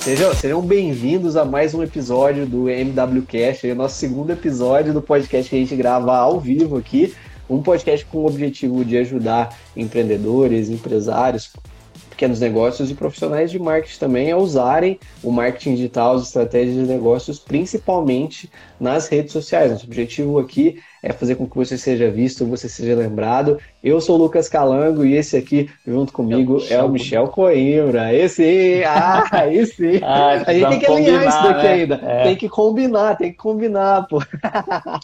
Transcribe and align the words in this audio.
Sejam, 0.00 0.34
sejam 0.34 0.62
bem-vindos 0.62 1.36
a 1.36 1.44
mais 1.44 1.74
um 1.74 1.82
episódio 1.82 2.46
do 2.46 2.68
MWCast, 2.68 3.68
é 3.68 3.72
o 3.72 3.76
nosso 3.76 3.96
segundo 3.96 4.30
episódio 4.30 4.92
do 4.92 5.02
podcast 5.02 5.50
que 5.50 5.56
a 5.56 5.58
gente 5.58 5.76
grava 5.76 6.16
ao 6.16 6.40
vivo 6.40 6.76
aqui. 6.76 7.14
Um 7.50 7.62
podcast 7.62 8.06
com 8.06 8.18
o 8.18 8.26
objetivo 8.26 8.84
de 8.84 8.96
ajudar 8.96 9.58
empreendedores, 9.76 10.70
empresários, 10.70 11.52
pequenos 12.08 12.40
negócios 12.40 12.90
e 12.90 12.94
profissionais 12.94 13.50
de 13.50 13.58
marketing 13.58 13.98
também 13.98 14.32
a 14.32 14.36
usarem 14.36 14.98
o 15.22 15.30
marketing 15.30 15.76
digital, 15.76 16.16
as 16.16 16.24
estratégias 16.24 16.74
de 16.74 16.82
negócios, 16.82 17.38
principalmente 17.38 18.50
nas 18.80 19.08
redes 19.08 19.32
sociais. 19.32 19.70
Nosso 19.70 19.86
objetivo 19.86 20.38
aqui 20.38 20.80
é 21.02 21.12
fazer 21.12 21.36
com 21.36 21.46
que 21.46 21.56
você 21.56 21.78
seja 21.78 22.10
visto, 22.10 22.46
você 22.46 22.68
seja 22.68 22.94
lembrado. 22.94 23.58
Eu 23.82 24.00
sou 24.00 24.16
o 24.16 24.22
Lucas 24.22 24.48
Calango 24.48 25.04
e 25.04 25.14
esse 25.14 25.36
aqui, 25.36 25.70
junto 25.86 26.12
comigo, 26.12 26.58
é 26.68 26.82
o, 26.82 26.86
é 26.86 26.88
Michel 26.88 27.28
Coimbra. 27.28 28.12
Esse, 28.12 28.82
ah, 28.84 29.46
esse. 29.50 30.00
Ah, 30.02 30.42
a 30.46 30.52
gente 30.52 30.68
tem 30.68 30.78
que 30.80 30.86
alinhar 30.86 31.28
isso 31.28 31.42
daqui 31.42 31.62
né? 31.62 31.72
ainda. 31.72 31.94
É. 32.02 32.22
Tem 32.24 32.36
que 32.36 32.48
combinar, 32.48 33.16
tem 33.16 33.30
que 33.30 33.36
combinar, 33.38 34.06
pô. 34.08 34.20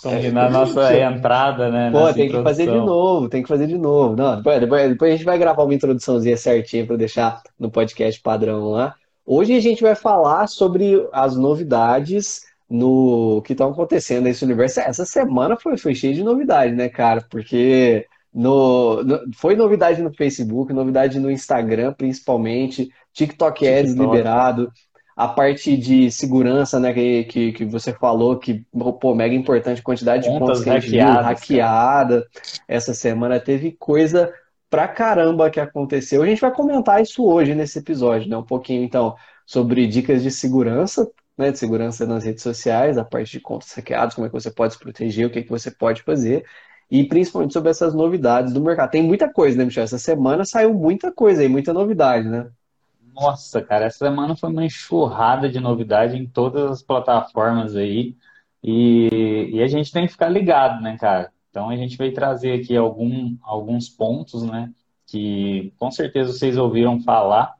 Combinar 0.02 0.46
a 0.46 0.50
nossa 0.50 0.98
entrada, 0.98 1.70
né? 1.70 1.90
Pô, 1.90 2.12
tem 2.12 2.28
que 2.28 2.42
fazer 2.42 2.66
de 2.66 2.78
novo, 2.78 3.28
tem 3.28 3.42
que 3.42 3.48
fazer 3.48 3.66
de 3.66 3.78
novo. 3.78 4.16
Não, 4.16 4.36
depois, 4.36 4.60
depois, 4.60 4.88
depois 4.88 5.12
a 5.12 5.16
gente 5.16 5.24
vai 5.24 5.38
gravar 5.38 5.62
uma 5.62 5.74
introduçãozinha 5.74 6.36
certinha 6.36 6.86
para 6.86 6.96
deixar 6.96 7.42
no 7.58 7.70
podcast 7.70 8.20
padrão 8.20 8.70
lá. 8.70 8.94
Hoje 9.26 9.56
a 9.56 9.60
gente 9.60 9.82
vai 9.82 9.94
falar 9.94 10.46
sobre 10.48 11.08
as 11.10 11.34
novidades 11.34 12.42
no 12.74 13.40
que 13.42 13.52
estão 13.52 13.70
acontecendo 13.70 14.24
nesse 14.24 14.44
universo. 14.44 14.80
Essa 14.80 15.04
semana 15.04 15.56
foi, 15.56 15.76
foi 15.78 15.94
cheia 15.94 16.12
de 16.12 16.24
novidade, 16.24 16.74
né, 16.74 16.88
cara? 16.88 17.24
Porque 17.30 18.06
no, 18.32 19.02
no, 19.04 19.20
foi 19.36 19.54
novidade 19.54 20.02
no 20.02 20.12
Facebook, 20.12 20.72
novidade 20.72 21.20
no 21.20 21.30
Instagram, 21.30 21.92
principalmente, 21.92 22.88
TikTok 23.12 23.66
Ads 23.66 23.92
TikTok. 23.92 24.10
liberado, 24.10 24.72
a 25.16 25.28
parte 25.28 25.76
de 25.76 26.10
segurança, 26.10 26.80
né, 26.80 26.92
que, 26.92 27.24
que, 27.24 27.52
que, 27.52 27.64
você 27.64 27.92
falou, 27.92 28.36
que, 28.40 28.66
pô, 29.00 29.14
mega 29.14 29.34
importante, 29.36 29.80
quantidade 29.80 30.28
de 30.28 30.36
pontos 30.36 30.64
que 30.64 30.70
a 30.70 30.80
gente 30.80 30.90
viu, 30.90 31.06
hackeada. 31.06 32.26
Essa 32.66 32.92
semana 32.92 33.38
teve 33.38 33.70
coisa 33.78 34.32
pra 34.68 34.88
caramba 34.88 35.48
que 35.48 35.60
aconteceu. 35.60 36.20
A 36.20 36.26
gente 36.26 36.40
vai 36.40 36.52
comentar 36.52 37.00
isso 37.00 37.24
hoje 37.24 37.54
nesse 37.54 37.78
episódio, 37.78 38.28
né, 38.28 38.36
um 38.36 38.42
pouquinho, 38.42 38.82
então, 38.82 39.14
sobre 39.46 39.86
dicas 39.86 40.24
de 40.24 40.32
segurança, 40.32 41.08
né, 41.36 41.50
de 41.50 41.58
segurança 41.58 42.06
nas 42.06 42.24
redes 42.24 42.42
sociais, 42.42 42.96
a 42.96 43.04
parte 43.04 43.32
de 43.32 43.40
contas 43.40 43.72
hackeadas, 43.72 44.14
como 44.14 44.26
é 44.26 44.30
que 44.30 44.34
você 44.34 44.50
pode 44.50 44.74
se 44.74 44.78
proteger, 44.78 45.26
o 45.26 45.30
que, 45.30 45.40
é 45.40 45.42
que 45.42 45.50
você 45.50 45.70
pode 45.70 46.02
fazer, 46.02 46.44
e 46.90 47.04
principalmente 47.04 47.52
sobre 47.52 47.70
essas 47.70 47.94
novidades 47.94 48.52
do 48.52 48.60
mercado. 48.62 48.90
Tem 48.90 49.02
muita 49.02 49.32
coisa, 49.32 49.56
né, 49.58 49.64
Michel? 49.64 49.84
Essa 49.84 49.98
semana 49.98 50.44
saiu 50.44 50.72
muita 50.74 51.10
coisa 51.10 51.42
aí, 51.42 51.48
muita 51.48 51.72
novidade, 51.72 52.28
né? 52.28 52.48
Nossa, 53.14 53.62
cara, 53.62 53.86
essa 53.86 53.98
semana 53.98 54.36
foi 54.36 54.50
uma 54.50 54.64
enxurrada 54.64 55.48
de 55.48 55.60
novidade 55.60 56.16
em 56.16 56.26
todas 56.26 56.70
as 56.70 56.82
plataformas 56.82 57.76
aí, 57.76 58.16
e, 58.62 59.50
e 59.52 59.62
a 59.62 59.66
gente 59.66 59.92
tem 59.92 60.06
que 60.06 60.12
ficar 60.12 60.28
ligado, 60.28 60.82
né, 60.82 60.96
cara? 60.98 61.32
Então 61.50 61.70
a 61.70 61.76
gente 61.76 61.96
vai 61.96 62.10
trazer 62.10 62.52
aqui 62.52 62.76
algum, 62.76 63.36
alguns 63.42 63.88
pontos, 63.88 64.42
né, 64.42 64.72
que 65.06 65.72
com 65.78 65.90
certeza 65.90 66.32
vocês 66.32 66.56
ouviram 66.56 67.00
falar, 67.00 67.54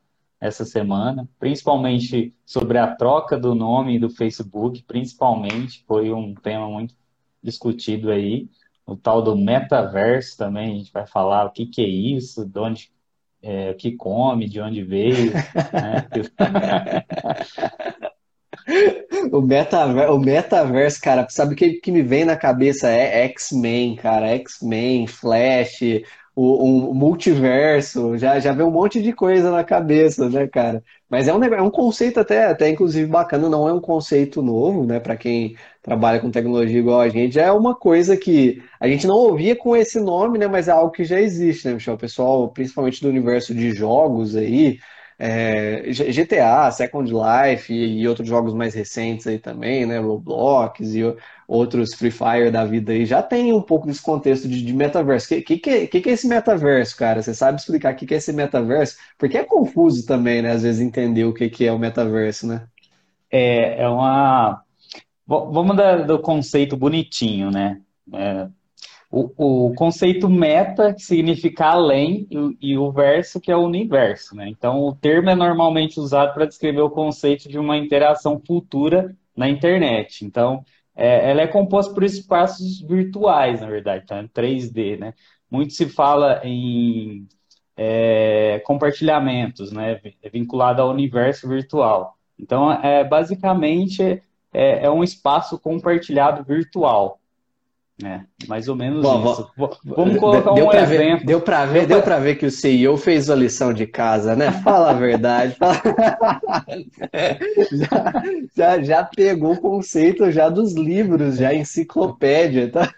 essa 0.45 0.64
semana, 0.67 1.27
principalmente 1.39 2.34
sobre 2.45 2.77
a 2.77 2.95
troca 2.95 3.39
do 3.39 3.55
nome 3.55 3.98
do 3.98 4.11
Facebook, 4.11 4.83
principalmente, 4.83 5.83
foi 5.89 6.12
um 6.12 6.34
tema 6.34 6.69
muito 6.69 6.95
discutido 7.42 8.11
aí. 8.11 8.47
O 8.87 8.95
tal 8.95 9.22
do 9.22 9.34
metaverso 9.34 10.37
também, 10.37 10.75
a 10.75 10.77
gente 10.77 10.92
vai 10.92 11.06
falar 11.06 11.47
o 11.47 11.50
que, 11.50 11.65
que 11.65 11.81
é 11.81 11.89
isso, 11.89 12.45
de 12.45 12.59
onde 12.59 12.91
é, 13.42 13.70
o 13.70 13.75
que 13.75 13.92
come, 13.92 14.47
de 14.47 14.61
onde 14.61 14.83
veio. 14.83 15.33
Né? 15.72 16.06
o, 19.33 19.41
metaverso, 19.41 20.12
o 20.12 20.19
metaverso, 20.19 21.00
cara, 21.00 21.27
sabe 21.31 21.54
o 21.54 21.56
que, 21.56 21.75
que 21.75 21.91
me 21.91 22.03
vem 22.03 22.27
na 22.27 22.37
cabeça? 22.37 22.91
É 22.91 23.25
X-Men, 23.25 23.97
cara, 23.97 24.28
X-Men, 24.28 25.06
Flash, 25.06 25.81
o, 26.37 26.91
o, 26.91 26.95
multiverso, 26.95 28.19
já, 28.19 28.41
já 28.41 28.53
vem 28.53 28.67
um 28.67 28.71
monte 28.71 29.00
de 29.00 29.12
coisa 29.12 29.50
na 29.50 29.62
cabeça, 29.62 30.28
né, 30.28 30.49
cara? 30.49 30.83
Mas 31.09 31.28
é 31.28 31.34
um, 31.34 31.43
é 31.45 31.62
um 31.62 31.71
conceito 31.71 32.19
até, 32.19 32.47
até, 32.47 32.69
inclusive, 32.69 33.06
bacana, 33.06 33.49
não 33.49 33.69
é 33.69 33.72
um 33.72 33.81
conceito 33.81 34.43
novo, 34.43 34.84
né, 34.84 34.99
para 34.99 35.17
quem 35.17 35.56
trabalha 35.81 36.19
com 36.21 36.31
tecnologia 36.31 36.78
igual 36.78 37.00
a 37.00 37.09
gente, 37.09 37.39
é 37.39 37.53
uma 37.53 37.75
coisa 37.75 38.17
que 38.17 38.62
a 38.81 38.89
gente 38.89 39.06
não 39.06 39.17
ouvia 39.17 39.55
com 39.55 39.77
esse 39.77 40.00
nome, 40.00 40.39
né, 40.39 40.49
mas 40.49 40.67
é 40.67 40.72
algo 40.72 40.91
que 40.91 41.05
já 41.05 41.21
existe, 41.21 41.69
né, 41.69 41.75
Michel? 41.75 41.95
O 41.95 41.99
pessoal, 41.99 42.49
principalmente 42.49 43.01
do 43.01 43.09
universo 43.09 43.55
de 43.55 43.71
jogos 43.72 44.34
aí, 44.34 44.78
é, 45.19 45.82
GTA, 45.92 46.70
Second 46.70 47.10
Life 47.12 47.72
e, 47.72 48.06
outros 48.08 48.28
jogos 48.28 48.52
mais 48.52 48.75
recentes 48.75 49.26
aí 49.26 49.38
também, 49.38 49.86
né? 49.86 49.98
Roblox 49.98 50.80
e 50.94 51.02
outros 51.47 51.94
Free 51.94 52.10
Fire 52.10 52.50
da 52.50 52.64
vida 52.64 52.92
aí 52.92 53.04
já 53.06 53.22
tem 53.22 53.53
um 53.53 53.62
pouco 53.62 53.86
desse 53.86 54.03
contexto 54.03 54.48
de, 54.48 54.62
de 54.64 54.72
metaverso. 54.72 55.26
O 55.26 55.28
que, 55.28 55.58
que, 55.58 55.86
que, 55.86 56.00
que, 56.00 56.08
é 56.10 56.12
esse 56.12 56.26
metaverso, 56.26 56.97
cara? 56.97 57.22
Você 57.22 57.34
sabe 57.34 57.58
explicar 57.60 57.92
o 57.92 57.97
que, 57.97 58.06
que 58.06 58.14
é 58.14 58.16
esse 58.16 58.32
metaverso? 58.32 58.97
Porque 59.19 59.38
é 59.38 59.44
confuso 59.44 60.06
também, 60.06 60.42
né? 60.42 60.53
Às 60.53 60.62
vezes 60.62 60.80
entender 60.80 61.24
o 61.24 61.34
que, 61.34 61.48
que 61.48 61.66
é 61.66 61.72
o 61.72 61.78
metaverso, 61.78 62.47
né? 62.47 62.66
É, 63.30 63.82
é 63.82 63.88
uma. 63.88 64.62
Vamos 65.26 65.76
dar 65.76 66.04
do 66.06 66.19
conceito 66.20 66.76
bonitinho, 66.76 67.50
né? 67.50 67.80
É, 68.12 68.48
o, 69.14 69.69
o, 69.69 69.75
conceito 69.75 70.28
meta, 70.28 70.92
que 70.92 71.02
significa 71.02 71.66
além, 71.66 72.26
e, 72.28 72.72
e, 72.72 72.78
o 72.78 72.91
verso, 72.91 73.41
que 73.41 73.52
é 73.52 73.56
o 73.56 73.64
universo. 73.64 74.34
Né? 74.34 74.48
Então, 74.48 74.80
o 74.84 74.92
termo 74.92 75.30
é 75.30 75.36
normalmente 75.36 76.00
usado 76.00 76.34
para 76.34 76.47
descrever 76.47 76.80
o 76.80 76.91
conceito 76.91 77.48
de 77.48 77.56
uma 77.56 77.76
interação 77.76 78.42
futura 78.44 79.16
na 79.36 79.48
internet. 79.48 80.24
Então, 80.24 80.64
é, 80.97 81.30
ela 81.30 81.42
é 81.42 81.47
composta 81.47 81.94
por 81.94 82.03
espaços 82.03 82.80
virtuais, 82.80 83.60
na 83.60 83.69
verdade, 83.69 84.03
então, 84.04 84.19
é 84.19 84.24
3D. 84.24 84.98
Né? 84.98 85.14
Muito 85.48 85.74
se 85.74 85.86
fala 85.88 86.41
em 86.42 87.28
é, 87.76 88.60
compartilhamentos, 88.64 89.70
né? 89.70 90.00
É 90.22 90.28
vinculado 90.28 90.82
ao 90.82 90.91
universo 90.91 91.48
virtual. 91.48 92.16
Então, 92.36 92.72
é, 92.72 93.04
basicamente, 93.04 94.03
é, 94.53 94.86
é 94.86 94.91
um 94.91 95.04
espaço 95.04 95.56
compartilhado 95.58 96.42
virtual. 96.42 97.20
É, 98.03 98.22
mais 98.49 98.66
ou 98.66 98.75
menos 98.75 99.03
Bom, 99.03 99.32
isso. 99.32 99.49
Vamos 99.84 100.19
colocar 100.19 100.53
deu 100.55 100.66
um 100.66 100.72
exemplo. 100.72 101.19
Ver, 101.21 101.27
deu 101.27 101.41
para 101.41 101.65
ver, 101.65 101.87
deu 101.87 102.03
para 102.03 102.19
ver 102.19 102.34
que 102.34 102.47
o 102.47 102.50
CEO 102.50 102.97
fez 102.97 103.31
a 103.31 103.37
lição 103.37 103.72
de 103.72 103.87
casa, 103.87 104.34
né? 104.34 104.50
Fala 104.50 104.91
a 104.91 104.94
verdade. 104.94 105.56
já, 107.71 108.12
já, 108.56 108.83
já, 108.83 109.04
pegou 109.04 109.53
o 109.53 109.60
conceito 109.60 110.28
já 110.33 110.49
dos 110.49 110.75
livros, 110.75 111.37
já 111.37 111.54
enciclopédia, 111.54 112.69
tá? 112.69 112.93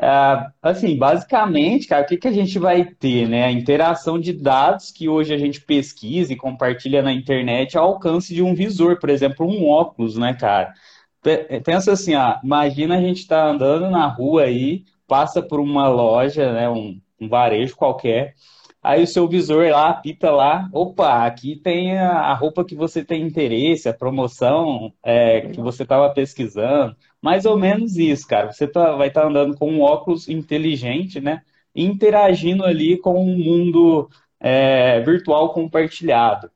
É, 0.00 0.46
assim, 0.60 0.98
basicamente, 0.98 1.86
cara, 1.86 2.02
o 2.02 2.06
que, 2.06 2.16
que 2.16 2.26
a 2.26 2.32
gente 2.32 2.58
vai 2.58 2.84
ter, 2.86 3.28
né? 3.28 3.44
A 3.44 3.52
interação 3.52 4.18
de 4.18 4.32
dados 4.32 4.90
que 4.90 5.08
hoje 5.08 5.32
a 5.32 5.38
gente 5.38 5.60
pesquisa 5.60 6.32
e 6.32 6.36
compartilha 6.36 7.02
na 7.02 7.12
internet 7.12 7.78
ao 7.78 7.84
alcance 7.84 8.34
de 8.34 8.42
um 8.42 8.52
visor, 8.52 8.98
por 8.98 9.10
exemplo, 9.10 9.46
um 9.46 9.68
óculos, 9.68 10.16
né, 10.16 10.34
cara? 10.34 10.74
Pensa 11.64 11.92
assim, 11.92 12.14
ó, 12.14 12.36
imagina 12.42 12.96
a 12.96 13.00
gente 13.00 13.26
tá 13.26 13.46
andando 13.46 13.90
na 13.90 14.06
rua 14.06 14.42
aí, 14.42 14.84
passa 15.06 15.42
por 15.42 15.60
uma 15.60 15.88
loja, 15.88 16.52
né, 16.52 16.68
um, 16.68 17.00
um 17.20 17.28
varejo 17.28 17.76
qualquer, 17.76 18.34
aí 18.82 19.02
o 19.02 19.06
seu 19.06 19.26
visor 19.26 19.68
lá 19.70 19.90
apita 19.90 20.30
lá, 20.30 20.68
opa, 20.72 21.26
aqui 21.26 21.56
tem 21.56 21.98
a, 21.98 22.32
roupa 22.34 22.64
que 22.64 22.74
você 22.74 23.04
tem 23.04 23.22
interesse, 23.22 23.88
a 23.88 23.94
promoção 23.94 24.92
é, 25.02 25.42
que 25.42 25.60
você 25.60 25.82
estava 25.82 26.08
pesquisando, 26.10 26.94
mais 27.20 27.44
ou 27.44 27.58
menos 27.58 27.96
isso, 27.96 28.26
cara. 28.26 28.52
Você 28.52 28.66
tá, 28.66 28.94
vai 28.94 29.08
estar 29.08 29.22
tá 29.22 29.28
andando 29.28 29.56
com 29.56 29.70
um 29.70 29.80
óculos 29.80 30.28
inteligente, 30.28 31.20
né, 31.20 31.42
interagindo 31.74 32.64
ali 32.64 32.98
com 32.98 33.18
um 33.18 33.36
mundo 33.36 34.08
é, 34.38 35.00
virtual 35.00 35.52
compartilhado. 35.52 36.50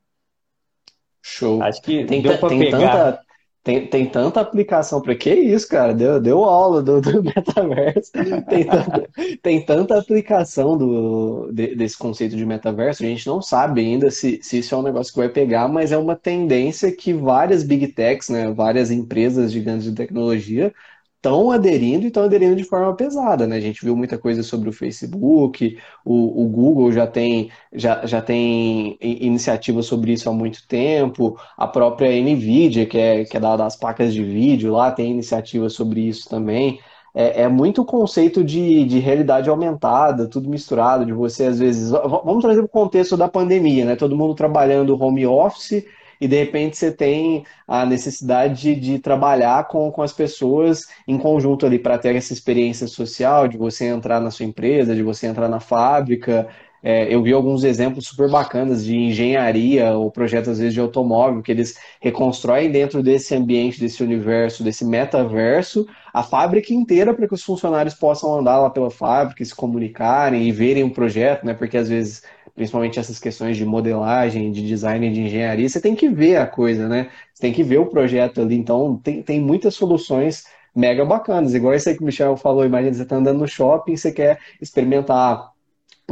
Show. 1.21 1.61
Acho 1.63 1.81
que 1.81 2.03
tem, 2.03 2.21
deu 2.21 2.37
para 2.37 2.49
pegar. 2.49 2.79
Tanta 2.79 3.23
tem, 3.63 3.87
tem 3.87 4.05
tanta 4.09 4.41
aplicação 4.41 5.01
para 5.01 5.15
que 5.15 5.33
isso, 5.33 5.67
cara? 5.69 5.93
Deu, 5.93 6.19
deu 6.19 6.43
aula 6.43 6.83
do, 6.83 6.99
do 6.99 7.23
metaverso. 7.23 8.11
Tem 8.49 8.65
tanta, 8.65 9.09
tem 9.41 9.65
tanta 9.65 9.97
aplicação 9.97 10.77
do, 10.77 11.49
de, 11.51 11.73
desse 11.73 11.97
conceito 11.97 12.35
de 12.35 12.45
metaverso. 12.45 13.03
A 13.03 13.07
gente 13.07 13.25
não 13.25 13.41
sabe 13.41 13.79
ainda 13.79 14.11
se, 14.11 14.39
se 14.43 14.59
isso 14.59 14.75
é 14.75 14.77
um 14.77 14.83
negócio 14.83 15.13
que 15.13 15.19
vai 15.19 15.29
pegar, 15.29 15.69
mas 15.69 15.93
é 15.93 15.97
uma 15.97 16.15
tendência 16.15 16.91
que 16.91 17.13
várias 17.13 17.63
big 17.63 17.87
techs, 17.87 18.27
né, 18.29 18.51
várias 18.51 18.91
empresas 18.91 19.51
gigantes 19.51 19.85
de 19.85 19.93
tecnologia 19.93 20.73
estão 21.23 21.51
aderindo 21.51 22.03
e 22.03 22.07
estão 22.07 22.23
aderindo 22.23 22.55
de 22.55 22.65
forma 22.65 22.93
pesada, 22.95 23.47
né? 23.47 23.55
A 23.55 23.61
gente 23.61 23.83
viu 23.83 23.95
muita 23.95 24.17
coisa 24.17 24.43
sobre 24.43 24.67
o 24.69 24.73
Facebook, 24.73 25.77
o, 26.03 26.43
o 26.43 26.49
Google 26.49 26.91
já 26.91 27.07
tem, 27.07 27.49
já, 27.73 28.05
já 28.05 28.21
tem 28.21 28.97
iniciativas 29.01 29.85
sobre 29.85 30.11
isso 30.13 30.29
há 30.29 30.33
muito 30.33 30.67
tempo, 30.67 31.37
a 31.57 31.65
própria 31.67 32.09
NVIDIA, 32.21 32.85
que 32.85 32.97
é, 32.97 33.23
que 33.23 33.37
é 33.37 33.39
da, 33.39 33.55
das 33.55 33.75
placas 33.77 34.13
de 34.13 34.21
vídeo 34.23 34.73
lá, 34.73 34.91
tem 34.91 35.11
iniciativas 35.11 35.73
sobre 35.73 36.01
isso 36.01 36.27
também. 36.29 36.79
é, 37.13 37.43
é 37.43 37.47
muito 37.47 37.81
o 37.81 37.85
conceito 37.85 38.43
de, 38.43 38.83
de 38.85 38.99
realidade 38.99 39.49
aumentada, 39.49 40.27
tudo 40.27 40.49
misturado, 40.49 41.05
de 41.05 41.13
você 41.13 41.45
às 41.45 41.59
vezes. 41.59 41.91
Vamos 41.91 42.43
trazer 42.43 42.61
o 42.61 42.67
contexto 42.67 43.15
da 43.15 43.29
pandemia, 43.29 43.85
né? 43.85 43.95
Todo 43.95 44.17
mundo 44.17 44.33
trabalhando 44.35 45.01
home 45.01 45.25
office 45.27 45.85
e 46.23 46.27
de 46.27 46.37
repente 46.37 46.77
você 46.77 46.89
tem 46.89 47.45
a 47.67 47.85
necessidade 47.85 48.61
de, 48.61 48.75
de 48.75 48.99
trabalhar 48.99 49.67
com, 49.67 49.91
com 49.91 50.01
as 50.01 50.13
pessoas 50.13 50.87
em 51.05 51.17
conjunto 51.17 51.65
ali 51.65 51.77
para 51.77 51.97
ter 51.97 52.15
essa 52.15 52.31
experiência 52.31 52.87
social, 52.87 53.45
de 53.45 53.57
você 53.57 53.87
entrar 53.87 54.21
na 54.21 54.31
sua 54.31 54.45
empresa, 54.45 54.95
de 54.95 55.03
você 55.03 55.27
entrar 55.27 55.49
na 55.49 55.59
fábrica. 55.59 56.47
É, 56.81 57.13
eu 57.13 57.21
vi 57.21 57.33
alguns 57.33 57.65
exemplos 57.65 58.07
super 58.07 58.29
bacanas 58.29 58.85
de 58.85 58.95
engenharia 58.95 59.91
ou 59.91 60.09
projetos, 60.09 60.51
às 60.51 60.59
vezes, 60.59 60.73
de 60.73 60.79
automóvel, 60.79 61.41
que 61.41 61.51
eles 61.51 61.77
reconstroem 61.99 62.71
dentro 62.71 63.03
desse 63.03 63.35
ambiente, 63.35 63.81
desse 63.81 64.01
universo, 64.01 64.63
desse 64.63 64.85
metaverso, 64.85 65.85
a 66.13 66.23
fábrica 66.23 66.73
inteira 66.73 67.13
para 67.13 67.27
que 67.27 67.33
os 67.33 67.43
funcionários 67.43 67.95
possam 67.95 68.39
andar 68.39 68.59
lá 68.59 68.69
pela 68.69 68.89
fábrica, 68.89 69.43
se 69.43 69.53
comunicarem 69.53 70.47
e 70.47 70.53
verem 70.53 70.83
o 70.85 70.91
projeto, 70.93 71.45
né? 71.45 71.53
Porque 71.53 71.75
às 71.75 71.89
vezes 71.89 72.23
principalmente 72.55 72.99
essas 72.99 73.19
questões 73.19 73.57
de 73.57 73.65
modelagem, 73.65 74.51
de 74.51 74.65
design, 74.67 75.11
de 75.11 75.21
engenharia, 75.21 75.67
você 75.67 75.81
tem 75.81 75.95
que 75.95 76.09
ver 76.09 76.37
a 76.37 76.47
coisa, 76.47 76.87
né? 76.87 77.09
Você 77.33 77.41
tem 77.41 77.53
que 77.53 77.63
ver 77.63 77.79
o 77.79 77.87
projeto 77.87 78.41
ali. 78.41 78.55
Então, 78.55 78.99
tem, 79.03 79.23
tem 79.23 79.39
muitas 79.41 79.75
soluções 79.75 80.45
mega 80.75 81.05
bacanas. 81.05 81.53
Igual 81.53 81.73
isso 81.75 81.89
aí 81.89 81.95
que 81.95 82.03
o 82.03 82.05
Michel 82.05 82.37
falou, 82.37 82.65
imagina, 82.65 82.93
você 82.93 83.03
está 83.03 83.15
andando 83.15 83.39
no 83.39 83.47
shopping, 83.47 83.95
você 83.95 84.11
quer 84.11 84.39
experimentar 84.61 85.52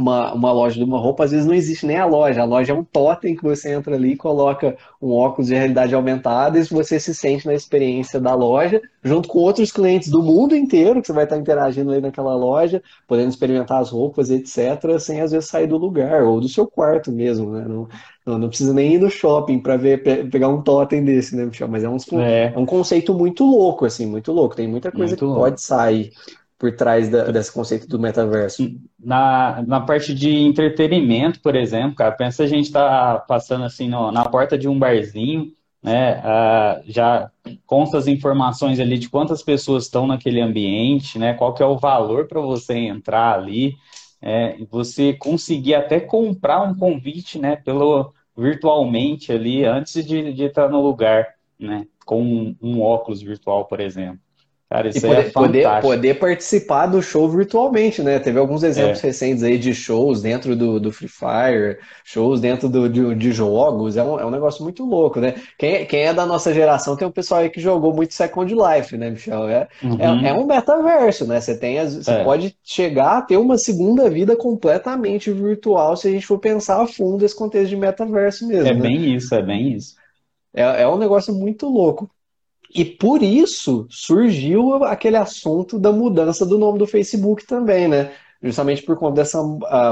uma, 0.02 0.34
uma 0.34 0.52
loja 0.52 0.76
de 0.76 0.84
uma 0.84 0.98
roupa, 0.98 1.24
às 1.24 1.30
vezes 1.30 1.46
não 1.46 1.54
existe 1.54 1.86
nem 1.86 1.96
a 1.96 2.04
loja. 2.04 2.42
A 2.42 2.44
loja 2.44 2.72
é 2.72 2.76
um 2.76 2.84
totem 2.84 3.34
que 3.34 3.42
você 3.42 3.72
entra 3.72 3.94
ali 3.94 4.12
e 4.12 4.16
coloca 4.16 4.76
um 5.00 5.12
óculos 5.12 5.46
de 5.46 5.54
realidade 5.54 5.94
aumentada 5.94 6.58
e 6.58 6.64
você 6.64 6.98
se 6.98 7.14
sente 7.14 7.46
na 7.46 7.54
experiência 7.54 8.20
da 8.20 8.34
loja, 8.34 8.82
junto 9.02 9.28
com 9.28 9.38
outros 9.38 9.72
clientes 9.72 10.08
do 10.08 10.22
mundo 10.22 10.54
inteiro, 10.54 11.00
que 11.00 11.06
você 11.06 11.12
vai 11.12 11.24
estar 11.24 11.38
interagindo 11.38 11.90
ali 11.90 12.00
naquela 12.00 12.34
loja, 12.34 12.82
podendo 13.06 13.30
experimentar 13.30 13.80
as 13.80 13.90
roupas, 13.90 14.30
etc., 14.30 14.98
sem 14.98 15.20
às 15.20 15.32
vezes 15.32 15.48
sair 15.48 15.66
do 15.66 15.78
lugar, 15.78 16.24
ou 16.24 16.40
do 16.40 16.48
seu 16.48 16.66
quarto 16.66 17.10
mesmo, 17.10 17.50
né? 17.50 17.64
Não, 17.66 17.88
não, 18.26 18.38
não 18.38 18.48
precisa 18.48 18.72
nem 18.72 18.94
ir 18.94 18.98
no 18.98 19.10
shopping 19.10 19.58
para 19.58 19.76
ver 19.76 20.02
pegar 20.30 20.48
um 20.48 20.62
totem 20.62 21.04
desse, 21.04 21.34
né, 21.36 21.44
Michel? 21.44 21.68
Mas 21.68 21.84
é 21.84 21.88
um, 21.88 22.20
é. 22.20 22.52
é 22.54 22.58
um 22.58 22.66
conceito 22.66 23.14
muito 23.14 23.44
louco, 23.44 23.84
assim, 23.84 24.06
muito 24.06 24.32
louco. 24.32 24.54
Tem 24.54 24.68
muita 24.68 24.90
coisa 24.90 25.12
muito 25.12 25.18
que 25.18 25.24
louco. 25.24 25.40
pode 25.40 25.60
sair 25.60 26.12
por 26.62 26.70
trás 26.76 27.08
da, 27.08 27.24
desse 27.24 27.50
conceito 27.52 27.88
do 27.88 27.98
metaverso? 27.98 28.72
Na, 28.96 29.60
na 29.66 29.80
parte 29.80 30.14
de 30.14 30.30
entretenimento, 30.30 31.40
por 31.40 31.56
exemplo, 31.56 31.96
cara, 31.96 32.12
pensa 32.12 32.44
a 32.44 32.46
gente 32.46 32.70
tá 32.70 33.18
passando 33.18 33.64
assim 33.64 33.88
no, 33.88 34.12
na 34.12 34.24
porta 34.28 34.56
de 34.56 34.68
um 34.68 34.78
barzinho, 34.78 35.52
né? 35.82 36.20
Uh, 36.20 36.82
já 36.86 37.28
consta 37.66 37.98
as 37.98 38.06
informações 38.06 38.78
ali 38.78 38.96
de 38.96 39.08
quantas 39.08 39.42
pessoas 39.42 39.86
estão 39.86 40.06
naquele 40.06 40.40
ambiente, 40.40 41.18
né? 41.18 41.34
Qual 41.34 41.52
que 41.52 41.64
é 41.64 41.66
o 41.66 41.76
valor 41.76 42.28
para 42.28 42.40
você 42.40 42.74
entrar 42.74 43.34
ali, 43.34 43.74
é, 44.20 44.56
você 44.70 45.14
conseguir 45.14 45.74
até 45.74 45.98
comprar 45.98 46.62
um 46.62 46.76
convite, 46.76 47.40
né? 47.40 47.56
Pelo 47.56 48.14
virtualmente 48.36 49.32
ali 49.32 49.64
antes 49.64 50.06
de, 50.06 50.32
de 50.32 50.44
estar 50.44 50.68
no 50.68 50.80
lugar, 50.80 51.26
né? 51.58 51.88
Com 52.06 52.22
um, 52.22 52.56
um 52.62 52.80
óculos 52.80 53.20
virtual, 53.20 53.64
por 53.64 53.80
exemplo. 53.80 54.20
Cara, 54.72 54.88
isso 54.88 54.98
e 54.98 55.02
poder, 55.02 55.20
é 55.20 55.30
poder, 55.30 55.80
poder, 55.82 56.14
participar 56.14 56.86
do 56.86 57.02
show 57.02 57.28
virtualmente, 57.28 58.02
né? 58.02 58.18
Teve 58.18 58.38
alguns 58.38 58.62
exemplos 58.62 59.04
é. 59.04 59.08
recentes 59.08 59.42
aí 59.42 59.58
de 59.58 59.74
shows 59.74 60.22
dentro 60.22 60.56
do, 60.56 60.80
do 60.80 60.90
Free 60.90 61.08
Fire, 61.08 61.76
shows 62.02 62.40
dentro 62.40 62.70
do, 62.70 62.88
de, 62.88 63.14
de 63.14 63.32
jogos, 63.32 63.98
é 63.98 64.02
um, 64.02 64.18
é 64.18 64.24
um 64.24 64.30
negócio 64.30 64.64
muito 64.64 64.82
louco, 64.86 65.20
né? 65.20 65.34
Quem, 65.58 65.84
quem 65.84 66.04
é 66.04 66.14
da 66.14 66.24
nossa 66.24 66.54
geração 66.54 66.96
tem 66.96 67.06
um 67.06 67.10
pessoal 67.10 67.42
aí 67.42 67.50
que 67.50 67.60
jogou 67.60 67.92
muito 67.92 68.14
Second 68.14 68.50
Life, 68.50 68.96
né, 68.96 69.10
Michel? 69.10 69.46
É, 69.46 69.68
uhum. 69.82 69.98
é, 70.00 70.28
é, 70.30 70.32
um 70.32 70.46
metaverso, 70.46 71.26
né? 71.26 71.38
Você, 71.38 71.54
tem 71.54 71.78
as, 71.78 71.94
você 71.94 72.10
é. 72.10 72.24
pode 72.24 72.56
chegar 72.64 73.18
a 73.18 73.22
ter 73.22 73.36
uma 73.36 73.58
segunda 73.58 74.08
vida 74.08 74.34
completamente 74.36 75.30
virtual 75.30 75.98
se 75.98 76.08
a 76.08 76.10
gente 76.10 76.26
for 76.26 76.38
pensar 76.38 76.80
a 76.80 76.86
fundo 76.86 77.26
esse 77.26 77.36
contexto 77.36 77.68
de 77.68 77.76
metaverso 77.76 78.48
mesmo. 78.48 78.68
É 78.68 78.72
né? 78.72 78.80
bem 78.80 79.14
isso, 79.14 79.34
é 79.34 79.42
bem 79.42 79.74
isso. 79.74 79.96
É, 80.54 80.82
é 80.82 80.88
um 80.88 80.96
negócio 80.96 81.34
muito 81.34 81.68
louco. 81.68 82.08
E 82.74 82.84
por 82.84 83.22
isso 83.22 83.86
surgiu 83.90 84.82
aquele 84.84 85.16
assunto 85.16 85.78
da 85.78 85.92
mudança 85.92 86.46
do 86.46 86.58
nome 86.58 86.78
do 86.78 86.86
Facebook 86.86 87.46
também, 87.46 87.86
né? 87.88 88.12
Justamente 88.42 88.82
por 88.82 88.96
conta 88.96 89.16
dessa 89.16 89.42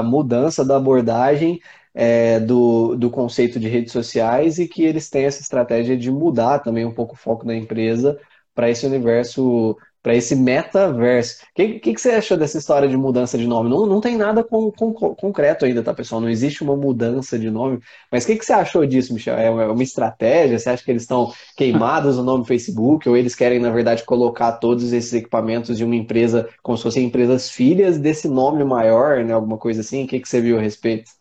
mudança 0.03 0.65
da 0.65 0.77
abordagem 0.77 1.59
é, 1.93 2.39
do, 2.39 2.95
do 2.95 3.09
conceito 3.09 3.59
de 3.59 3.67
redes 3.67 3.91
sociais 3.91 4.59
e 4.59 4.67
que 4.67 4.83
eles 4.83 5.09
têm 5.09 5.25
essa 5.25 5.41
estratégia 5.41 5.95
de 5.97 6.11
mudar 6.11 6.59
também 6.59 6.85
um 6.85 6.93
pouco 6.93 7.13
o 7.13 7.17
foco 7.17 7.45
da 7.45 7.55
empresa 7.55 8.19
para 8.53 8.69
esse 8.69 8.85
universo 8.85 9.77
para 10.01 10.15
esse 10.15 10.35
metaverso. 10.35 11.43
O 11.43 11.53
que, 11.55 11.79
que, 11.79 11.93
que, 11.93 12.01
você 12.01 12.11
achou 12.11 12.37
dessa 12.37 12.57
história 12.57 12.87
de 12.87 12.97
mudança 12.97 13.37
de 13.37 13.45
nome? 13.45 13.69
Não, 13.69 13.85
não 13.85 14.01
tem 14.01 14.17
nada 14.17 14.43
com, 14.43 14.71
com, 14.71 14.93
concreto 14.93 15.65
ainda, 15.65 15.83
tá, 15.83 15.93
pessoal? 15.93 16.19
Não 16.19 16.29
existe 16.29 16.63
uma 16.63 16.75
mudança 16.75 17.37
de 17.37 17.49
nome. 17.49 17.79
Mas 18.11 18.23
o 18.23 18.27
que, 18.27 18.35
que 18.35 18.45
você 18.45 18.53
achou 18.53 18.85
disso, 18.85 19.13
Michel? 19.13 19.37
É 19.37 19.49
uma, 19.49 19.63
é 19.63 19.67
uma 19.67 19.83
estratégia? 19.83 20.57
Você 20.57 20.69
acha 20.69 20.83
que 20.83 20.91
eles 20.91 21.03
estão 21.03 21.31
queimados 21.55 22.17
no 22.17 22.23
nome 22.23 22.45
Facebook? 22.45 23.07
Ou 23.07 23.15
eles 23.15 23.35
querem, 23.35 23.59
na 23.59 23.69
verdade, 23.69 24.03
colocar 24.03 24.53
todos 24.53 24.91
esses 24.91 25.13
equipamentos 25.13 25.77
de 25.77 25.83
uma 25.83 25.95
empresa, 25.95 26.49
como 26.63 26.77
se 26.77 26.83
fossem 26.83 27.05
empresas 27.05 27.49
filhas 27.49 27.97
desse 27.97 28.27
nome 28.27 28.63
maior, 28.63 29.23
né? 29.23 29.33
Alguma 29.33 29.57
coisa 29.57 29.81
assim? 29.81 30.05
O 30.05 30.07
que, 30.07 30.19
que 30.19 30.27
você 30.27 30.41
viu 30.41 30.57
a 30.57 30.61
respeito? 30.61 31.11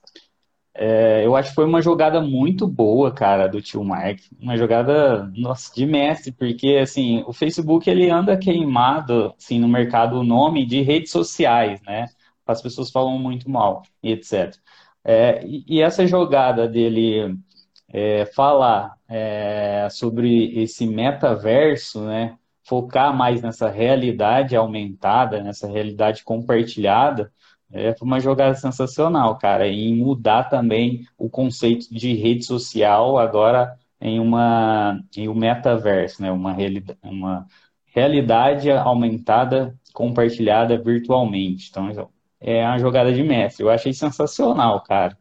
É, 0.82 1.26
eu 1.26 1.36
acho 1.36 1.50
que 1.50 1.54
foi 1.56 1.66
uma 1.66 1.82
jogada 1.82 2.22
muito 2.22 2.66
boa, 2.66 3.12
cara, 3.12 3.46
do 3.46 3.60
tio 3.60 3.84
Mark. 3.84 4.18
Uma 4.40 4.56
jogada, 4.56 5.30
nossa, 5.36 5.70
de 5.74 5.84
mestre, 5.84 6.32
porque, 6.32 6.78
assim, 6.82 7.22
o 7.26 7.34
Facebook, 7.34 7.88
ele 7.90 8.08
anda 8.08 8.34
queimado, 8.38 9.34
assim, 9.38 9.58
no 9.58 9.68
mercado, 9.68 10.16
o 10.18 10.24
nome 10.24 10.64
de 10.64 10.80
redes 10.80 11.10
sociais, 11.12 11.82
né? 11.82 12.06
As 12.46 12.62
pessoas 12.62 12.90
falam 12.90 13.18
muito 13.18 13.50
mal, 13.50 13.82
e 14.02 14.12
etc. 14.12 14.56
É, 15.04 15.44
e, 15.46 15.82
essa 15.82 16.06
jogada 16.06 16.66
dele 16.66 17.36
é, 17.92 18.24
falar 18.26 18.94
é, 19.06 19.86
sobre 19.90 20.62
esse 20.62 20.86
metaverso, 20.86 22.00
né? 22.06 22.38
Focar 22.64 23.14
mais 23.14 23.42
nessa 23.42 23.68
realidade 23.68 24.56
aumentada, 24.56 25.42
nessa 25.42 25.68
realidade 25.68 26.24
compartilhada, 26.24 27.30
é, 27.72 27.94
uma 28.02 28.20
jogada 28.20 28.54
sensacional, 28.54 29.38
cara, 29.38 29.68
em 29.68 29.96
mudar 29.96 30.44
também 30.44 31.06
o 31.18 31.28
conceito 31.30 31.86
de 31.92 32.14
rede 32.14 32.44
social 32.44 33.18
agora 33.18 33.76
em 34.00 34.18
uma 34.18 35.00
em 35.16 35.28
um 35.28 35.34
metaverso, 35.34 36.22
né? 36.22 36.30
Uma 36.32 36.56
uma 37.02 37.46
realidade 37.94 38.70
aumentada, 38.70 39.74
compartilhada 39.92 40.78
virtualmente. 40.82 41.68
Então 41.70 41.90
é 42.40 42.64
uma 42.66 42.78
jogada 42.78 43.12
de 43.12 43.22
mestre. 43.22 43.64
Eu 43.64 43.70
achei 43.70 43.92
sensacional, 43.92 44.82
cara. 44.82 45.16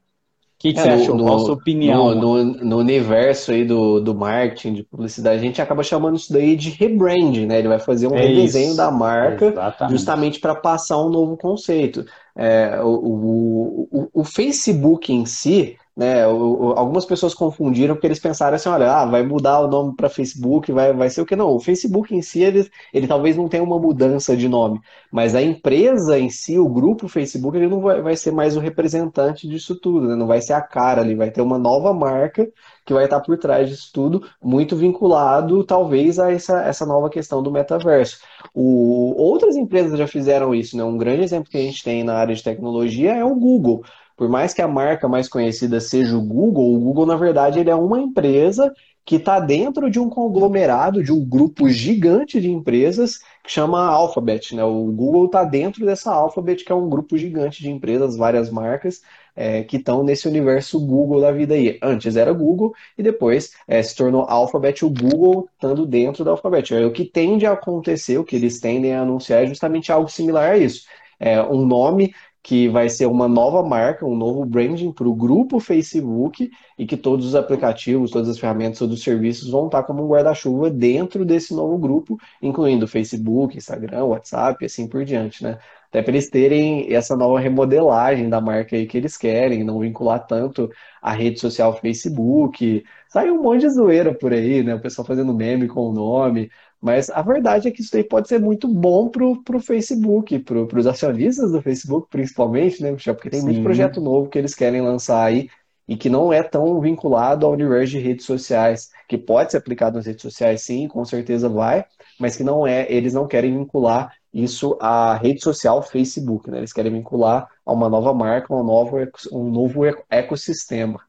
O 0.60 0.62
que, 0.62 0.74
que 0.74 0.80
é, 0.82 0.84
você 0.84 0.90
achou? 0.90 1.16
No, 1.16 1.24
Qual 1.24 1.38
a 1.38 1.40
sua 1.40 1.54
opinião? 1.54 2.14
No, 2.14 2.44
no, 2.44 2.78
universo 2.80 3.54
aí 3.54 3.64
do, 3.64 4.02
do 4.02 4.14
marketing, 4.14 4.74
de 4.74 4.84
publicidade, 4.84 5.38
a 5.38 5.42
gente 5.42 5.62
acaba 5.62 5.82
chamando 5.84 6.18
isso 6.18 6.34
daí 6.34 6.54
de 6.58 6.70
rebrand, 6.72 7.46
né? 7.48 7.60
Ele 7.60 7.70
vai 7.70 7.80
fazer 7.80 8.08
um 8.08 8.16
é 8.16 8.28
redesenho 8.28 8.68
isso. 8.68 8.76
da 8.76 8.92
marca 8.92 9.46
Exatamente. 9.46 9.92
justamente 9.94 10.40
para 10.42 10.54
passar 10.54 10.98
um 11.02 11.08
novo 11.08 11.38
conceito. 11.38 12.06
É, 12.36 12.78
o, 12.84 13.88
o, 13.90 14.10
o, 14.14 14.24
Facebook 14.26 15.14
em 15.14 15.26
si, 15.26 15.78
né, 16.00 16.26
o, 16.26 16.72
algumas 16.78 17.06
pessoas 17.06 17.34
confundiram 17.34 17.94
porque 17.94 18.08
eles 18.08 18.20
pensaram 18.22 18.56
assim, 18.56 18.70
olha, 18.70 18.90
ah, 18.90 19.06
vai 19.06 19.22
mudar 19.22 19.60
o 19.60 19.68
nome 19.68 19.94
para 19.98 20.08
Facebook, 20.08 20.72
vai, 20.72 20.94
vai 20.94 21.10
ser 21.10 21.20
o 21.20 21.26
que 21.26 21.36
não. 21.36 21.50
O 21.54 21.60
Facebook 21.60 22.16
em 22.16 22.22
si, 22.22 22.42
ele, 22.42 22.70
ele 22.94 23.06
talvez 23.06 23.36
não 23.36 23.50
tenha 23.50 23.62
uma 23.62 23.78
mudança 23.78 24.36
de 24.38 24.48
nome, 24.48 24.80
mas 25.12 25.36
a 25.36 25.42
empresa 25.42 26.18
em 26.18 26.30
si, 26.30 26.58
o 26.58 26.70
grupo 26.70 27.10
Facebook, 27.10 27.58
ele 27.58 27.68
não 27.68 27.82
vai, 27.82 28.02
vai 28.02 28.16
ser 28.16 28.32
mais 28.32 28.56
o 28.56 28.62
representante 28.62 29.46
disso 29.46 29.76
tudo, 29.76 30.08
né? 30.08 30.16
não 30.16 30.26
vai 30.26 30.42
ser 30.42 30.54
a 30.54 30.62
cara 30.62 31.02
ali, 31.02 31.16
vai 31.16 31.32
ter 31.32 31.42
uma 31.42 31.58
nova 31.60 31.94
marca 31.94 32.50
que 32.86 32.94
vai 32.94 33.04
estar 33.04 33.20
por 33.20 33.38
trás 33.38 33.70
disso 33.70 33.92
tudo, 33.94 34.26
muito 34.42 34.78
vinculado 34.78 35.66
talvez 35.66 36.18
a 36.18 36.32
essa, 36.32 36.62
essa 36.62 36.86
nova 36.86 37.10
questão 37.10 37.44
do 37.44 37.52
metaverso. 37.52 38.20
O, 38.54 39.14
outras 39.22 39.58
empresas 39.58 40.00
já 40.00 40.08
fizeram 40.08 40.56
isso, 40.56 40.78
né? 40.78 40.84
Um 40.84 40.98
grande 40.98 41.24
exemplo 41.24 41.52
que 41.52 41.58
a 41.58 41.62
gente 41.62 41.84
tem 41.84 42.06
na 42.06 42.16
área 42.16 42.34
de 42.34 42.42
tecnologia 42.42 43.14
é 43.14 43.24
o 43.26 43.36
Google. 43.36 43.84
Por 44.20 44.28
mais 44.28 44.54
que 44.54 44.62
a 44.62 44.68
marca 44.68 45.08
mais 45.08 45.30
conhecida 45.30 45.80
seja 45.80 46.18
o 46.18 46.22
Google, 46.22 46.76
o 46.76 46.78
Google, 46.78 47.06
na 47.06 47.16
verdade, 47.16 47.58
ele 47.58 47.70
é 47.70 47.76
uma 47.76 48.02
empresa 48.02 48.70
que 49.06 49.16
está 49.16 49.40
dentro 49.40 49.90
de 49.90 49.98
um 49.98 50.10
conglomerado, 50.10 51.02
de 51.02 51.10
um 51.10 51.24
grupo 51.24 51.70
gigante 51.70 52.42
de 52.42 52.52
empresas 52.52 53.20
que 53.42 53.50
chama 53.50 53.80
Alphabet. 53.88 54.54
Né? 54.54 54.62
O 54.62 54.92
Google 54.92 55.28
está 55.28 55.46
dentro 55.46 55.86
dessa 55.86 56.12
Alphabet, 56.12 56.66
que 56.66 56.72
é 56.72 56.76
um 56.76 56.90
grupo 56.90 57.18
gigante 57.18 57.64
de 57.64 57.72
empresas, 57.72 58.18
várias 58.18 58.50
marcas, 58.50 59.02
é, 59.38 59.64
que 59.64 59.78
estão 59.78 60.04
nesse 60.04 60.28
universo 60.28 60.86
Google 60.86 61.22
da 61.22 61.32
vida 61.32 61.54
aí. 61.54 61.80
Antes 61.82 62.18
era 62.18 62.34
Google 62.34 62.74
e 62.98 63.02
depois 63.02 63.54
é, 63.70 63.82
se 63.82 63.96
tornou 63.96 64.24
Alphabet, 64.24 64.84
o 64.84 64.90
Google 64.90 65.48
estando 65.54 65.86
dentro 65.86 66.26
da 66.26 66.32
Alphabet. 66.32 66.76
É, 66.76 66.86
o 66.86 66.92
que 66.92 67.06
tende 67.06 67.46
a 67.46 67.54
acontecer, 67.54 68.18
o 68.18 68.26
que 68.26 68.36
eles 68.36 68.60
tendem 68.60 68.94
a 68.94 69.02
anunciar 69.02 69.46
é 69.46 69.48
justamente 69.48 69.94
algo 69.94 70.10
similar 70.10 70.52
a 70.52 70.58
isso. 70.58 70.84
É 71.20 71.42
um 71.42 71.66
nome 71.66 72.14
que 72.42 72.70
vai 72.70 72.90
ser 72.90 73.06
uma 73.06 73.28
nova 73.28 73.62
marca, 73.62 74.06
um 74.06 74.16
novo 74.16 74.46
branding 74.46 74.92
para 74.92 75.08
o 75.08 75.14
grupo 75.14 75.60
Facebook 75.60 76.50
e 76.78 76.86
que 76.86 76.96
todos 76.96 77.26
os 77.26 77.36
aplicativos, 77.36 78.12
todas 78.12 78.30
as 78.30 78.40
ferramentas, 78.40 78.80
todos 78.80 78.98
os 78.98 79.04
serviços 79.04 79.50
vão 79.50 79.66
estar 79.66 79.84
como 79.84 80.04
um 80.04 80.08
guarda-chuva 80.08 80.70
dentro 80.70 81.26
desse 81.26 81.54
novo 81.54 81.78
grupo, 81.78 82.18
incluindo 82.42 82.88
Facebook, 82.88 83.58
Instagram, 83.58 84.06
WhatsApp 84.06 84.64
e 84.64 84.66
assim 84.66 84.88
por 84.88 85.04
diante, 85.04 85.44
né? 85.44 85.60
Até 85.90 86.04
para 86.04 86.12
eles 86.12 86.30
terem 86.30 86.94
essa 86.94 87.16
nova 87.16 87.40
remodelagem 87.40 88.30
da 88.30 88.40
marca 88.40 88.76
aí 88.76 88.86
que 88.86 88.96
eles 88.98 89.18
querem, 89.18 89.64
não 89.64 89.80
vincular 89.80 90.26
tanto 90.26 90.70
a 91.02 91.12
rede 91.12 91.40
social 91.40 91.76
Facebook. 91.76 92.84
Sai 93.08 93.32
um 93.32 93.42
monte 93.42 93.62
de 93.62 93.70
zoeira 93.70 94.14
por 94.14 94.32
aí, 94.32 94.64
né? 94.64 94.76
O 94.76 94.82
pessoal 94.82 95.06
fazendo 95.06 95.34
meme 95.34 95.68
com 95.68 95.90
o 95.90 95.92
nome. 95.92 96.50
Mas 96.82 97.10
a 97.10 97.22
verdade 97.22 97.68
é 97.68 97.72
que 97.72 97.82
isso 97.82 97.96
aí 97.96 98.04
pode 98.04 98.30
ser 98.30 98.40
muito 98.40 98.68
bom 98.68 99.10
pro, 99.10 99.44
pro 99.44 99.60
Facebook, 99.60 100.40
pro, 100.40 100.66
pros 100.66 100.88
acionistas 100.88 101.52
do 101.52 101.62
Facebook, 101.62 102.08
principalmente, 102.10 102.82
né, 102.82 102.92
Michel? 102.92 103.16
Porque 103.16 103.30
tem 103.30 103.42
Sim. 103.42 103.48
muito 103.48 103.64
projeto 103.64 104.00
novo 104.00 104.30
que 104.30 104.38
eles 104.38 104.56
querem 104.56 104.82
lançar 104.82 105.24
aí 105.24 105.50
e 105.88 105.98
que 105.98 106.10
não 106.10 106.32
é 106.32 106.42
tão 106.44 106.80
vinculado 106.80 107.46
ao 107.46 107.52
universo 107.52 107.94
de 107.94 108.00
redes 108.00 108.26
sociais, 108.26 108.92
que 109.08 109.18
pode 109.18 109.52
ser 109.52 109.58
aplicado 109.58 109.98
nas 109.98 110.06
redes 110.06 110.22
sociais, 110.22 110.62
sim, 110.62 110.88
com 110.88 111.04
certeza 111.04 111.50
vai, 111.50 111.84
mas 112.20 112.36
que 112.36 112.44
não 112.44 112.66
é, 112.66 112.86
eles 112.92 113.14
não 113.14 113.28
querem 113.28 113.58
vincular 113.58 114.14
isso 114.32 114.78
à 114.80 115.16
rede 115.16 115.42
social 115.42 115.82
Facebook, 115.82 116.50
né? 116.50 116.60
Eles 116.60 116.72
querem 116.72 116.92
vincular 116.92 117.50
a 117.66 117.74
uma 117.74 117.90
nova 117.90 118.14
marca, 118.14 118.54
um 118.54 118.64
novo, 118.64 118.98
um 119.32 119.50
novo 119.50 119.82
ecossistema. 120.10 121.02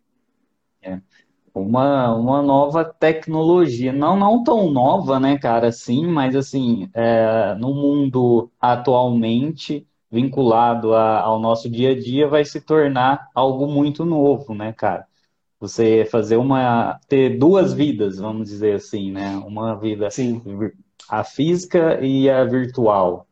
Uma, 1.53 2.15
uma 2.15 2.43
nova 2.43 2.85
tecnologia, 2.85 3.93
não, 3.93 4.17
não 4.17 4.45
tão 4.45 4.71
nova, 4.71 5.19
né, 5.19 5.37
cara, 5.37 5.73
sim, 5.73 6.07
mas 6.07 6.37
assim, 6.37 6.89
é, 6.95 7.55
no 7.57 7.75
mundo 7.75 8.51
atualmente, 8.61 9.87
vinculado 10.11 10.95
a, 10.95 11.21
ao 11.21 11.41
nosso 11.41 11.69
dia 11.69 11.91
a 11.91 11.99
dia, 12.01 12.29
vai 12.29 12.45
se 12.45 12.61
tornar 12.61 13.29
algo 13.35 13.67
muito 13.67 14.05
novo, 14.05 14.55
né, 14.55 14.73
cara? 14.73 15.07
Você 15.61 16.05
fazer 16.07 16.37
uma, 16.37 17.01
ter 17.09 17.39
duas 17.39 17.73
vidas, 17.75 18.19
vamos 18.19 18.49
dizer 18.49 18.77
assim, 18.77 19.13
né? 19.13 19.37
Uma 19.39 19.75
vida 19.77 20.11
sim 20.11 20.43
a 21.09 21.25
física 21.25 22.01
e 22.05 22.31
a 22.31 22.45
virtual. 22.45 23.27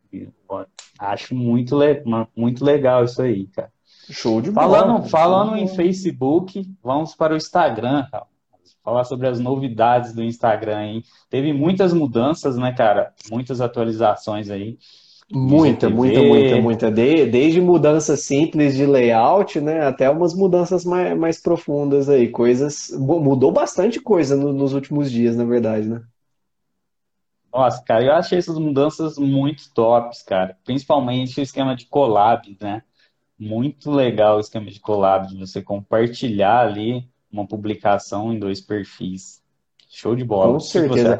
Acho 0.98 1.34
muito, 1.34 1.76
le 1.78 2.02
muito 2.36 2.64
legal 2.64 3.04
isso 3.04 3.22
aí, 3.22 3.46
cara. 3.48 3.72
Show 4.10 4.40
de 4.40 4.50
falando, 4.50 4.98
bola. 4.98 5.08
Falando 5.08 5.56
em 5.56 5.68
Facebook, 5.68 6.64
vamos 6.82 7.14
para 7.14 7.34
o 7.34 7.36
Instagram, 7.36 8.06
cara. 8.10 8.26
Falar 8.82 9.04
sobre 9.04 9.26
as 9.28 9.38
novidades 9.38 10.14
do 10.14 10.22
Instagram, 10.22 10.82
hein? 10.82 11.02
Teve 11.28 11.52
muitas 11.52 11.92
mudanças, 11.92 12.56
né, 12.56 12.72
cara? 12.72 13.12
Muitas 13.30 13.60
atualizações 13.60 14.48
aí. 14.48 14.78
Muita, 15.30 15.90
muita, 15.90 16.22
muita, 16.22 16.60
muita. 16.60 16.90
De, 16.90 17.26
desde 17.26 17.60
mudanças 17.60 18.20
simples 18.22 18.74
de 18.74 18.86
layout, 18.86 19.60
né, 19.60 19.86
até 19.86 20.08
umas 20.08 20.32
mudanças 20.34 20.86
mais, 20.86 21.16
mais 21.18 21.40
profundas 21.40 22.08
aí. 22.08 22.28
Coisas. 22.28 22.90
Mudou 22.98 23.52
bastante 23.52 24.00
coisa 24.00 24.34
no, 24.34 24.54
nos 24.54 24.72
últimos 24.72 25.10
dias, 25.10 25.36
na 25.36 25.44
verdade, 25.44 25.86
né? 25.86 26.00
Nossa, 27.52 27.82
cara, 27.82 28.04
eu 28.04 28.12
achei 28.12 28.38
essas 28.38 28.58
mudanças 28.58 29.18
muito 29.18 29.70
tops, 29.74 30.22
cara. 30.22 30.56
Principalmente 30.64 31.38
o 31.38 31.42
esquema 31.42 31.76
de 31.76 31.86
collab, 31.86 32.56
né? 32.60 32.82
Muito 33.38 33.90
legal 33.90 34.36
o 34.36 34.40
esquema 34.40 34.66
de 34.66 34.80
collab, 34.80 35.28
de 35.28 35.38
você 35.38 35.62
compartilhar 35.62 36.60
ali 36.60 37.08
uma 37.30 37.46
publicação 37.46 38.32
em 38.32 38.38
dois 38.38 38.60
perfis. 38.60 39.38
Show 39.90 40.14
de 40.14 40.22
bola. 40.22 40.52
Com 40.52 40.60
certeza. 40.60 41.16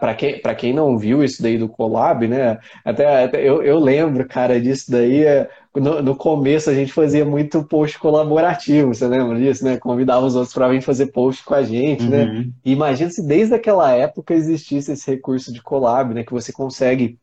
Para 0.00 0.14
quem, 0.14 0.40
quem 0.56 0.72
não 0.72 0.96
viu 0.96 1.22
isso 1.22 1.42
daí 1.42 1.58
do 1.58 1.68
collab, 1.68 2.26
né? 2.26 2.58
Até, 2.82 3.24
até 3.24 3.46
eu, 3.46 3.62
eu 3.62 3.78
lembro, 3.78 4.26
cara, 4.26 4.58
disso 4.58 4.90
daí. 4.90 5.22
É, 5.22 5.50
no, 5.74 6.00
no, 6.00 6.16
começo 6.16 6.70
a 6.70 6.74
gente 6.74 6.92
fazia 6.92 7.26
muito 7.26 7.62
post 7.64 7.98
colaborativo, 7.98 8.94
você 8.94 9.06
lembra 9.06 9.38
disso, 9.38 9.64
né? 9.64 9.76
Convidava 9.76 10.24
os 10.24 10.34
outros 10.34 10.54
para 10.54 10.68
vir 10.68 10.80
fazer 10.80 11.08
post 11.08 11.44
com 11.44 11.52
a 11.52 11.62
gente, 11.62 12.04
né? 12.04 12.24
uhum. 12.24 12.32
né? 12.32 12.48
E 12.64 12.72
imagina 12.72 13.10
se 13.10 13.26
desde 13.26 13.54
aquela 13.54 13.90
época 13.92 14.32
existisse 14.32 14.92
esse 14.92 15.10
recurso 15.10 15.52
de 15.52 15.60
collab, 15.60 16.14
né? 16.14 16.24
Que 16.24 16.32
você 16.32 16.52
consegue 16.52 17.18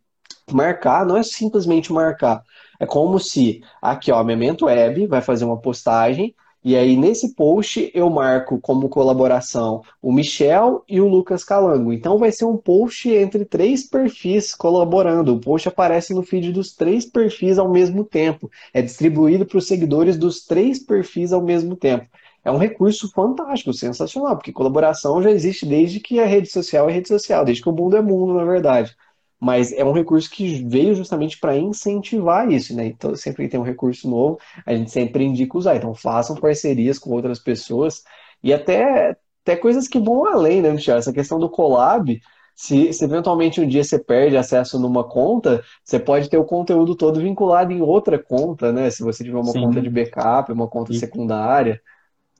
marcar, 0.51 1.05
não 1.05 1.17
é 1.17 1.23
simplesmente 1.23 1.91
marcar. 1.91 2.43
É 2.81 2.85
como 2.87 3.19
se 3.19 3.61
aqui, 3.79 4.11
ó, 4.11 4.23
Memento 4.23 4.65
Web 4.65 5.05
vai 5.05 5.21
fazer 5.21 5.45
uma 5.45 5.61
postagem 5.61 6.33
e 6.63 6.75
aí, 6.75 6.95
nesse 6.95 7.33
post, 7.33 7.91
eu 7.93 8.07
marco 8.09 8.59
como 8.59 8.89
colaboração 8.89 9.81
o 9.99 10.11
Michel 10.11 10.83
e 10.87 10.99
o 10.99 11.07
Lucas 11.07 11.43
Calango. 11.43 11.93
Então, 11.93 12.19
vai 12.19 12.31
ser 12.31 12.45
um 12.45 12.57
post 12.57 13.07
entre 13.09 13.45
três 13.45 13.83
perfis 13.83 14.53
colaborando. 14.53 15.33
O 15.33 15.39
post 15.39 15.67
aparece 15.67 16.13
no 16.13 16.23
feed 16.23 16.51
dos 16.51 16.75
três 16.75 17.03
perfis 17.03 17.59
ao 17.59 17.67
mesmo 17.71 18.03
tempo. 18.03 18.49
É 18.73 18.81
distribuído 18.81 19.45
para 19.45 19.57
os 19.57 19.67
seguidores 19.67 20.17
dos 20.17 20.45
três 20.45 20.77
perfis 20.77 21.33
ao 21.33 21.41
mesmo 21.41 21.75
tempo. 21.75 22.05
É 22.43 22.51
um 22.51 22.57
recurso 22.57 23.11
fantástico, 23.11 23.73
sensacional, 23.73 24.35
porque 24.35 24.51
colaboração 24.51 25.21
já 25.21 25.31
existe 25.31 25.65
desde 25.67 25.99
que 25.99 26.19
a 26.19 26.25
rede 26.25 26.47
social 26.47 26.89
é 26.89 26.93
rede 26.93 27.07
social, 27.07 27.45
desde 27.45 27.61
que 27.61 27.69
o 27.69 27.73
mundo 27.75 27.97
é 27.97 28.01
mundo, 28.01 28.33
na 28.33 28.43
verdade 28.43 28.95
mas 29.41 29.73
é 29.73 29.83
um 29.83 29.91
recurso 29.91 30.29
que 30.29 30.63
veio 30.67 30.93
justamente 30.93 31.39
para 31.39 31.57
incentivar 31.57 32.49
isso, 32.51 32.75
né? 32.75 32.85
Então, 32.85 33.15
sempre 33.15 33.45
que 33.45 33.49
tem 33.49 33.59
um 33.59 33.63
recurso 33.63 34.07
novo, 34.07 34.37
a 34.63 34.75
gente 34.75 34.91
sempre 34.91 35.23
indica 35.23 35.57
usar. 35.57 35.75
Então, 35.75 35.95
façam 35.95 36.35
parcerias 36.35 36.99
com 36.99 37.09
outras 37.09 37.39
pessoas 37.39 38.03
e 38.43 38.53
até, 38.53 39.17
até 39.43 39.55
coisas 39.55 39.87
que 39.87 39.99
vão 39.99 40.27
além, 40.27 40.61
né, 40.61 40.69
Michel? 40.71 40.97
Essa 40.97 41.11
questão 41.11 41.39
do 41.39 41.49
collab, 41.49 42.21
se, 42.55 42.93
se, 42.93 43.03
eventualmente 43.03 43.59
um 43.59 43.67
dia 43.67 43.83
você 43.83 43.97
perde 43.97 44.37
acesso 44.37 44.79
numa 44.79 45.03
conta, 45.03 45.63
você 45.83 45.99
pode 45.99 46.29
ter 46.29 46.37
o 46.37 46.45
conteúdo 46.45 46.95
todo 46.95 47.19
vinculado 47.19 47.73
em 47.73 47.81
outra 47.81 48.19
conta, 48.19 48.71
né? 48.71 48.91
Se 48.91 49.01
você 49.01 49.23
tiver 49.23 49.39
uma 49.39 49.53
Sim. 49.53 49.63
conta 49.63 49.81
de 49.81 49.89
backup, 49.89 50.51
uma 50.51 50.67
conta 50.67 50.93
secundária. 50.93 51.81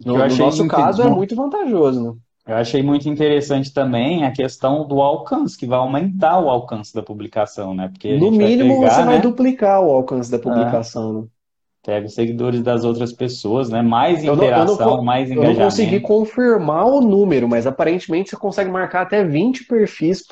No, 0.06 0.18
no 0.18 0.36
nosso 0.36 0.68
caso, 0.68 1.02
é 1.02 1.10
muito 1.10 1.36
vantajoso, 1.36 2.14
né? 2.14 2.20
Eu 2.48 2.56
achei 2.56 2.82
muito 2.82 3.08
interessante 3.08 3.72
também 3.72 4.24
a 4.24 4.32
questão 4.32 4.88
do 4.88 5.00
alcance, 5.00 5.58
que 5.58 5.68
vai 5.68 5.78
aumentar 5.78 6.40
o 6.40 6.50
alcance 6.50 6.94
da 6.94 7.04
publicação, 7.04 7.74
né? 7.74 7.88
Porque 7.90 8.18
no 8.18 8.32
mínimo 8.32 8.80
pegar, 8.80 8.90
você 8.90 9.00
né? 9.02 9.06
vai 9.06 9.22
duplicar 9.22 9.82
o 9.82 9.92
alcance 9.92 10.32
da 10.32 10.40
publicação, 10.40 11.10
é. 11.10 11.14
né? 11.22 11.28
Pega 11.84 12.06
os 12.06 12.14
seguidores 12.14 12.62
das 12.62 12.84
outras 12.84 13.12
pessoas, 13.12 13.70
né? 13.70 13.82
Mais 13.82 14.24
interação, 14.24 14.76
eu 14.76 14.80
não, 14.80 14.92
eu 14.92 14.98
não, 14.98 15.04
mais 15.04 15.32
engajamento. 15.32 15.54
Eu 15.54 15.64
não 15.64 15.66
consegui 15.66 16.00
confirmar 16.00 16.86
o 16.86 17.02
número, 17.02 17.50
mas 17.50 17.66
aparentemente 17.66 18.30
você 18.30 18.38
consegue 18.38 18.70
marcar 18.70 19.02
até 19.02 19.24
20 19.24 19.66
perfis 19.66 20.24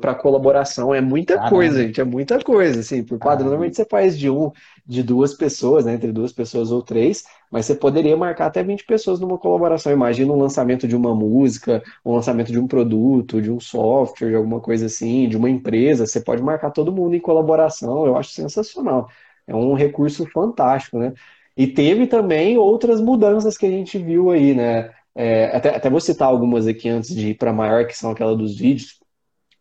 para 0.00 0.14
colaboração. 0.14 0.94
É 0.94 1.00
muita 1.00 1.34
Caramba. 1.34 1.50
coisa, 1.50 1.82
gente. 1.82 2.00
É 2.00 2.04
muita 2.04 2.38
coisa, 2.38 2.78
assim. 2.78 3.02
Por 3.02 3.18
padrão, 3.18 3.46
normalmente 3.46 3.74
você 3.74 3.84
faz 3.84 4.16
de 4.16 4.30
um, 4.30 4.52
de 4.86 5.02
duas 5.02 5.34
pessoas, 5.34 5.84
né? 5.84 5.94
Entre 5.94 6.12
duas 6.12 6.32
pessoas 6.32 6.70
ou 6.70 6.80
três, 6.80 7.24
mas 7.54 7.66
você 7.66 7.74
poderia 7.76 8.16
marcar 8.16 8.46
até 8.46 8.64
20 8.64 8.84
pessoas 8.84 9.20
numa 9.20 9.38
colaboração. 9.38 9.92
Imagina 9.92 10.32
um 10.32 10.36
lançamento 10.36 10.88
de 10.88 10.96
uma 10.96 11.14
música, 11.14 11.84
um 12.04 12.12
lançamento 12.12 12.50
de 12.50 12.58
um 12.58 12.66
produto, 12.66 13.40
de 13.40 13.48
um 13.48 13.60
software, 13.60 14.30
de 14.30 14.34
alguma 14.34 14.60
coisa 14.60 14.86
assim, 14.86 15.28
de 15.28 15.36
uma 15.36 15.48
empresa. 15.48 16.04
Você 16.04 16.20
pode 16.20 16.42
marcar 16.42 16.72
todo 16.72 16.90
mundo 16.90 17.14
em 17.14 17.20
colaboração. 17.20 18.06
Eu 18.06 18.16
acho 18.16 18.30
sensacional. 18.32 19.08
É 19.46 19.54
um 19.54 19.74
recurso 19.74 20.26
fantástico, 20.32 20.98
né? 20.98 21.12
E 21.56 21.68
teve 21.68 22.08
também 22.08 22.58
outras 22.58 23.00
mudanças 23.00 23.56
que 23.56 23.66
a 23.66 23.70
gente 23.70 23.98
viu 23.98 24.32
aí, 24.32 24.52
né? 24.52 24.90
É, 25.14 25.56
até, 25.56 25.76
até 25.76 25.88
vou 25.88 26.00
citar 26.00 26.26
algumas 26.26 26.66
aqui 26.66 26.88
antes 26.88 27.14
de 27.14 27.28
ir 27.30 27.34
para 27.36 27.52
maior, 27.52 27.86
que 27.86 27.96
são 27.96 28.10
aquela 28.10 28.36
dos 28.36 28.58
vídeos. 28.58 28.98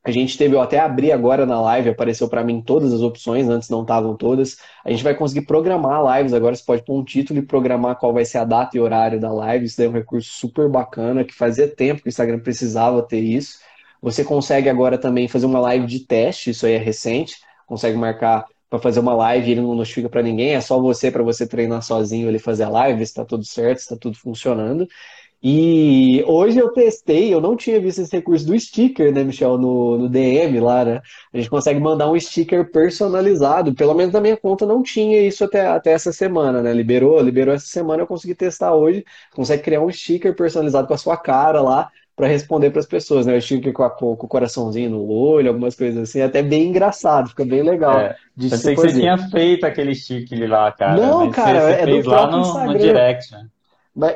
A 0.05 0.11
gente 0.11 0.37
teve, 0.37 0.53
eu 0.53 0.61
até 0.61 0.79
abri 0.79 1.13
agora 1.13 1.45
na 1.45 1.61
live, 1.61 1.89
apareceu 1.89 2.27
para 2.27 2.43
mim 2.43 2.61
todas 2.61 2.91
as 2.91 2.99
opções, 2.99 3.47
antes 3.47 3.69
não 3.69 3.83
estavam 3.83 4.17
todas. 4.17 4.57
A 4.83 4.91
gente 4.91 5.03
vai 5.03 5.15
conseguir 5.15 5.45
programar 5.45 6.17
lives 6.17 6.33
agora, 6.33 6.53
você 6.53 6.63
pode 6.63 6.83
pôr 6.83 6.99
um 6.99 7.03
título 7.05 7.39
e 7.39 7.41
programar 7.41 7.97
qual 7.97 8.13
vai 8.13 8.25
ser 8.25 8.39
a 8.39 8.43
data 8.43 8.75
e 8.75 8.81
horário 8.81 9.17
da 9.19 9.31
live. 9.31 9.65
Isso 9.65 9.77
daí 9.77 9.87
é 9.87 9.89
um 9.89 9.93
recurso 9.93 10.29
super 10.29 10.69
bacana, 10.69 11.23
que 11.23 11.33
fazia 11.33 11.67
tempo 11.69 12.01
que 12.01 12.07
o 12.07 12.09
Instagram 12.09 12.39
precisava 12.39 13.01
ter 13.01 13.21
isso. 13.21 13.59
Você 14.01 14.25
consegue 14.25 14.67
agora 14.67 14.97
também 14.97 15.29
fazer 15.29 15.45
uma 15.45 15.61
live 15.61 15.87
de 15.87 16.01
teste, 16.01 16.49
isso 16.49 16.65
aí 16.65 16.73
é 16.73 16.77
recente, 16.77 17.37
consegue 17.65 17.97
marcar 17.97 18.45
para 18.69 18.79
fazer 18.79 18.99
uma 18.99 19.13
live, 19.13 19.51
ele 19.51 19.61
não 19.61 19.75
notifica 19.75 20.09
para 20.09 20.21
ninguém, 20.21 20.55
é 20.55 20.59
só 20.59 20.81
você 20.81 21.09
para 21.11 21.23
você 21.23 21.47
treinar 21.47 21.81
sozinho 21.81 22.27
ele 22.27 22.39
fazer 22.39 22.63
a 22.63 22.69
live, 22.69 22.97
se 22.97 23.03
está 23.11 23.23
tudo 23.23 23.45
certo, 23.45 23.77
se 23.77 23.83
está 23.83 23.95
tudo 23.95 24.17
funcionando. 24.17 24.85
E 25.45 26.23
hoje 26.25 26.57
eu 26.57 26.69
testei, 26.69 27.33
eu 27.33 27.41
não 27.41 27.57
tinha 27.57 27.77
visto 27.81 27.99
esse 27.99 28.15
recurso 28.15 28.45
do 28.45 28.57
sticker, 28.57 29.13
né, 29.13 29.25
Michel, 29.25 29.57
no, 29.57 29.97
no 29.97 30.07
DM 30.07 30.57
lá, 30.61 30.85
né? 30.85 31.01
A 31.33 31.37
gente 31.37 31.49
consegue 31.49 31.81
mandar 31.81 32.09
um 32.09 32.17
sticker 32.17 32.71
personalizado, 32.71 33.73
pelo 33.73 33.93
menos 33.93 34.13
na 34.13 34.21
minha 34.21 34.37
conta 34.37 34.65
não 34.65 34.81
tinha 34.81 35.21
isso 35.21 35.43
até, 35.43 35.67
até 35.67 35.91
essa 35.91 36.13
semana, 36.13 36.61
né? 36.61 36.71
Liberou, 36.71 37.19
liberou 37.19 37.53
essa 37.53 37.65
semana, 37.65 38.03
eu 38.03 38.07
consegui 38.07 38.33
testar 38.33 38.73
hoje. 38.73 39.03
Consegue 39.35 39.63
criar 39.63 39.81
um 39.81 39.91
sticker 39.91 40.33
personalizado 40.33 40.87
com 40.87 40.93
a 40.93 40.97
sua 40.97 41.17
cara 41.17 41.61
lá, 41.61 41.89
para 42.15 42.27
responder 42.27 42.69
para 42.69 42.79
as 42.79 42.85
pessoas, 42.85 43.25
né? 43.25 43.35
Eu 43.35 43.41
sticker 43.41 43.73
com, 43.73 43.83
a, 43.83 43.89
com, 43.89 44.11
o 44.11 44.15
coraçãozinho 44.15 44.91
no 44.91 45.09
olho, 45.09 45.49
algumas 45.49 45.75
coisas 45.75 46.09
assim, 46.09 46.21
até 46.21 46.41
bem 46.41 46.69
engraçado, 46.69 47.29
fica 47.29 47.43
bem 47.43 47.63
legal. 47.63 47.99
É, 47.99 48.15
de 48.37 48.49
pensei 48.49 48.75
que 48.75 48.81
você 48.81 48.93
tinha 48.93 49.17
feito 49.17 49.65
aquele 49.65 49.93
sticker 49.93 50.49
lá, 50.49 50.71
cara. 50.71 51.01
Não, 51.01 51.29
cara, 51.31 51.59
você, 51.59 51.81
é 51.81 51.85
do 51.85 52.01
próprio 52.01 52.37
no, 52.37 52.45
Instagram. 52.45 52.73
No 52.73 52.79
direct, 52.79 53.31
né? 53.31 53.47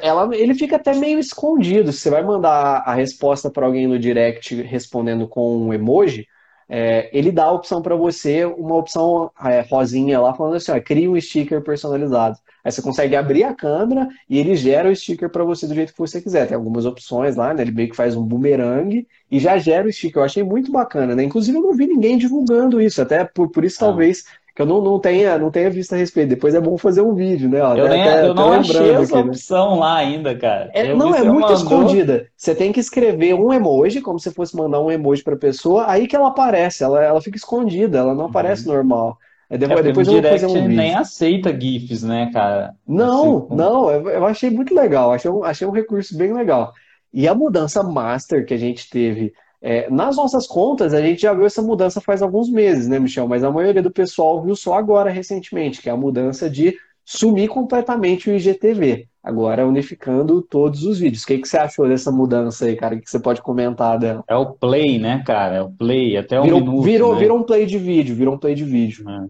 Ela, 0.01 0.35
ele 0.35 0.55
fica 0.55 0.75
até 0.75 0.93
meio 0.93 1.19
escondido. 1.19 1.91
Se 1.91 1.99
você 1.99 2.09
vai 2.09 2.23
mandar 2.23 2.83
a 2.85 2.93
resposta 2.93 3.49
para 3.49 3.65
alguém 3.65 3.87
no 3.87 3.99
direct 3.99 4.55
respondendo 4.63 5.27
com 5.27 5.57
um 5.57 5.73
emoji, 5.73 6.27
é, 6.69 7.09
ele 7.17 7.31
dá 7.31 7.45
a 7.45 7.51
opção 7.51 7.81
para 7.81 7.95
você, 7.95 8.43
uma 8.43 8.75
opção 8.75 9.31
é, 9.45 9.61
rosinha 9.61 10.19
lá, 10.19 10.33
falando 10.33 10.55
assim, 10.55 10.71
ó, 10.71 10.79
cria 10.81 11.09
um 11.09 11.19
sticker 11.19 11.61
personalizado. 11.61 12.37
Aí 12.63 12.71
você 12.71 12.81
consegue 12.81 13.15
abrir 13.15 13.45
a 13.45 13.53
câmera 13.53 14.09
e 14.29 14.37
ele 14.37 14.55
gera 14.55 14.89
o 14.89 14.95
sticker 14.95 15.29
para 15.29 15.45
você 15.45 15.65
do 15.65 15.73
jeito 15.73 15.93
que 15.93 15.99
você 15.99 16.19
quiser. 16.21 16.47
Tem 16.47 16.55
algumas 16.57 16.85
opções 16.85 17.37
lá, 17.37 17.53
né? 17.53 17.61
Ele 17.61 17.71
meio 17.71 17.89
que 17.89 17.95
faz 17.95 18.15
um 18.15 18.23
boomerang 18.23 19.07
e 19.31 19.39
já 19.39 19.57
gera 19.57 19.87
o 19.87 19.93
sticker. 19.93 20.19
Eu 20.19 20.25
achei 20.25 20.43
muito 20.43 20.71
bacana, 20.71 21.15
né? 21.15 21.23
Inclusive 21.23 21.57
eu 21.57 21.61
não 21.61 21.73
vi 21.73 21.87
ninguém 21.87 22.17
divulgando 22.17 22.81
isso, 22.81 23.01
até 23.01 23.23
por, 23.23 23.49
por 23.49 23.63
isso 23.63 23.77
ah. 23.77 23.87
talvez 23.87 24.25
que 24.57 24.61
eu 24.63 24.65
não, 24.65 24.81
não, 24.81 24.97
tenha, 24.97 25.37
não 25.37 25.51
tenha 25.51 25.69
visto 25.69 25.93
a 25.93 25.97
respeito. 25.97 26.29
Depois 26.29 26.55
é 26.55 26.59
bom 26.59 26.79
fazer 26.79 27.01
um 27.01 27.13
vídeo, 27.13 27.47
né? 27.47 27.59
eu, 27.59 27.87
nem, 27.87 28.01
até, 28.01 28.25
eu 28.25 28.33
não 28.33 28.53
achei 28.53 28.89
essa 28.89 29.03
aqui, 29.03 29.13
né? 29.13 29.29
opção 29.29 29.75
né? 29.75 29.79
lá 29.81 29.95
ainda, 29.97 30.35
cara. 30.35 30.71
É, 30.73 30.95
não, 30.95 31.13
é 31.13 31.21
muito 31.21 31.41
mandou... 31.41 31.53
escondida. 31.53 32.27
Você 32.35 32.55
tem 32.55 32.71
que 32.71 32.79
escrever 32.79 33.35
um 33.35 33.53
emoji, 33.53 34.01
como 34.01 34.17
se 34.17 34.31
fosse 34.31 34.55
mandar 34.55 34.81
um 34.81 34.89
emoji 34.89 35.23
para 35.23 35.37
pessoa, 35.37 35.85
aí 35.87 36.07
que 36.07 36.15
ela 36.15 36.29
aparece, 36.29 36.83
ela, 36.83 37.05
ela 37.05 37.21
fica 37.21 37.37
escondida, 37.37 37.99
ela 37.99 38.15
não 38.15 38.23
uhum. 38.23 38.29
aparece 38.31 38.65
normal. 38.65 39.19
É, 39.47 39.59
depois, 39.59 39.79
é 39.79 39.83
depois 39.83 40.07
eu 40.07 40.21
vou 40.21 40.23
fazer 40.23 40.47
um 40.47 40.53
vídeo. 40.53 40.69
nem 40.69 40.95
aceita 40.95 41.55
GIFs, 41.55 42.01
né, 42.01 42.31
cara? 42.33 42.73
Não, 42.87 43.45
assim, 43.45 43.55
não, 43.55 43.91
eu, 43.91 44.09
eu 44.09 44.25
achei 44.25 44.49
muito 44.49 44.73
legal, 44.73 45.13
achei 45.13 45.29
um, 45.29 45.43
achei 45.43 45.67
um 45.67 45.71
recurso 45.71 46.17
bem 46.17 46.33
legal. 46.33 46.73
E 47.13 47.27
a 47.27 47.35
mudança 47.35 47.83
master 47.83 48.43
que 48.43 48.55
a 48.55 48.57
gente 48.57 48.89
teve 48.89 49.33
é, 49.61 49.89
nas 49.89 50.15
nossas 50.15 50.45
contas, 50.45 50.93
a 50.93 51.01
gente 51.01 51.21
já 51.21 51.33
viu 51.33 51.45
essa 51.45 51.61
mudança 51.61 51.99
faz 51.99 52.21
alguns 52.21 52.49
meses, 52.49 52.87
né, 52.87 52.99
Michel? 52.99 53.27
Mas 53.27 53.43
a 53.43 53.51
maioria 53.51 53.81
do 53.81 53.91
pessoal 53.91 54.41
viu 54.43 54.55
só 54.55 54.75
agora, 54.75 55.09
recentemente, 55.09 55.81
que 55.81 55.89
é 55.89 55.91
a 55.91 55.97
mudança 55.97 56.49
de 56.49 56.75
sumir 57.03 57.47
completamente 57.47 58.29
o 58.29 58.35
IGTV. 58.35 59.07
Agora 59.23 59.67
unificando 59.67 60.41
todos 60.41 60.83
os 60.83 60.99
vídeos. 60.99 61.23
O 61.23 61.27
que, 61.27 61.37
que 61.39 61.47
você 61.47 61.57
achou 61.57 61.87
dessa 61.87 62.11
mudança 62.11 62.65
aí, 62.65 62.75
cara? 62.75 62.95
O 62.95 63.01
que 63.01 63.09
você 63.09 63.19
pode 63.19 63.41
comentar 63.41 63.97
dela? 63.97 64.23
É 64.27 64.35
o 64.35 64.53
play, 64.53 64.99
né, 64.99 65.23
cara? 65.25 65.55
É 65.55 65.61
o 65.61 65.69
play, 65.69 66.15
até 66.17 66.39
um 66.39 66.43
virou, 66.43 66.59
minuto. 66.59 66.81
Virou, 66.81 67.13
né? 67.13 67.19
virou 67.19 67.37
um 67.39 67.43
play 67.43 67.65
de 67.65 67.77
vídeo, 67.77 68.15
virou 68.15 68.35
um 68.35 68.37
play 68.37 68.55
de 68.55 68.63
vídeo. 68.63 69.09
É. 69.09 69.25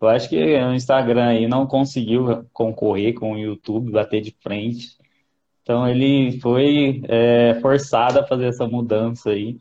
Eu 0.00 0.08
acho 0.08 0.28
que 0.28 0.36
o 0.36 0.74
Instagram 0.74 1.24
aí 1.24 1.48
não 1.48 1.66
conseguiu 1.66 2.44
concorrer 2.52 3.14
com 3.14 3.32
o 3.32 3.38
YouTube, 3.38 3.90
bater 3.90 4.20
de 4.20 4.34
frente. 4.42 4.96
Então 5.64 5.88
ele 5.88 6.38
foi 6.40 7.02
é, 7.08 7.58
forçado 7.62 8.20
a 8.20 8.26
fazer 8.26 8.46
essa 8.48 8.66
mudança 8.68 9.30
aí. 9.30 9.58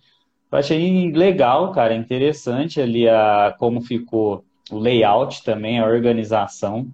Eu 0.51 0.57
achei 0.59 1.11
legal, 1.13 1.71
cara, 1.71 1.95
interessante 1.95 2.81
ali 2.81 3.07
a, 3.07 3.55
como 3.57 3.81
ficou 3.81 4.45
o 4.69 4.77
layout 4.77 5.43
também, 5.43 5.79
a 5.79 5.87
organização. 5.87 6.93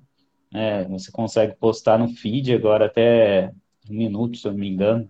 É, 0.54 0.86
você 0.86 1.12
consegue 1.12 1.56
postar 1.56 1.98
no 1.98 2.08
feed 2.10 2.54
agora 2.54 2.86
até 2.86 3.52
um 3.90 3.96
minuto, 3.96 4.38
se 4.38 4.48
eu 4.48 4.52
não 4.52 4.60
me 4.60 4.70
engano. 4.70 5.10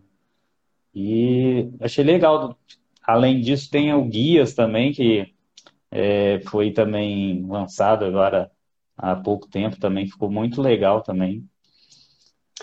E 0.96 1.70
achei 1.82 2.04
legal. 2.04 2.58
Além 3.04 3.42
disso, 3.42 3.70
tem 3.70 3.94
o 3.94 4.06
Guias 4.06 4.54
também, 4.54 4.94
que 4.94 5.34
é, 5.92 6.40
foi 6.48 6.72
também 6.72 7.46
lançado 7.46 8.06
agora 8.06 8.50
há 8.98 9.16
pouco 9.16 9.48
tempo 9.48 9.80
também, 9.80 10.08
ficou 10.08 10.32
muito 10.32 10.62
legal 10.62 11.02
também. 11.02 11.44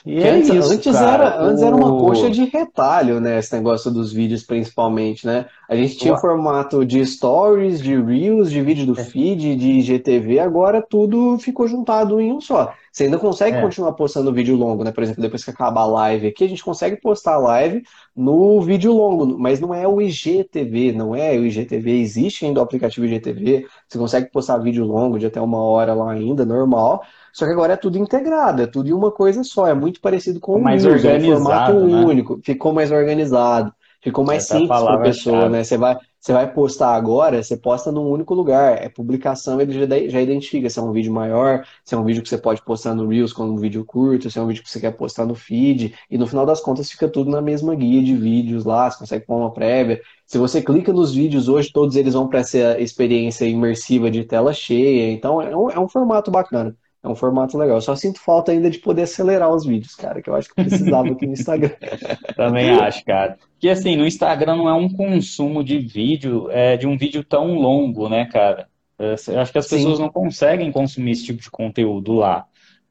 E 0.07 0.23
é 0.23 0.31
antes, 0.31 0.49
isso, 0.49 0.73
antes 0.73 0.95
era, 0.95 1.43
antes 1.43 1.65
era 1.65 1.75
uma 1.75 1.99
coxa 1.99 2.31
de 2.31 2.45
retalho, 2.45 3.21
né? 3.21 3.41
Esse 3.41 3.53
negócio 3.57 3.91
dos 3.91 4.13
vídeos, 4.13 4.45
principalmente, 4.45 5.27
né? 5.27 5.47
A 5.69 5.75
gente 5.75 5.97
tinha 5.97 6.15
o 6.15 6.19
formato 6.19 6.87
de 6.87 7.05
stories, 7.05 7.83
de 7.83 8.01
reels, 8.01 8.49
de 8.49 8.63
vídeo 8.63 8.87
do 8.87 9.01
é. 9.01 9.03
feed, 9.03 9.57
de 9.57 9.69
IGTV, 9.81 10.39
agora 10.39 10.81
tudo 10.81 11.37
ficou 11.41 11.67
juntado 11.67 12.21
em 12.21 12.33
um 12.33 12.41
só. 12.41 12.73
Você 12.93 13.05
ainda 13.05 13.19
consegue 13.19 13.57
é. 13.57 13.61
continuar 13.61 13.95
postando 13.95 14.33
vídeo 14.33 14.55
longo, 14.55 14.85
né? 14.85 14.93
Por 14.93 15.03
exemplo, 15.03 15.21
depois 15.21 15.45
que 15.45 15.51
acabar 15.51 15.81
a 15.81 15.87
live 15.87 16.29
aqui, 16.29 16.45
a 16.45 16.49
gente 16.49 16.63
consegue 16.63 17.01
postar 17.01 17.35
a 17.35 17.39
live 17.39 17.83
no 18.15 18.61
vídeo 18.63 18.93
longo, 18.93 19.37
mas 19.37 19.59
não 19.59 19.75
é 19.75 19.89
o 19.89 20.01
IGTV, 20.01 20.93
não 20.93 21.17
é 21.17 21.33
o 21.33 21.45
IGTV, 21.45 21.91
existe 22.01 22.47
ainda 22.47 22.61
o 22.61 22.63
aplicativo 22.63 23.05
IGTV, 23.07 23.67
você 23.89 23.99
consegue 23.99 24.31
postar 24.31 24.59
vídeo 24.59 24.85
longo 24.85 25.19
de 25.19 25.27
até 25.27 25.41
uma 25.41 25.59
hora 25.59 25.93
lá 25.93 26.13
ainda, 26.13 26.47
normal, 26.47 27.03
só 27.37 27.45
que 27.45 27.53
agora 27.53 27.75
é 27.75 27.77
tudo 27.77 27.99
integrado, 27.99 28.63
é 28.63 28.67
tudo 28.67 28.89
em 28.89 28.95
uma 28.95 29.13
coisa 29.13 29.45
só, 29.45 29.67
é 29.67 29.75
muito 29.75 30.01
parecido 30.01 30.41
com 30.41 30.55
o 30.55 30.63
mais 30.63 30.83
News, 30.83 31.05
organizado, 31.05 31.27
é 31.27 31.35
um 31.35 31.43
formato 31.43 31.87
né? 31.87 32.05
único, 32.07 32.41
ficou 32.43 32.73
mais 32.73 32.91
organizado, 32.91 33.75
ficou 34.01 34.25
mais 34.25 34.45
Essa 34.45 34.57
simples 34.57 34.81
para 34.81 34.95
a 34.95 34.99
pessoa, 35.01 35.41
chave. 35.43 35.53
né? 35.53 35.63
Você 35.63 35.77
vai, 35.77 35.99
você 36.19 36.33
vai 36.33 36.51
postar 36.51 36.95
agora, 36.95 37.43
você 37.43 37.55
posta 37.55 37.93
num 37.93 38.09
único 38.09 38.33
lugar. 38.33 38.83
É 38.83 38.89
publicação, 38.89 39.61
ele 39.61 39.75
já, 39.75 39.87
já 40.09 40.23
identifica 40.23 40.71
se 40.71 40.79
é 40.79 40.83
um 40.83 40.93
vídeo 40.93 41.13
maior, 41.13 41.63
se 41.85 41.95
é 41.95 41.99
um 41.99 42.05
vídeo 42.05 42.23
que 42.23 42.29
você 42.31 42.39
pode 42.39 42.63
postar 42.65 42.95
no 42.95 43.07
Reels 43.07 43.35
como 43.35 43.53
um 43.53 43.59
vídeo 43.59 43.85
curto, 43.85 44.31
se 44.31 44.39
é 44.39 44.43
um 44.43 44.47
vídeo 44.47 44.63
que 44.63 44.71
você 44.71 44.81
quer 44.81 44.93
postar 44.93 45.27
no 45.27 45.35
feed. 45.35 45.95
E 46.11 46.17
no 46.17 46.27
final 46.27 46.47
das 46.47 46.63
contas 46.63 46.91
fica 46.91 47.07
tudo 47.07 47.31
na 47.31 47.43
mesma 47.43 47.75
guia 47.75 48.03
de 48.03 48.17
vídeos 48.17 48.65
lá, 48.65 48.91
você 48.91 48.99
consegue 48.99 49.27
pôr 49.27 49.37
uma 49.37 49.53
prévia. 49.53 50.01
Se 50.25 50.39
você 50.39 50.63
clica 50.63 50.91
nos 50.91 51.15
vídeos 51.15 51.51
hoje, 51.51 51.71
todos 51.71 51.97
eles 51.97 52.15
vão 52.15 52.29
para 52.29 52.41
essa 52.41 52.81
experiência 52.81 53.45
imersiva 53.45 54.11
de 54.11 54.25
tela 54.25 54.55
cheia. 54.55 55.13
Então 55.13 55.43
é 55.43 55.55
um, 55.55 55.71
é 55.71 55.79
um 55.79 55.87
formato 55.87 56.31
bacana. 56.31 56.75
É 57.07 57.09
um 57.09 57.15
formato 57.15 57.57
legal. 57.57 57.77
Eu 57.77 57.81
só 57.81 57.95
sinto 57.95 58.19
falta 58.19 58.51
ainda 58.51 58.69
de 58.69 58.79
poder 58.79 59.03
acelerar 59.03 59.49
os 59.55 59.65
vídeos, 59.65 59.95
cara, 59.95 60.21
que 60.21 60.29
eu 60.29 60.35
acho 60.35 60.49
que 60.49 60.57
precisava 60.57 61.09
aqui 61.09 61.25
no 61.25 61.35
Instagram. 61.35 61.71
Também 62.35 62.71
acho, 62.71 63.05
cara. 63.05 63.39
Porque 63.53 63.69
assim, 63.69 63.97
no 63.97 64.05
Instagram 64.05 64.57
não 64.57 64.69
é 64.69 64.75
um 64.75 64.89
consumo 64.89 65.63
de 65.63 65.79
vídeo, 65.79 66.51
é, 66.51 66.77
de 66.77 66.85
um 66.85 66.99
vídeo 66.99 67.23
tão 67.23 67.55
longo, 67.55 68.09
né, 68.09 68.27
cara? 68.27 68.67
Eu 68.99 69.41
acho 69.41 69.53
que 69.53 69.59
as 69.59 69.69
pessoas 69.69 69.99
Sim. 69.99 70.03
não 70.03 70.09
conseguem 70.11 70.73
consumir 70.73 71.13
esse 71.13 71.25
tipo 71.25 71.41
de 71.41 71.51
conteúdo 71.51 72.15
lá. 72.15 72.45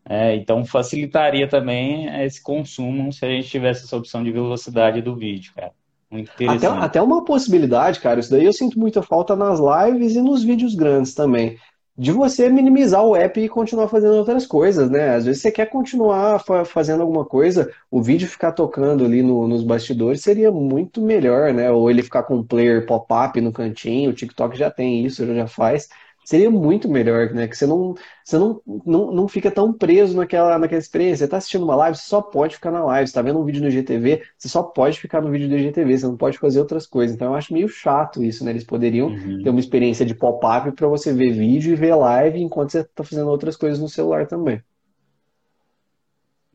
É, 0.08 0.36
então 0.36 0.64
facilitaria 0.64 1.48
também 1.48 2.08
esse 2.24 2.42
consumo 2.42 3.12
se 3.12 3.26
a 3.26 3.30
gente 3.30 3.50
tivesse 3.50 3.84
essa 3.84 3.98
opção 3.98 4.24
de 4.24 4.32
velocidade 4.32 5.02
do 5.02 5.14
vídeo, 5.14 5.52
cara. 5.54 5.74
Muito 6.10 6.32
interessante. 6.32 6.66
Até, 6.66 6.86
até 6.86 7.02
uma 7.02 7.26
possibilidade, 7.26 8.00
cara, 8.00 8.22
isso 8.22 8.32
daí 8.32 8.46
eu 8.46 8.54
sinto 8.54 8.80
muita 8.80 9.02
falta 9.02 9.36
nas 9.36 9.60
lives 9.60 10.16
e 10.16 10.22
nos 10.22 10.42
vídeos 10.42 10.74
grandes 10.74 11.14
também 11.14 11.58
de 11.98 12.12
você 12.12 12.50
minimizar 12.50 13.04
o 13.06 13.16
app 13.16 13.40
e 13.40 13.48
continuar 13.48 13.88
fazendo 13.88 14.16
outras 14.16 14.46
coisas, 14.46 14.90
né? 14.90 15.16
Às 15.16 15.26
vezes 15.26 15.42
você 15.42 15.52
quer 15.52 15.68
continuar 15.70 16.40
fa 16.40 16.66
fazendo 16.66 17.02
alguma 17.02 17.26
coisa, 17.26 17.72
o 17.90 18.02
vídeo 18.02 18.28
ficar 18.28 18.52
tocando 18.52 19.06
ali 19.06 19.22
no, 19.22 19.48
nos 19.48 19.64
bastidores 19.64 20.22
seria 20.22 20.52
muito 20.52 21.02
melhor, 21.02 21.54
né? 21.54 21.72
Ou 21.72 21.90
ele 21.90 22.04
ficar 22.04 22.24
com 22.24 22.36
um 22.38 22.44
player 22.44 22.86
pop-up 22.86 23.40
no 23.40 23.52
cantinho, 23.54 24.10
o 24.12 24.14
TikTok 24.14 24.58
já 24.58 24.70
tem 24.70 25.06
isso, 25.06 25.26
já 25.26 25.48
faz 25.48 25.88
seria 26.26 26.50
muito 26.50 26.90
melhor, 26.90 27.30
né? 27.30 27.48
Que 27.48 27.56
você 27.56 27.68
não, 27.68 27.94
você 28.24 28.38
não, 28.38 28.62
não, 28.86 29.12
não 29.12 29.28
fica 29.28 29.52
tão 29.52 29.72
preso 29.72 30.18
naquela, 30.18 30.58
naquela 30.58 30.80
experiência. 30.80 31.18
Você 31.18 31.24
está 31.26 31.38
assistindo 31.38 31.64
uma 31.64 31.76
live, 31.76 31.98
você 31.98 32.10
só 32.10 32.22
pode 32.22 32.56
ficar 32.56 32.72
na 32.72 32.84
live. 32.84 33.08
Você 33.08 33.12
está 33.12 33.22
vendo 33.22 33.40
um 33.40 33.46
vídeo 33.46 33.64
no 33.64 33.70
GTV, 33.70 34.24
você 34.36 34.50
só 34.50 34.64
pode 34.64 35.00
ficar 35.00 35.22
no 35.22 35.30
vídeo 35.30 35.48
do 35.48 35.58
GTV, 35.58 35.98
você 35.98 36.06
não 36.08 36.18
pode 36.18 36.40
fazer 36.40 36.60
outras 36.60 36.88
coisas. 36.88 37.16
Então 37.16 37.28
eu 37.28 37.36
acho 37.36 37.54
meio 37.54 37.70
chato 37.70 38.24
isso, 38.24 38.44
né? 38.44 38.52
Eles 38.52 38.64
poderiam 38.64 39.08
uhum. 39.08 39.44
ter 39.44 39.50
uma 39.52 39.60
experiência 39.60 40.06
de 40.06 40.16
pop-up 40.16 40.72
para 40.72 40.88
você 40.88 41.14
ver 41.14 41.32
vídeo 41.32 41.72
e 41.72 41.76
ver 41.76 41.94
live 41.96 42.42
enquanto 42.42 42.72
você 42.72 42.80
está 42.80 43.04
fazendo 43.04 43.30
outras 43.30 43.56
coisas 43.56 43.80
no 43.80 43.88
celular 43.88 44.26
também. 44.28 44.62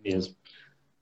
Mesmo. 0.05 0.35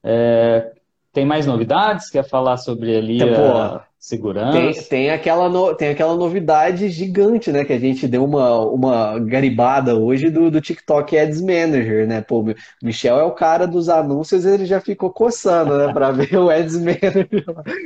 É, 0.03 0.73
tem 1.19 1.25
mais 1.25 1.45
novidades? 1.45 2.09
Quer 2.09 2.23
falar 2.23 2.55
sobre 2.55 2.95
ali 2.95 3.17
então, 3.17 3.57
a 3.57 3.83
segurança? 3.99 4.57
Tem, 4.57 4.83
tem, 4.83 5.09
aquela 5.11 5.49
no, 5.49 5.75
tem 5.75 5.89
aquela 5.89 6.15
novidade 6.15 6.87
gigante, 6.89 7.51
né? 7.51 7.65
Que 7.65 7.73
a 7.73 7.79
gente 7.79 8.07
deu 8.07 8.23
uma, 8.23 8.59
uma 8.59 9.19
garibada 9.19 9.97
hoje 9.97 10.29
do, 10.29 10.49
do 10.49 10.61
TikTok 10.61 11.17
Ads 11.17 11.41
Manager, 11.41 12.07
né? 12.07 12.21
Pô, 12.21 12.45
Michel 12.81 13.19
é 13.19 13.23
o 13.23 13.33
cara 13.33 13.67
dos 13.67 13.89
anúncios, 13.89 14.45
ele 14.45 14.65
já 14.65 14.79
ficou 14.79 15.11
coçando, 15.11 15.77
né? 15.77 15.91
Para 15.91 16.11
ver 16.13 16.37
o 16.37 16.49
Ads 16.49 16.77
Manager. 16.77 17.27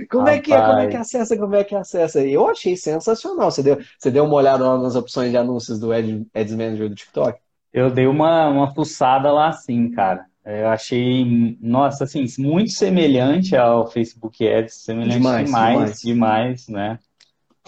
Como 0.09 0.25
Rapaz. 0.25 0.37
é 0.37 0.41
que 0.41 0.53
é? 0.53 0.61
Como 0.61 0.79
é 0.79 0.87
que 0.87 0.97
acessa? 0.97 1.37
Como 1.37 1.55
é 1.55 1.63
que 1.63 1.75
acessa? 1.75 2.21
Eu 2.21 2.47
achei 2.47 2.77
sensacional. 2.77 3.49
Você 3.49 3.63
deu, 3.63 3.79
você 3.97 4.11
deu 4.11 4.25
uma 4.25 4.35
olhada 4.35 4.63
lá 4.63 4.77
nas 4.77 4.95
opções 4.95 5.31
de 5.31 5.37
anúncios 5.37 5.79
do 5.79 5.91
Ads 5.91 6.55
Manager 6.55 6.87
do 6.87 6.95
TikTok? 6.95 7.39
Eu 7.73 7.89
dei 7.89 8.05
uma, 8.05 8.47
uma 8.49 8.71
fuçada 8.75 9.31
lá 9.31 9.51
sim, 9.51 9.89
cara. 9.89 10.27
É, 10.45 10.63
eu 10.63 10.67
achei, 10.67 11.57
nossa, 11.61 12.03
assim, 12.03 12.25
muito 12.39 12.71
semelhante 12.71 13.55
ao 13.55 13.87
Facebook 13.87 14.45
Ads, 14.47 14.73
semelhante 14.73 15.17
demais, 15.17 15.45
demais, 15.45 16.01
demais, 16.01 16.65
demais 16.65 16.67
né? 16.67 16.99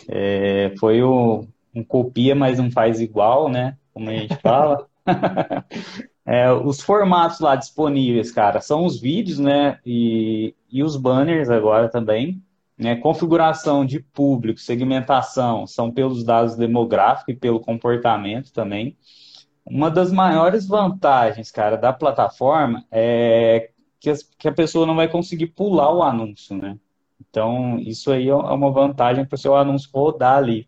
É, 0.10 0.74
foi 0.78 1.02
o, 1.02 1.48
um 1.74 1.84
copia, 1.84 2.36
mas 2.36 2.60
não 2.60 2.70
faz 2.70 3.00
igual, 3.00 3.50
né? 3.50 3.78
Como 3.94 4.10
a 4.10 4.14
gente 4.14 4.36
fala. 4.38 4.88
é, 6.26 6.52
os 6.52 6.82
formatos 6.82 7.40
lá 7.40 7.56
disponíveis, 7.56 8.32
cara, 8.32 8.60
são 8.60 8.86
os 8.86 9.00
vídeos, 9.00 9.40
né? 9.40 9.80
E, 9.86 10.54
e 10.70 10.84
os 10.84 10.98
banners 10.98 11.50
agora 11.50 11.88
também. 11.88 12.42
Né? 12.78 12.98
Configuração 12.98 13.86
de 13.86 14.02
público, 14.02 14.60
segmentação, 14.60 15.66
são 15.66 15.90
pelos 15.90 16.26
dados 16.26 16.58
demográficos 16.58 17.34
e 17.34 17.38
pelo 17.38 17.62
comportamento 17.62 18.52
também. 18.52 18.98
Uma 19.65 19.89
das 19.89 20.12
maiores 20.12 20.67
vantagens, 20.67 21.51
cara, 21.51 21.75
da 21.78 21.91
plataforma 21.91 22.86
é 22.91 23.71
que, 23.99 24.13
que 24.38 24.47
a 24.47 24.54
pessoa 24.54 24.86
não 24.86 24.95
vai 24.95 25.08
conseguir 25.10 25.47
pular 25.47 25.91
o 25.93 26.04
anúncio, 26.04 26.56
né? 26.58 26.78
Então, 27.19 27.80
isso 27.80 28.12
aí 28.12 28.28
é 28.30 28.36
uma 28.36 28.71
vantagem 28.71 29.25
para 29.25 29.36
o 29.36 29.38
seu 29.38 29.56
anúncio 29.56 29.89
rodar 29.93 30.38
ali. 30.38 30.67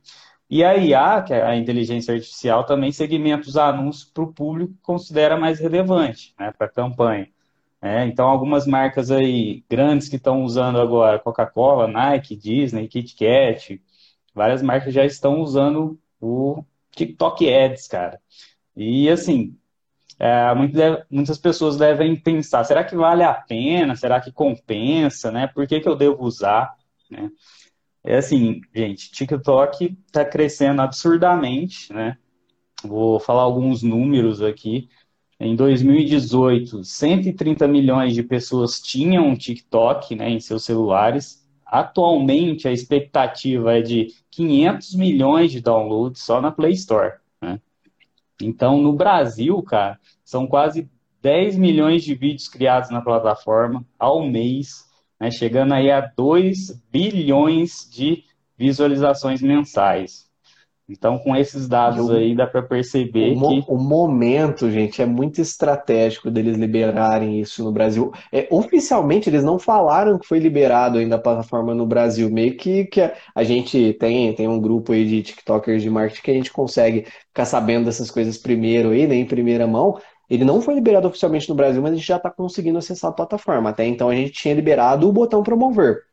E 0.49 0.63
a 0.63 0.75
IA, 0.77 1.21
que 1.21 1.33
é 1.33 1.43
a 1.45 1.55
inteligência 1.55 2.13
artificial, 2.13 2.65
também 2.65 2.91
segmenta 2.91 3.47
os 3.47 3.57
anúncios 3.57 4.05
para 4.05 4.23
o 4.23 4.33
público 4.33 4.73
que 4.73 4.81
considera 4.81 5.37
mais 5.37 5.59
relevante, 5.59 6.33
né, 6.39 6.51
para 6.57 6.67
a 6.67 6.69
campanha. 6.69 7.29
É, 7.81 8.05
então, 8.05 8.27
algumas 8.27 8.65
marcas 8.65 9.11
aí 9.11 9.63
grandes 9.69 10.09
que 10.09 10.15
estão 10.15 10.43
usando 10.43 10.79
agora, 10.81 11.19
Coca-Cola, 11.19 11.87
Nike, 11.87 12.35
Disney, 12.35 12.87
KitKat, 12.87 13.81
várias 14.33 14.61
marcas 14.63 14.93
já 14.93 15.05
estão 15.05 15.41
usando 15.41 15.99
o 16.19 16.63
TikTok 16.91 17.47
Ads, 17.53 17.87
cara. 17.87 18.19
E 18.77 19.09
assim, 19.09 19.57
é, 20.19 20.53
muitas 21.09 21.39
pessoas 21.39 21.77
devem 21.77 22.15
pensar, 22.15 22.63
será 22.63 22.83
que 22.83 22.95
vale 22.95 23.23
a 23.23 23.33
pena? 23.33 23.95
Será 23.95 24.21
que 24.21 24.31
compensa, 24.31 25.31
né? 25.31 25.47
Por 25.47 25.67
que, 25.67 25.79
que 25.79 25.89
eu 25.89 25.95
devo 25.95 26.23
usar? 26.23 26.75
Né? 27.09 27.31
É 28.03 28.17
assim, 28.17 28.61
gente, 28.73 29.11
TikTok 29.11 29.97
está 30.05 30.23
crescendo 30.23 30.81
absurdamente, 30.81 31.91
né? 31.91 32.17
Vou 32.83 33.19
falar 33.19 33.41
alguns 33.41 33.81
números 33.81 34.41
aqui. 34.41 34.87
Em 35.39 35.55
2018, 35.55 36.83
130 36.83 37.67
milhões 37.67 38.13
de 38.13 38.21
pessoas 38.21 38.79
tinham 38.79 39.35
TikTok 39.35 40.15
né, 40.15 40.29
em 40.29 40.39
seus 40.39 40.63
celulares. 40.63 41.43
Atualmente, 41.65 42.67
a 42.67 42.71
expectativa 42.71 43.77
é 43.77 43.81
de 43.81 44.13
500 44.31 44.95
milhões 44.95 45.51
de 45.51 45.61
downloads 45.61 46.21
só 46.21 46.39
na 46.39 46.51
Play 46.51 46.73
Store. 46.73 47.15
Né? 47.41 47.59
Então, 48.41 48.81
no 48.81 48.93
Brasil, 48.93 49.61
cara, 49.63 49.99
são 50.23 50.45
quase 50.47 50.89
10 51.21 51.57
milhões 51.57 52.03
de 52.03 52.13
vídeos 52.13 52.47
criados 52.47 52.89
na 52.89 53.01
plataforma 53.01 53.85
ao 53.97 54.23
mês, 54.23 54.85
né, 55.19 55.31
chegando 55.31 55.73
aí 55.73 55.91
a 55.91 56.01
2 56.01 56.81
bilhões 56.91 57.89
de 57.91 58.23
visualizações 58.57 59.41
mensais. 59.41 60.26
Então, 60.89 61.19
com 61.19 61.35
esses 61.35 61.67
dados 61.67 62.09
aí, 62.09 62.33
dá 62.33 62.47
para 62.47 62.61
perceber 62.61 63.35
o, 63.35 63.49
que. 63.49 63.65
O 63.67 63.77
momento, 63.77 64.71
gente, 64.71 65.01
é 65.01 65.05
muito 65.05 65.41
estratégico 65.41 66.31
deles 66.31 66.55
liberarem 66.55 67.41
isso 67.41 67.61
no 67.61 67.73
Brasil. 67.73 68.13
É, 68.31 68.47
oficialmente, 68.49 69.29
eles 69.29 69.43
não 69.43 69.59
falaram 69.59 70.17
que 70.17 70.25
foi 70.25 70.39
liberado 70.39 70.97
ainda 70.97 71.17
a 71.17 71.19
plataforma 71.19 71.75
no 71.75 71.85
Brasil. 71.85 72.29
Meio 72.29 72.55
que, 72.55 72.85
que 72.85 73.01
a 73.35 73.43
gente 73.43 73.93
tem, 73.99 74.33
tem 74.33 74.47
um 74.47 74.61
grupo 74.61 74.93
aí 74.93 75.05
de 75.05 75.23
TikTokers 75.23 75.83
de 75.83 75.89
marketing 75.89 76.21
que 76.21 76.31
a 76.31 76.35
gente 76.35 76.53
consegue 76.53 77.05
ficar 77.27 77.45
sabendo 77.45 77.85
dessas 77.85 78.09
coisas 78.09 78.37
primeiro 78.37 78.91
aí, 78.91 79.05
né, 79.05 79.15
em 79.15 79.25
primeira 79.25 79.67
mão. 79.67 79.99
Ele 80.29 80.45
não 80.45 80.61
foi 80.61 80.73
liberado 80.73 81.07
oficialmente 81.07 81.49
no 81.49 81.55
Brasil, 81.55 81.81
mas 81.81 81.91
a 81.91 81.95
gente 81.95 82.07
já 82.07 82.17
está 82.17 82.29
conseguindo 82.31 82.77
acessar 82.77 83.11
a 83.11 83.13
plataforma. 83.13 83.69
Até 83.71 83.85
então, 83.85 84.09
a 84.09 84.15
gente 84.15 84.31
tinha 84.31 84.53
liberado 84.53 85.07
o 85.07 85.11
botão 85.11 85.43
promover 85.43 86.07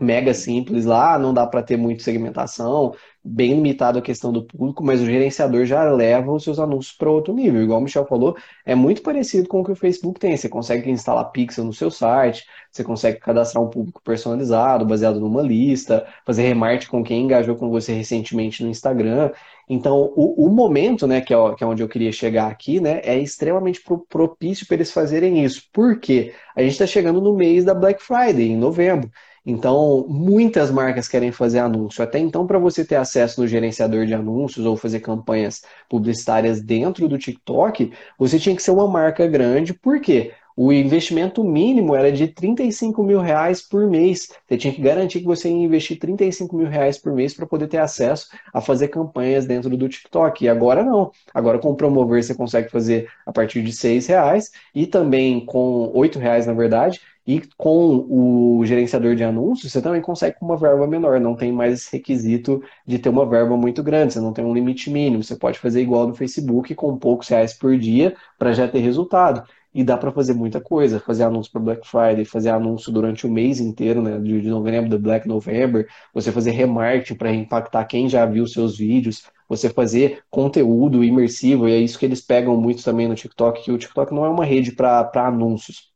mega 0.00 0.34
simples 0.34 0.84
lá, 0.84 1.18
não 1.18 1.32
dá 1.32 1.46
para 1.46 1.62
ter 1.62 1.76
muita 1.76 2.02
segmentação, 2.02 2.94
bem 3.24 3.54
limitado 3.54 3.98
a 3.98 4.02
questão 4.02 4.32
do 4.32 4.44
público, 4.44 4.84
mas 4.84 5.00
o 5.00 5.06
gerenciador 5.06 5.64
já 5.64 5.82
leva 5.90 6.32
os 6.32 6.44
seus 6.44 6.58
anúncios 6.58 6.96
para 6.96 7.10
outro 7.10 7.34
nível. 7.34 7.62
Igual 7.62 7.80
o 7.80 7.82
Michel 7.82 8.06
falou, 8.06 8.36
é 8.64 8.74
muito 8.74 9.02
parecido 9.02 9.48
com 9.48 9.60
o 9.60 9.64
que 9.64 9.72
o 9.72 9.76
Facebook 9.76 10.20
tem. 10.20 10.36
Você 10.36 10.48
consegue 10.48 10.90
instalar 10.90 11.30
pixel 11.32 11.64
no 11.64 11.72
seu 11.72 11.90
site, 11.90 12.44
você 12.70 12.84
consegue 12.84 13.18
cadastrar 13.18 13.62
um 13.64 13.68
público 13.68 14.00
personalizado, 14.02 14.86
baseado 14.86 15.18
numa 15.18 15.42
lista, 15.42 16.06
fazer 16.24 16.42
remarketing 16.42 16.90
com 16.90 17.02
quem 17.02 17.22
engajou 17.24 17.56
com 17.56 17.70
você 17.70 17.92
recentemente 17.92 18.62
no 18.62 18.70
Instagram. 18.70 19.32
Então, 19.68 20.12
o, 20.14 20.46
o 20.46 20.48
momento, 20.48 21.06
né, 21.06 21.20
que 21.20 21.34
é, 21.34 21.54
que 21.56 21.64
é, 21.64 21.66
onde 21.66 21.82
eu 21.82 21.88
queria 21.88 22.12
chegar 22.12 22.48
aqui, 22.48 22.80
né, 22.80 23.00
é 23.02 23.18
extremamente 23.18 23.82
propício 24.08 24.66
para 24.66 24.76
eles 24.76 24.92
fazerem 24.92 25.44
isso. 25.44 25.68
Por 25.72 25.98
quê? 25.98 26.32
A 26.54 26.62
gente 26.62 26.72
está 26.72 26.86
chegando 26.86 27.20
no 27.20 27.34
mês 27.34 27.64
da 27.64 27.74
Black 27.74 28.00
Friday, 28.02 28.50
em 28.50 28.56
novembro. 28.56 29.10
Então, 29.46 30.04
muitas 30.08 30.72
marcas 30.72 31.06
querem 31.06 31.30
fazer 31.30 31.60
anúncio. 31.60 32.02
Até 32.02 32.18
então, 32.18 32.46
para 32.46 32.58
você 32.58 32.84
ter 32.84 32.96
acesso 32.96 33.40
no 33.40 33.46
gerenciador 33.46 34.04
de 34.04 34.12
anúncios 34.12 34.66
ou 34.66 34.76
fazer 34.76 34.98
campanhas 34.98 35.62
publicitárias 35.88 36.60
dentro 36.60 37.08
do 37.08 37.16
TikTok, 37.16 37.92
você 38.18 38.40
tinha 38.40 38.56
que 38.56 38.62
ser 38.62 38.72
uma 38.72 38.88
marca 38.88 39.24
grande. 39.28 39.72
Por 39.72 40.00
quê? 40.00 40.32
O 40.58 40.72
investimento 40.72 41.44
mínimo 41.44 41.94
era 41.94 42.10
de 42.10 42.26
35 42.28 43.02
mil 43.02 43.20
reais 43.20 43.60
por 43.60 43.86
mês. 43.86 44.28
Você 44.46 44.56
tinha 44.56 44.72
que 44.72 44.80
garantir 44.80 45.20
que 45.20 45.26
você 45.26 45.50
ia 45.50 45.54
investir 45.54 45.98
35 45.98 46.56
mil 46.56 46.66
reais 46.66 46.96
por 46.96 47.12
mês 47.12 47.34
para 47.34 47.46
poder 47.46 47.68
ter 47.68 47.76
acesso 47.76 48.28
a 48.54 48.60
fazer 48.60 48.88
campanhas 48.88 49.44
dentro 49.44 49.76
do 49.76 49.88
TikTok. 49.88 50.42
E 50.44 50.48
agora 50.48 50.82
não. 50.82 51.12
Agora 51.34 51.58
com 51.58 51.70
o 51.70 51.76
Promover 51.76 52.24
você 52.24 52.34
consegue 52.34 52.70
fazer 52.70 53.06
a 53.26 53.32
partir 53.32 53.62
de 53.62 53.70
6 53.70 54.06
reais 54.06 54.50
e 54.74 54.86
também 54.86 55.44
com 55.44 55.90
8 55.94 56.18
reais, 56.18 56.46
na 56.46 56.54
verdade, 56.54 57.02
e 57.26 57.42
com 57.56 58.06
o 58.08 58.64
gerenciador 58.64 59.16
de 59.16 59.24
anúncios, 59.24 59.72
você 59.72 59.82
também 59.82 60.00
consegue 60.00 60.38
com 60.38 60.46
uma 60.46 60.56
verba 60.56 60.86
menor, 60.86 61.18
não 61.20 61.34
tem 61.34 61.50
mais 61.50 61.74
esse 61.74 61.96
requisito 61.96 62.62
de 62.86 62.98
ter 62.98 63.08
uma 63.08 63.26
verba 63.26 63.56
muito 63.56 63.82
grande, 63.82 64.12
você 64.12 64.20
não 64.20 64.32
tem 64.32 64.44
um 64.44 64.54
limite 64.54 64.88
mínimo, 64.90 65.24
você 65.24 65.34
pode 65.34 65.58
fazer 65.58 65.82
igual 65.82 66.06
no 66.06 66.14
Facebook 66.14 66.74
com 66.74 66.96
poucos 66.96 67.28
reais 67.28 67.52
por 67.52 67.76
dia 67.76 68.14
para 68.38 68.52
já 68.52 68.68
ter 68.68 68.78
resultado. 68.78 69.42
E 69.74 69.84
dá 69.84 69.96
para 69.98 70.10
fazer 70.10 70.32
muita 70.32 70.58
coisa, 70.58 71.00
fazer 71.00 71.24
anúncio 71.24 71.52
para 71.52 71.60
Black 71.60 71.86
Friday, 71.86 72.24
fazer 72.24 72.48
anúncio 72.48 72.90
durante 72.90 73.26
o 73.26 73.30
mês 73.30 73.60
inteiro, 73.60 74.00
né, 74.00 74.18
de 74.18 74.48
novembro, 74.48 74.88
do 74.88 74.98
Black 74.98 75.28
November, 75.28 75.86
você 76.14 76.32
fazer 76.32 76.52
remarketing 76.52 77.14
para 77.14 77.30
impactar 77.34 77.84
quem 77.84 78.08
já 78.08 78.24
viu 78.24 78.46
seus 78.46 78.78
vídeos, 78.78 79.24
você 79.48 79.68
fazer 79.68 80.22
conteúdo 80.30 81.04
imersivo, 81.04 81.68
e 81.68 81.72
é 81.72 81.78
isso 81.78 81.98
que 81.98 82.06
eles 82.06 82.22
pegam 82.22 82.56
muito 82.56 82.82
também 82.82 83.06
no 83.06 83.14
TikTok, 83.14 83.64
que 83.64 83.72
o 83.72 83.76
TikTok 83.76 84.14
não 84.14 84.24
é 84.24 84.28
uma 84.30 84.46
rede 84.46 84.72
para 84.72 85.10
anúncios 85.14 85.94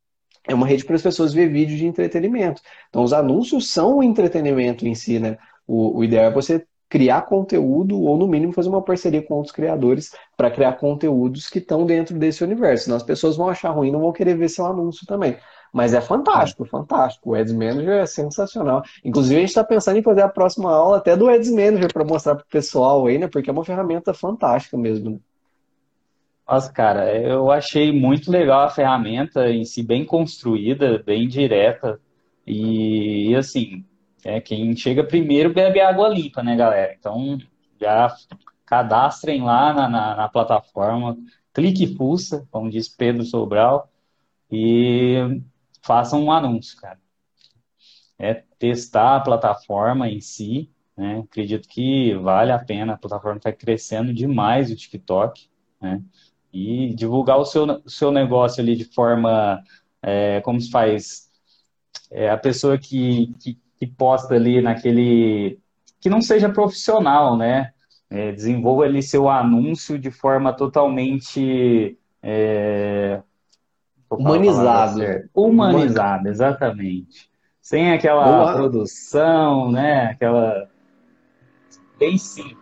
é 0.51 0.55
uma 0.55 0.67
rede 0.67 0.85
para 0.85 0.97
as 0.97 1.03
pessoas 1.03 1.33
ver 1.33 1.49
vídeos 1.49 1.79
de 1.79 1.87
entretenimento. 1.87 2.61
Então, 2.89 3.03
os 3.03 3.13
anúncios 3.13 3.71
são 3.71 3.99
o 3.99 4.03
entretenimento 4.03 4.87
em 4.87 4.95
si, 4.95 5.19
né? 5.19 5.39
O, 5.67 5.99
o 5.99 6.05
ideal 6.05 6.25
é 6.25 6.31
você 6.31 6.67
criar 6.89 7.23
conteúdo 7.23 8.01
ou, 8.01 8.17
no 8.17 8.27
mínimo, 8.27 8.53
fazer 8.53 8.69
uma 8.69 8.83
parceria 8.83 9.23
com 9.23 9.35
outros 9.35 9.55
criadores 9.55 10.11
para 10.37 10.51
criar 10.51 10.73
conteúdos 10.73 11.49
que 11.49 11.61
estão 11.61 11.87
dentro 11.87 12.19
desse 12.19 12.43
universo. 12.43 12.85
Senão 12.85 12.97
as 12.97 13.03
pessoas 13.05 13.37
vão 13.37 13.49
achar 13.49 13.71
ruim 13.71 13.93
não 13.93 14.01
vão 14.01 14.13
querer 14.13 14.37
ver 14.37 14.49
seu 14.49 14.67
anúncio 14.67 15.07
também. 15.07 15.37
Mas 15.73 15.95
é 15.95 16.01
fantástico, 16.01 16.65
fantástico. 16.65 17.31
O 17.31 17.35
Ads 17.37 17.53
Manager 17.53 18.01
é 18.01 18.07
sensacional. 18.07 18.83
Inclusive, 19.05 19.37
a 19.37 19.39
gente 19.39 19.51
está 19.51 19.63
pensando 19.63 19.99
em 19.99 20.03
fazer 20.03 20.23
a 20.23 20.29
próxima 20.29 20.73
aula 20.73 20.97
até 20.97 21.17
do 21.17 21.29
Ads 21.29 21.51
Manager 21.51 21.93
para 21.93 22.05
mostrar 22.05 22.35
para 22.35 22.43
o 22.43 22.49
pessoal 22.49 23.07
aí, 23.07 23.19
né? 23.19 23.29
Porque 23.29 23.49
é 23.49 23.53
uma 23.53 23.65
ferramenta 23.65 24.13
fantástica 24.13 24.77
mesmo. 24.77 25.11
Né? 25.11 25.19
Nossa, 26.51 26.73
cara, 26.73 27.17
eu 27.17 27.49
achei 27.49 27.93
muito 27.93 28.29
legal 28.29 28.63
a 28.63 28.71
ferramenta 28.71 29.49
em 29.49 29.65
si, 29.65 29.85
bem 29.85 30.05
construída, 30.05 31.01
bem 31.01 31.29
direta. 31.29 32.01
E, 32.45 33.33
assim, 33.37 33.85
é, 34.25 34.41
quem 34.41 34.75
chega 34.77 35.05
primeiro 35.07 35.55
bebe 35.55 35.81
água 35.81 36.09
limpa, 36.09 36.43
né, 36.43 36.57
galera? 36.57 36.93
Então, 36.99 37.39
já 37.81 38.13
cadastrem 38.67 39.43
lá 39.43 39.73
na, 39.73 39.89
na, 39.89 40.17
na 40.17 40.29
plataforma, 40.29 41.17
clique 41.55 41.85
e 41.85 41.97
fuça, 41.97 42.45
como 42.51 42.69
diz 42.69 42.89
Pedro 42.89 43.23
Sobral, 43.25 43.89
e 44.51 45.41
façam 45.83 46.25
um 46.25 46.33
anúncio, 46.33 46.81
cara. 46.81 46.99
É 48.19 48.35
testar 48.59 49.17
a 49.17 49.21
plataforma 49.21 50.09
em 50.09 50.21
si, 50.21 50.69
né? 50.97 51.21
Acredito 51.21 51.69
que 51.69 52.15
vale 52.17 52.51
a 52.53 52.59
pena, 52.59 52.95
a 52.95 52.99
plataforma 52.99 53.39
está 53.39 53.53
crescendo 53.53 54.13
demais 54.13 54.71
o 54.71 54.77
TikTok, 54.77 55.49
né? 55.81 56.03
E 56.53 56.95
divulgar 56.95 57.39
o 57.39 57.45
seu, 57.45 57.83
seu 57.87 58.11
negócio 58.11 58.63
ali 58.63 58.77
de 58.77 58.85
forma, 58.85 59.63
é, 60.03 60.41
como 60.41 60.61
se 60.61 60.71
faz, 60.71 61.29
é, 62.11 62.31
a 62.31 62.37
pessoa 62.37 62.77
que, 62.77 63.35
que, 63.41 63.59
que, 63.79 63.87
posta 63.87 64.35
ali 64.35 64.61
naquele, 64.61 65.59
que 66.01 66.11
não 66.11 66.21
seja 66.21 66.49
profissional, 66.49 67.37
né? 67.37 67.73
É, 68.09 68.33
desenvolva 68.33 68.85
ali 68.85 69.03
seu 69.03 69.29
anúncio 69.29 69.97
de 69.97 70.11
forma 70.11 70.53
totalmente 70.53 71.97
é, 72.21 73.23
humanizado. 74.11 75.29
Humanizado, 75.33 76.29
exatamente. 76.29 77.31
Sem 77.61 77.93
aquela 77.93 78.25
Boa. 78.25 78.55
produção, 78.55 79.71
né? 79.71 80.07
Aquela 80.07 80.69
bem 82.01 82.19
simples. 82.19 82.60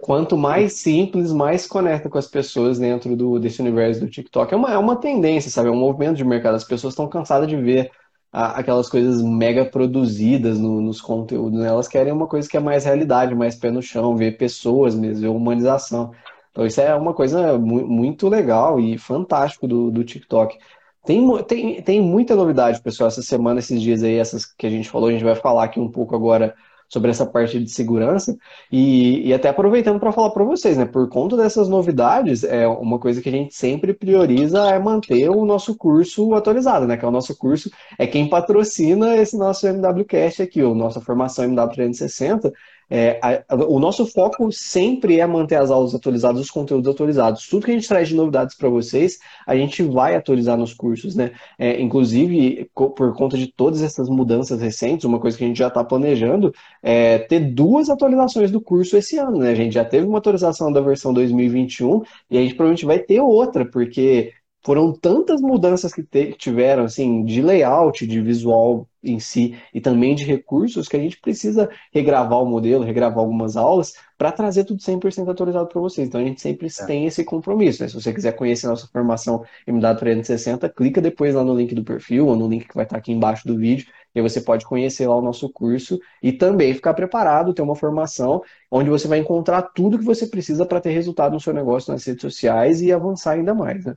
Quanto 0.00 0.36
mais 0.36 0.74
simples, 0.74 1.32
mais 1.32 1.66
conecta 1.66 2.08
com 2.08 2.18
as 2.18 2.26
pessoas 2.26 2.78
dentro 2.78 3.16
do, 3.16 3.38
desse 3.38 3.60
universo 3.60 4.00
do 4.00 4.08
TikTok. 4.08 4.52
É 4.54 4.56
uma, 4.56 4.72
é 4.72 4.78
uma 4.78 4.96
tendência, 4.96 5.50
sabe? 5.50 5.68
É 5.68 5.72
um 5.72 5.76
movimento 5.76 6.16
de 6.16 6.24
mercado. 6.24 6.54
As 6.54 6.64
pessoas 6.64 6.92
estão 6.92 7.08
cansadas 7.08 7.48
de 7.48 7.56
ver 7.56 7.90
a, 8.32 8.58
aquelas 8.60 8.88
coisas 8.88 9.22
mega 9.22 9.64
produzidas 9.64 10.58
no, 10.58 10.80
nos 10.80 11.00
conteúdos. 11.00 11.58
Né? 11.60 11.68
Elas 11.68 11.88
querem 11.88 12.12
uma 12.12 12.26
coisa 12.26 12.48
que 12.48 12.56
é 12.56 12.60
mais 12.60 12.84
realidade, 12.84 13.34
mais 13.34 13.56
pé 13.56 13.70
no 13.70 13.82
chão, 13.82 14.16
ver 14.16 14.36
pessoas 14.36 14.94
mesmo, 14.94 15.22
ver 15.22 15.28
humanização. 15.28 16.12
Então 16.52 16.66
isso 16.66 16.80
é 16.80 16.94
uma 16.94 17.14
coisa 17.14 17.58
mu 17.58 17.86
muito 17.86 18.28
legal 18.28 18.80
e 18.80 18.98
fantástico 18.98 19.66
do, 19.66 19.90
do 19.90 20.04
TikTok. 20.04 20.58
Tem, 21.04 21.42
tem, 21.44 21.82
tem 21.82 22.00
muita 22.02 22.34
novidade, 22.36 22.82
pessoal, 22.82 23.08
essa 23.08 23.22
semana, 23.22 23.60
esses 23.60 23.80
dias 23.80 24.02
aí, 24.02 24.16
essas 24.16 24.44
que 24.44 24.66
a 24.66 24.70
gente 24.70 24.90
falou, 24.90 25.08
a 25.08 25.12
gente 25.12 25.24
vai 25.24 25.34
falar 25.34 25.64
aqui 25.64 25.80
um 25.80 25.90
pouco 25.90 26.14
agora 26.14 26.54
sobre 26.88 27.10
essa 27.10 27.26
parte 27.26 27.58
de 27.62 27.70
segurança. 27.70 28.36
E, 28.72 29.28
e 29.28 29.34
até 29.34 29.48
aproveitando 29.48 30.00
para 30.00 30.12
falar 30.12 30.30
para 30.30 30.44
vocês, 30.44 30.76
né? 30.76 30.84
Por 30.84 31.08
conta 31.08 31.36
dessas 31.36 31.68
novidades, 31.68 32.44
é 32.44 32.66
uma 32.66 32.98
coisa 32.98 33.20
que 33.20 33.28
a 33.28 33.32
gente 33.32 33.54
sempre 33.54 33.92
prioriza 33.92 34.68
é 34.70 34.78
manter 34.78 35.28
o 35.28 35.44
nosso 35.44 35.76
curso 35.76 36.34
atualizado, 36.34 36.86
né? 36.86 36.96
Que 36.96 37.04
é 37.04 37.08
o 37.08 37.12
nosso 37.12 37.36
curso, 37.36 37.70
é 37.98 38.06
quem 38.06 38.28
patrocina 38.28 39.16
esse 39.16 39.36
nosso 39.36 39.66
MWCast 39.66 40.42
aqui, 40.42 40.62
o 40.62 40.74
nossa 40.74 41.00
formação 41.00 41.44
MW360 41.46 42.52
É, 42.90 43.18
a, 43.22 43.42
a, 43.48 43.56
o 43.66 43.78
nosso 43.78 44.06
foco 44.06 44.50
sempre 44.50 45.20
é 45.20 45.26
manter 45.26 45.56
as 45.56 45.70
aulas 45.70 45.94
atualizadas, 45.94 46.40
os 46.40 46.50
conteúdos 46.50 46.90
atualizados. 46.90 47.46
Tudo 47.46 47.64
que 47.64 47.70
a 47.70 47.74
gente 47.74 47.88
traz 47.88 48.08
de 48.08 48.14
novidades 48.14 48.56
para 48.56 48.68
vocês, 48.68 49.18
a 49.46 49.54
gente 49.54 49.82
vai 49.82 50.14
atualizar 50.14 50.56
nos 50.56 50.72
cursos, 50.72 51.14
né? 51.14 51.32
É, 51.58 51.80
inclusive, 51.80 52.70
por 52.74 53.14
conta 53.14 53.36
de 53.36 53.46
todas 53.46 53.82
essas 53.82 54.08
mudanças 54.08 54.60
recentes, 54.60 55.04
uma 55.04 55.20
coisa 55.20 55.36
que 55.36 55.44
a 55.44 55.46
gente 55.46 55.58
já 55.58 55.68
está 55.68 55.84
planejando 55.84 56.52
é 56.82 57.18
ter 57.18 57.40
duas 57.40 57.90
atualizações 57.90 58.50
do 58.50 58.60
curso 58.60 58.96
esse 58.96 59.18
ano, 59.18 59.38
né? 59.38 59.50
A 59.50 59.54
gente 59.54 59.74
já 59.74 59.84
teve 59.84 60.06
uma 60.06 60.18
atualização 60.18 60.72
da 60.72 60.80
versão 60.80 61.12
2021 61.12 62.02
e 62.30 62.38
a 62.38 62.40
gente 62.40 62.54
provavelmente 62.54 62.86
vai 62.86 62.98
ter 62.98 63.20
outra, 63.20 63.64
porque 63.64 64.32
foram 64.68 64.92
tantas 64.92 65.40
mudanças 65.40 65.94
que 65.94 66.02
tiveram, 66.36 66.84
assim, 66.84 67.24
de 67.24 67.40
layout, 67.40 68.06
de 68.06 68.20
visual 68.20 68.86
em 69.02 69.18
si 69.18 69.56
e 69.72 69.80
também 69.80 70.14
de 70.14 70.24
recursos 70.24 70.86
que 70.86 70.94
a 70.94 71.00
gente 71.00 71.18
precisa 71.18 71.70
regravar 71.90 72.42
o 72.42 72.44
modelo, 72.44 72.84
regravar 72.84 73.20
algumas 73.20 73.56
aulas 73.56 73.94
para 74.18 74.30
trazer 74.30 74.64
tudo 74.64 74.82
100% 74.82 75.26
atualizado 75.26 75.68
para 75.68 75.80
vocês. 75.80 76.06
Então 76.06 76.20
a 76.20 76.24
gente 76.24 76.42
sempre 76.42 76.66
é. 76.66 76.84
tem 76.84 77.06
esse 77.06 77.24
compromisso. 77.24 77.82
Né? 77.82 77.88
Se 77.88 77.94
você 77.94 78.12
quiser 78.12 78.32
conhecer 78.32 78.66
nossa 78.66 78.86
formação 78.88 79.42
MW360, 79.66 80.70
clica 80.74 81.00
depois 81.00 81.34
lá 81.34 81.42
no 81.42 81.56
link 81.56 81.74
do 81.74 81.82
perfil 81.82 82.26
ou 82.26 82.36
no 82.36 82.46
link 82.46 82.68
que 82.68 82.74
vai 82.74 82.84
estar 82.84 82.98
aqui 82.98 83.10
embaixo 83.10 83.48
do 83.48 83.56
vídeo 83.56 83.86
e 84.14 84.20
você 84.20 84.38
pode 84.38 84.66
conhecer 84.66 85.06
lá 85.08 85.16
o 85.16 85.22
nosso 85.22 85.48
curso 85.48 85.98
e 86.22 86.30
também 86.30 86.74
ficar 86.74 86.92
preparado, 86.92 87.54
ter 87.54 87.62
uma 87.62 87.74
formação 87.74 88.42
onde 88.70 88.90
você 88.90 89.08
vai 89.08 89.18
encontrar 89.18 89.62
tudo 89.62 89.98
que 89.98 90.04
você 90.04 90.26
precisa 90.26 90.66
para 90.66 90.78
ter 90.78 90.90
resultado 90.90 91.32
no 91.32 91.40
seu 91.40 91.54
negócio 91.54 91.90
nas 91.90 92.04
redes 92.04 92.20
sociais 92.20 92.82
e 92.82 92.92
avançar 92.92 93.32
ainda 93.32 93.54
mais. 93.54 93.86
Né? 93.86 93.96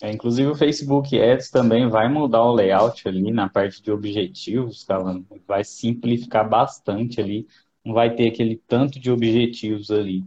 É, 0.00 0.12
inclusive 0.12 0.48
o 0.48 0.54
Facebook 0.54 1.20
Ads 1.20 1.50
também 1.50 1.88
vai 1.88 2.08
mudar 2.08 2.44
o 2.44 2.54
layout 2.54 3.06
ali 3.08 3.32
na 3.32 3.48
parte 3.48 3.82
de 3.82 3.90
objetivos, 3.90 4.84
tá? 4.84 4.98
vai 5.46 5.64
simplificar 5.64 6.48
bastante 6.48 7.20
ali, 7.20 7.48
não 7.84 7.92
vai 7.94 8.14
ter 8.14 8.28
aquele 8.28 8.56
tanto 8.68 9.00
de 9.00 9.10
objetivos 9.10 9.90
ali. 9.90 10.24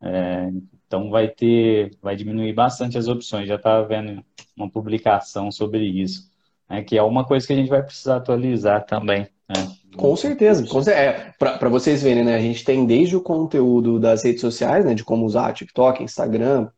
É, 0.00 0.50
então 0.86 1.10
vai 1.10 1.28
ter, 1.28 1.96
vai 2.02 2.16
diminuir 2.16 2.54
bastante 2.54 2.96
as 2.96 3.06
opções. 3.06 3.48
Já 3.48 3.56
estava 3.56 3.86
vendo 3.86 4.24
uma 4.56 4.70
publicação 4.70 5.50
sobre 5.52 5.84
isso, 5.84 6.30
né, 6.68 6.82
que 6.82 6.96
é 6.96 7.02
uma 7.02 7.24
coisa 7.24 7.46
que 7.46 7.52
a 7.52 7.56
gente 7.56 7.68
vai 7.68 7.82
precisar 7.82 8.16
atualizar 8.16 8.84
também. 8.86 9.26
Né? 9.48 9.72
Com 9.94 10.16
certeza. 10.16 10.66
Com 10.66 10.82
certeza. 10.82 11.06
É, 11.06 11.32
Para 11.38 11.68
vocês 11.68 12.02
verem, 12.02 12.24
né, 12.24 12.34
a 12.34 12.40
gente 12.40 12.64
tem 12.64 12.86
desde 12.86 13.14
o 13.14 13.20
conteúdo 13.20 14.00
das 14.00 14.24
redes 14.24 14.40
sociais, 14.40 14.84
né, 14.86 14.94
de 14.94 15.04
como 15.04 15.26
usar 15.26 15.52
TikTok, 15.52 16.02
Instagram, 16.02 16.68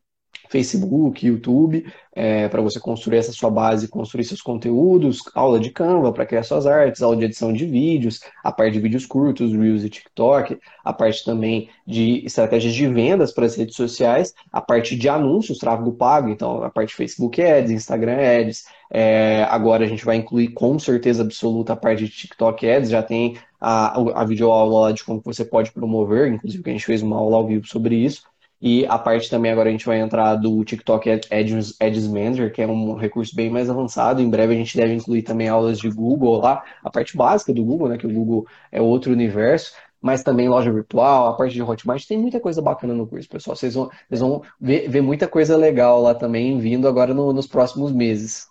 Facebook, 0.49 1.25
YouTube, 1.25 1.85
é, 2.13 2.47
para 2.47 2.61
você 2.61 2.79
construir 2.79 3.17
essa 3.17 3.33
sua 3.33 3.49
base, 3.49 3.87
construir 3.87 4.23
seus 4.23 4.41
conteúdos, 4.41 5.21
aula 5.33 5.59
de 5.59 5.69
Canva 5.69 6.13
para 6.13 6.25
criar 6.25 6.43
suas 6.43 6.65
artes, 6.65 7.01
aula 7.01 7.17
de 7.17 7.25
edição 7.25 7.51
de 7.51 7.65
vídeos, 7.65 8.21
a 8.43 8.51
parte 8.51 8.73
de 8.73 8.79
vídeos 8.79 9.05
curtos, 9.05 9.51
Reels 9.51 9.83
e 9.83 9.89
TikTok, 9.89 10.57
a 10.83 10.93
parte 10.93 11.25
também 11.25 11.69
de 11.85 12.25
estratégias 12.25 12.73
de 12.73 12.87
vendas 12.87 13.33
para 13.33 13.45
as 13.45 13.55
redes 13.55 13.75
sociais, 13.75 14.33
a 14.51 14.61
parte 14.61 14.95
de 14.95 15.09
anúncios, 15.09 15.57
tráfego 15.57 15.91
pago, 15.91 16.29
então 16.29 16.63
a 16.63 16.69
parte 16.69 16.89
de 16.89 16.95
Facebook 16.95 17.41
Ads, 17.41 17.71
Instagram 17.71 18.17
Ads, 18.17 18.65
é, 18.91 19.43
agora 19.49 19.83
a 19.83 19.87
gente 19.87 20.05
vai 20.05 20.15
incluir 20.15 20.49
com 20.49 20.79
certeza 20.79 21.23
absoluta 21.23 21.73
a 21.73 21.75
parte 21.75 22.05
de 22.05 22.09
TikTok 22.09 22.69
Ads, 22.69 22.89
já 22.89 23.03
tem 23.03 23.35
a, 23.59 24.21
a 24.21 24.23
videoaula 24.23 24.93
de 24.93 25.03
como 25.03 25.21
você 25.25 25.43
pode 25.43 25.71
promover, 25.71 26.31
inclusive 26.31 26.63
que 26.63 26.69
a 26.69 26.73
gente 26.73 26.85
fez 26.85 27.01
uma 27.01 27.17
aula 27.17 27.37
ao 27.37 27.47
vivo 27.47 27.67
sobre 27.67 27.95
isso. 27.95 28.23
E 28.61 28.85
a 28.87 28.97
parte 28.97 29.29
também 29.29 29.51
agora 29.51 29.69
a 29.69 29.71
gente 29.71 29.85
vai 29.85 29.99
entrar 29.99 30.35
do 30.35 30.63
TikTok 30.63 31.09
Ads, 31.09 31.75
Ads 31.79 32.07
Manager, 32.07 32.51
que 32.51 32.61
é 32.61 32.67
um 32.67 32.95
recurso 32.95 33.35
bem 33.35 33.49
mais 33.49 33.69
avançado. 33.69 34.21
Em 34.21 34.29
breve 34.29 34.53
a 34.53 34.57
gente 34.57 34.77
deve 34.77 34.93
incluir 34.93 35.21
também 35.23 35.47
aulas 35.47 35.77
de 35.77 35.89
Google 35.89 36.39
lá, 36.39 36.63
a 36.83 36.89
parte 36.89 37.15
básica 37.15 37.53
do 37.53 37.63
Google, 37.63 37.89
né? 37.89 37.97
Que 37.97 38.07
o 38.07 38.13
Google 38.13 38.47
é 38.71 38.81
outro 38.81 39.11
universo 39.11 39.73
mas 40.05 40.21
também 40.21 40.47
loja 40.47 40.71
virtual, 40.71 41.29
a 41.29 41.33
parte 41.33 41.55
de 41.55 41.63
Hotmart, 41.63 42.05
tem 42.05 42.15
muita 42.15 42.39
coisa 42.39 42.61
bacana 42.61 42.93
no 42.93 43.07
curso, 43.07 43.27
pessoal. 43.27 43.55
Vocês 43.55 43.73
vão, 43.73 43.89
vocês 44.07 44.21
vão 44.21 44.43
ver, 44.61 44.87
ver 44.87 45.01
muita 45.01 45.27
coisa 45.27 45.57
legal 45.57 45.99
lá 45.99 46.13
também 46.13 46.59
vindo 46.59 46.87
agora 46.87 47.11
no, 47.11 47.33
nos 47.33 47.47
próximos 47.47 47.91
meses. 47.91 48.47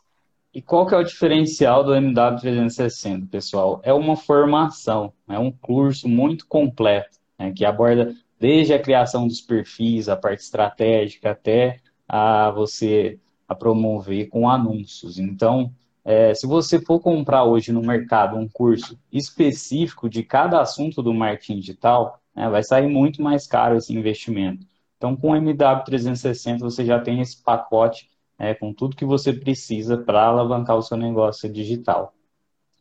E 0.53 0.61
qual 0.61 0.85
que 0.85 0.97
é 0.97 0.99
o 0.99 1.05
diferencial 1.05 1.85
do 1.85 1.93
MW360, 1.93 3.31
pessoal? 3.31 3.81
É 3.85 3.93
uma 3.93 4.17
formação, 4.17 5.13
é 5.29 5.39
um 5.39 5.53
curso 5.53 6.09
muito 6.09 6.45
completo, 6.49 7.21
né, 7.39 7.53
que 7.55 7.65
aborda 7.65 8.13
desde 8.45 8.75
a 8.75 8.79
criação 8.79 9.27
dos 9.27 9.41
perfis, 9.41 10.07
a 10.07 10.15
parte 10.15 10.41
estratégica, 10.41 11.31
até 11.31 11.81
a 12.07 12.51
você 12.51 13.19
a 13.49 13.55
promover 13.55 14.29
com 14.29 14.47
anúncios. 14.47 15.19
Então, 15.19 15.73
é, 16.05 16.35
se 16.35 16.47
você 16.47 16.79
for 16.79 17.01
comprar 17.01 17.45
hoje 17.45 17.73
no 17.73 17.81
mercado 17.81 18.37
um 18.37 18.47
curso 18.47 18.99
específico 19.11 20.11
de 20.11 20.23
cada 20.23 20.61
assunto 20.61 21.03
do 21.03 21.15
marketing 21.15 21.61
digital, 21.61 22.21
né, 22.37 22.47
vai 22.51 22.63
sair 22.63 22.87
muito 22.87 23.23
mais 23.23 23.47
caro 23.47 23.79
esse 23.79 23.95
investimento. 23.95 24.67
Então, 24.99 25.17
com 25.17 25.31
o 25.31 25.35
MW360, 25.35 26.59
você 26.59 26.85
já 26.85 27.01
tem 27.01 27.23
esse 27.23 27.43
pacote 27.43 28.11
é, 28.39 28.53
com 28.53 28.75
tudo 28.75 28.95
que 28.95 29.07
você 29.07 29.33
precisa 29.33 29.97
para 29.97 30.23
alavancar 30.23 30.77
o 30.77 30.83
seu 30.83 30.99
negócio 30.99 31.51
digital. 31.51 32.13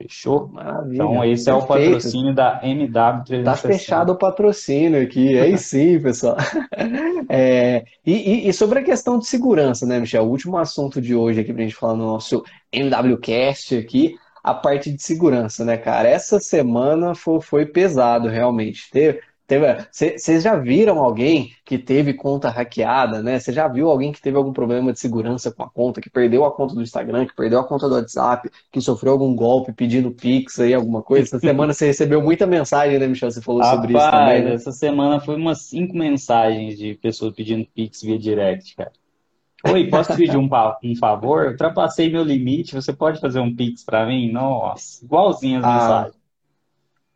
Fechou? 0.04 0.50
Maravilha. 0.50 0.96
Então, 0.96 1.26
esse 1.26 1.50
é 1.50 1.54
o 1.54 1.66
patrocínio 1.66 2.34
da 2.34 2.62
MW360. 2.62 3.44
Tá 3.44 3.56
fechado 3.56 4.12
o 4.12 4.18
patrocínio 4.18 5.02
aqui, 5.02 5.40
aí 5.40 5.56
sim, 5.60 6.00
pessoal. 6.00 6.38
É, 7.30 7.86
e, 8.06 8.48
e, 8.48 8.54
sobre 8.54 8.80
a 8.80 8.84
questão 8.84 9.18
de 9.18 9.26
segurança, 9.26 9.86
né, 9.86 10.00
Michel? 10.00 10.24
O 10.24 10.30
último 10.30 10.58
assunto 10.58 11.02
de 11.02 11.16
hoje 11.16 11.42
aqui 11.42 11.54
pra 11.54 11.64
gente 11.64 11.76
falar 11.76 11.96
no 11.96 12.06
nosso 12.06 12.44
MWCast 12.72 13.78
aqui, 13.78 14.16
a 14.44 14.54
parte 14.54 14.92
de 14.92 15.02
segurança, 15.02 15.64
né, 15.64 15.78
cara? 15.78 16.10
Essa 16.10 16.40
semana 16.40 17.16
foi, 17.16 17.40
foi 17.40 17.66
pesado, 17.66 18.28
realmente. 18.28 18.90
Teve, 18.92 19.22
vocês 19.92 20.42
já 20.42 20.56
viram 20.56 21.00
alguém 21.00 21.52
que 21.66 21.78
teve 21.78 22.14
conta 22.14 22.50
hackeada, 22.50 23.22
né? 23.22 23.40
Você 23.40 23.52
já 23.52 23.68
viu 23.68 23.90
alguém 23.90 24.12
que 24.12 24.22
teve 24.22 24.38
algum 24.38 24.54
problema 24.54 24.94
de 24.94 25.00
segurança 25.00 25.52
com 25.52 25.64
a 25.64 25.70
conta, 25.70 26.00
que 26.00 26.10
perdeu 26.10 26.46
a 26.46 26.52
conta 26.52 26.74
do 26.74 26.82
Instagram, 26.82 27.26
que 27.26 27.36
perdeu 27.36 27.60
a 27.60 27.68
conta 27.68 27.90
do 27.90 27.96
WhatsApp, 27.96 28.50
que 28.72 28.80
sofreu 28.80 29.14
algum 29.14 29.36
golpe 29.36 29.74
pedindo 29.74 30.12
Pix 30.12 30.60
aí, 30.60 30.74
alguma 30.74 31.02
coisa? 31.02 31.26
Essa 31.26 31.40
semana 31.40 31.74
você 31.74 31.88
recebeu 31.88 32.22
muita 32.22 32.48
mensagem, 32.48 32.98
né, 32.98 33.06
Michel? 33.06 33.32
Você 33.32 33.42
falou 33.42 33.62
Rapaz, 33.62 33.82
sobre 33.82 33.98
isso 33.98 34.12
também. 34.12 34.44
Né? 34.44 34.54
Essa 34.54 34.72
semana 34.72 35.20
foi 35.20 35.36
umas 35.36 35.62
cinco 35.64 35.96
mensagens 35.96 36.78
de 36.78 36.96
pessoas 36.96 37.36
pedindo 37.36 37.68
Pix 37.76 38.02
via 38.02 38.18
direct, 38.18 38.76
cara. 38.76 38.92
Oi, 39.66 39.90
posso 39.90 40.16
pedir 40.16 40.38
um, 40.38 40.50
um 40.84 40.96
favor? 40.96 41.46
Eu 41.46 41.52
ultrapassei 41.52 42.10
meu 42.10 42.24
limite, 42.24 42.76
você 42.76 42.92
pode 42.92 43.20
fazer 43.20 43.40
um 43.40 43.54
Pix 43.54 43.84
para 43.84 44.06
mim? 44.06 44.32
Nossa, 44.32 45.04
igualzinho 45.04 45.60
as 45.60 45.66
ah, 45.66 45.74
mensagens. 45.74 46.24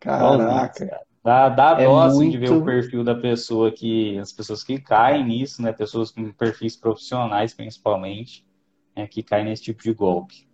Caraca. 0.00 0.86
cara. 0.86 1.07
Dá, 1.28 1.50
dá 1.50 1.76
é 1.78 1.86
muito... 1.86 2.00
assim, 2.00 2.30
de 2.30 2.38
ver 2.38 2.52
o 2.52 2.64
perfil 2.64 3.04
da 3.04 3.14
pessoa 3.14 3.70
que. 3.70 4.18
As 4.18 4.32
pessoas 4.32 4.64
que 4.64 4.80
caem 4.80 5.26
nisso, 5.26 5.60
né? 5.60 5.72
Pessoas 5.72 6.10
com 6.10 6.32
perfis 6.32 6.74
profissionais, 6.74 7.52
principalmente, 7.52 8.46
né, 8.96 9.06
que 9.06 9.22
caem 9.22 9.44
nesse 9.44 9.64
tipo 9.64 9.82
de 9.82 9.92
golpe. 9.92 10.48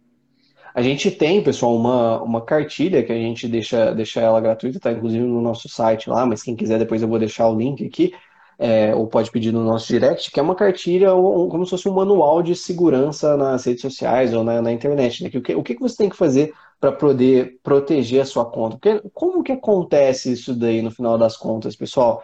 A 0.75 0.83
gente 0.83 1.13
tem, 1.13 1.41
pessoal, 1.45 1.77
uma, 1.77 2.21
uma 2.21 2.41
cartilha 2.41 3.05
que 3.05 3.13
a 3.13 3.15
gente 3.15 3.47
deixa, 3.47 3.95
deixa 3.95 4.21
ela 4.21 4.41
gratuita, 4.41 4.81
tá 4.81 4.91
inclusive 4.91 5.25
no 5.25 5.41
nosso 5.41 5.69
site 5.69 6.11
lá, 6.11 6.27
mas 6.27 6.43
quem 6.43 6.57
quiser 6.57 6.81
depois 6.81 7.01
eu 7.01 7.07
vou 7.07 7.21
deixar 7.21 7.47
o 7.47 7.57
link 7.57 7.87
aqui, 7.87 8.13
é, 8.59 8.93
ou 8.93 9.07
pode 9.07 9.31
pedir 9.31 9.53
no 9.53 9.63
nosso 9.63 9.87
direct, 9.87 10.33
que 10.33 10.41
é 10.41 10.43
uma 10.43 10.57
cartilha 10.57 11.15
um, 11.15 11.49
como 11.49 11.65
se 11.65 11.71
fosse 11.71 11.89
um 11.89 11.95
manual 11.95 12.43
de 12.43 12.57
segurança 12.57 13.37
nas 13.37 13.65
redes 13.65 13.83
sociais 13.83 14.35
ou 14.35 14.43
na, 14.43 14.61
na 14.61 14.73
internet. 14.73 15.23
Né? 15.23 15.31
Que, 15.31 15.39
o, 15.39 15.43
que, 15.43 15.55
o 15.55 15.63
que 15.63 15.79
você 15.79 15.97
tem 15.97 16.09
que 16.09 16.17
fazer 16.17 16.53
para 16.81 16.93
poder 16.93 17.59
proteger 17.63 18.23
a 18.23 18.27
sua 18.27 18.45
conta. 18.45 18.77
Porque 18.77 19.09
como 19.13 19.43
que 19.43 19.53
acontece 19.53 20.33
isso 20.33 20.55
daí 20.55 20.83
no 20.83 20.91
final 20.91 21.17
das 21.17 21.37
contas, 21.37 21.77
pessoal? 21.77 22.23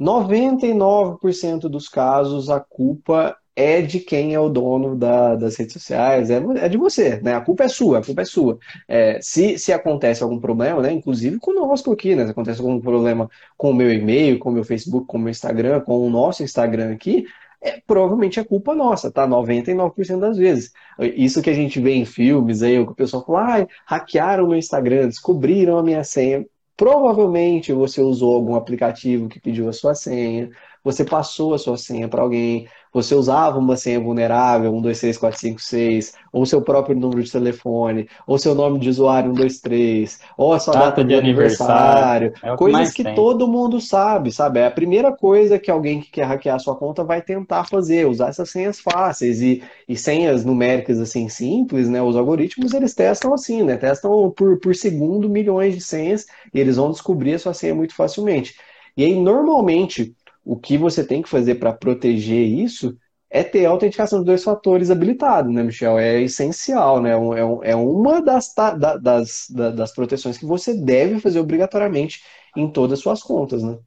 99% 0.00 1.68
dos 1.68 1.88
casos 1.88 2.48
a 2.50 2.60
culpa 2.60 3.36
é 3.58 3.82
de 3.82 3.98
quem 3.98 4.34
é 4.34 4.38
o 4.38 4.48
dono 4.48 4.94
da, 4.94 5.34
das 5.34 5.56
redes 5.56 5.72
sociais, 5.72 6.30
é, 6.30 6.36
é, 6.36 6.68
de 6.68 6.78
você, 6.78 7.20
né? 7.20 7.34
A 7.34 7.40
culpa 7.40 7.64
é 7.64 7.68
sua, 7.68 7.98
a 7.98 8.04
culpa 8.04 8.22
é 8.22 8.24
sua. 8.24 8.56
É, 8.86 9.20
se, 9.20 9.58
se 9.58 9.72
acontece 9.72 10.22
algum 10.22 10.38
problema, 10.38 10.80
né? 10.80 10.92
Inclusive 10.92 11.40
conosco 11.40 11.90
aqui, 11.90 12.14
né? 12.14 12.24
Se 12.24 12.30
acontece 12.30 12.60
algum 12.60 12.80
problema 12.80 13.28
com 13.56 13.72
o 13.72 13.74
meu 13.74 13.92
e-mail, 13.92 14.38
com 14.38 14.50
o 14.50 14.52
meu 14.52 14.62
Facebook, 14.62 15.08
com 15.08 15.18
o 15.18 15.20
meu 15.20 15.30
Instagram, 15.30 15.80
com 15.80 15.98
o 15.98 16.08
nosso 16.08 16.44
Instagram 16.44 16.92
aqui, 16.92 17.26
é, 17.60 17.80
provavelmente 17.86 18.38
é 18.38 18.44
culpa 18.44 18.74
nossa, 18.74 19.10
tá? 19.10 19.26
99% 19.26 20.20
das 20.20 20.36
vezes. 20.38 20.72
Isso 21.00 21.42
que 21.42 21.50
a 21.50 21.54
gente 21.54 21.80
vê 21.80 21.94
em 21.94 22.04
filmes 22.04 22.62
aí, 22.62 22.78
o 22.78 22.94
pessoal 22.94 23.24
fala, 23.24 23.62
ah, 23.62 23.66
hackearam 23.86 24.46
meu 24.48 24.58
Instagram, 24.58 25.08
descobriram 25.08 25.78
a 25.78 25.82
minha 25.82 26.04
senha. 26.04 26.46
Provavelmente 26.76 27.72
você 27.72 28.00
usou 28.00 28.36
algum 28.36 28.54
aplicativo 28.54 29.28
que 29.28 29.40
pediu 29.40 29.68
a 29.68 29.72
sua 29.72 29.94
senha. 29.94 30.50
Você 30.84 31.04
passou 31.04 31.54
a 31.54 31.58
sua 31.58 31.76
senha 31.76 32.08
para 32.08 32.22
alguém, 32.22 32.68
você 32.92 33.14
usava 33.14 33.58
uma 33.58 33.76
senha 33.76 34.00
vulnerável, 34.00 34.72
123456, 34.72 36.14
ou 36.32 36.46
seu 36.46 36.62
próprio 36.62 36.96
número 36.96 37.22
de 37.22 37.30
telefone, 37.30 38.08
ou 38.26 38.38
seu 38.38 38.54
nome 38.54 38.78
de 38.78 38.88
usuário 38.88 39.30
123, 39.34 40.20
ou 40.36 40.52
a 40.52 40.58
sua 40.58 40.72
data, 40.72 40.86
data 40.86 41.02
de, 41.04 41.08
de, 41.08 41.14
aniversário, 41.14 42.28
aniversário. 42.28 42.54
É 42.54 42.56
coisas 42.56 42.92
que, 42.92 43.04
que 43.04 43.14
todo 43.14 43.46
mundo 43.46 43.80
sabe, 43.80 44.32
sabe? 44.32 44.60
É 44.60 44.66
a 44.66 44.70
primeira 44.70 45.12
coisa 45.12 45.58
que 45.58 45.70
alguém 45.70 46.00
que 46.00 46.10
quer 46.10 46.24
hackear 46.24 46.58
sua 46.60 46.76
conta 46.76 47.04
vai 47.04 47.20
tentar 47.20 47.64
fazer, 47.64 48.06
usar 48.06 48.28
essas 48.28 48.50
senhas 48.50 48.80
fáceis 48.80 49.40
e, 49.42 49.62
e 49.88 49.96
senhas 49.96 50.44
numéricas 50.44 50.98
assim 50.98 51.28
simples, 51.28 51.88
né? 51.88 52.02
Os 52.02 52.16
algoritmos 52.16 52.72
eles 52.72 52.94
testam 52.94 53.34
assim, 53.34 53.62
né? 53.62 53.76
Testam 53.76 54.30
por, 54.30 54.58
por 54.58 54.74
segundo 54.74 55.28
milhões 55.28 55.74
de 55.74 55.80
senhas 55.80 56.26
e 56.54 56.58
eles 56.58 56.76
vão 56.76 56.90
descobrir 56.90 57.34
a 57.34 57.38
sua 57.38 57.54
senha 57.54 57.74
muito 57.74 57.94
facilmente. 57.94 58.54
E 58.96 59.04
aí, 59.04 59.14
normalmente, 59.14 60.16
o 60.48 60.56
que 60.56 60.78
você 60.78 61.04
tem 61.04 61.20
que 61.20 61.28
fazer 61.28 61.56
para 61.56 61.74
proteger 61.74 62.48
isso 62.48 62.96
é 63.28 63.44
ter 63.44 63.66
a 63.66 63.70
autenticação 63.70 64.20
de 64.20 64.24
dois 64.24 64.42
fatores 64.42 64.90
habilitado, 64.90 65.50
né, 65.50 65.62
Michel? 65.62 65.98
É 65.98 66.22
essencial, 66.22 67.02
né? 67.02 67.10
É, 67.10 67.70
é 67.72 67.76
uma 67.76 68.22
das, 68.22 68.54
das, 68.98 69.46
das 69.50 69.92
proteções 69.92 70.38
que 70.38 70.46
você 70.46 70.72
deve 70.72 71.20
fazer 71.20 71.38
obrigatoriamente 71.38 72.22
em 72.56 72.72
todas 72.72 72.98
as 72.98 73.02
suas 73.02 73.22
contas, 73.22 73.62
né? 73.62 73.78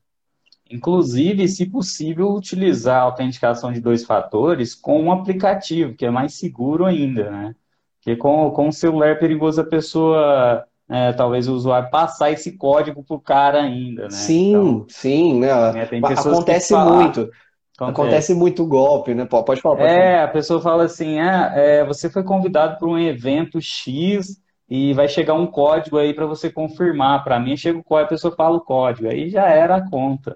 Inclusive, 0.70 1.48
se 1.48 1.66
possível, 1.66 2.32
utilizar 2.32 3.00
a 3.00 3.06
autenticação 3.06 3.74
de 3.74 3.82
dois 3.82 4.06
fatores 4.06 4.76
com 4.76 5.02
um 5.02 5.12
aplicativo, 5.12 5.96
que 5.96 6.06
é 6.06 6.12
mais 6.12 6.36
seguro 6.36 6.86
ainda, 6.86 7.32
né? 7.32 7.56
Porque 7.98 8.16
com, 8.16 8.52
com 8.52 8.68
o 8.68 8.72
celular 8.72 9.10
é 9.10 9.16
perigoso 9.16 9.60
a 9.62 9.66
pessoa 9.66 10.64
é, 10.92 11.14
talvez 11.14 11.48
o 11.48 11.54
usuário 11.54 11.90
passar 11.90 12.32
esse 12.32 12.58
código 12.58 13.02
para 13.02 13.16
o 13.16 13.22
cara 13.22 13.62
ainda, 13.62 14.04
né? 14.04 14.10
Sim, 14.10 14.50
então, 14.50 14.86
sim, 14.90 15.40
né? 15.40 15.48
É, 15.48 15.98
acontece 15.98 16.76
muito. 16.76 17.22
Acontece. 17.22 17.32
acontece. 17.78 18.34
muito 18.34 18.66
golpe, 18.66 19.14
né? 19.14 19.24
Pode 19.24 19.62
falar. 19.62 19.78
Pode 19.78 19.90
é, 19.90 20.12
falar. 20.12 20.24
a 20.26 20.28
pessoa 20.28 20.62
fala 20.62 20.84
assim, 20.84 21.18
ah, 21.18 21.54
é, 21.56 21.86
você 21.86 22.10
foi 22.10 22.24
convidado 22.24 22.78
para 22.78 22.90
um 22.90 23.00
evento 23.00 23.62
X 23.62 24.42
e 24.70 24.94
vai 24.94 25.08
chegar 25.08 25.34
um 25.34 25.48
código 25.48 25.98
aí 25.98 26.14
para 26.14 26.26
você 26.26 26.52
confirmar. 26.52 27.24
Para 27.24 27.40
mim, 27.40 27.56
chega 27.56 27.80
o 27.80 27.84
código, 27.84 28.08
a 28.08 28.10
pessoa 28.10 28.36
fala 28.36 28.58
o 28.58 28.62
código, 28.62 29.08
aí 29.08 29.30
já 29.30 29.48
era 29.48 29.78
a 29.78 29.90
conta. 29.90 30.36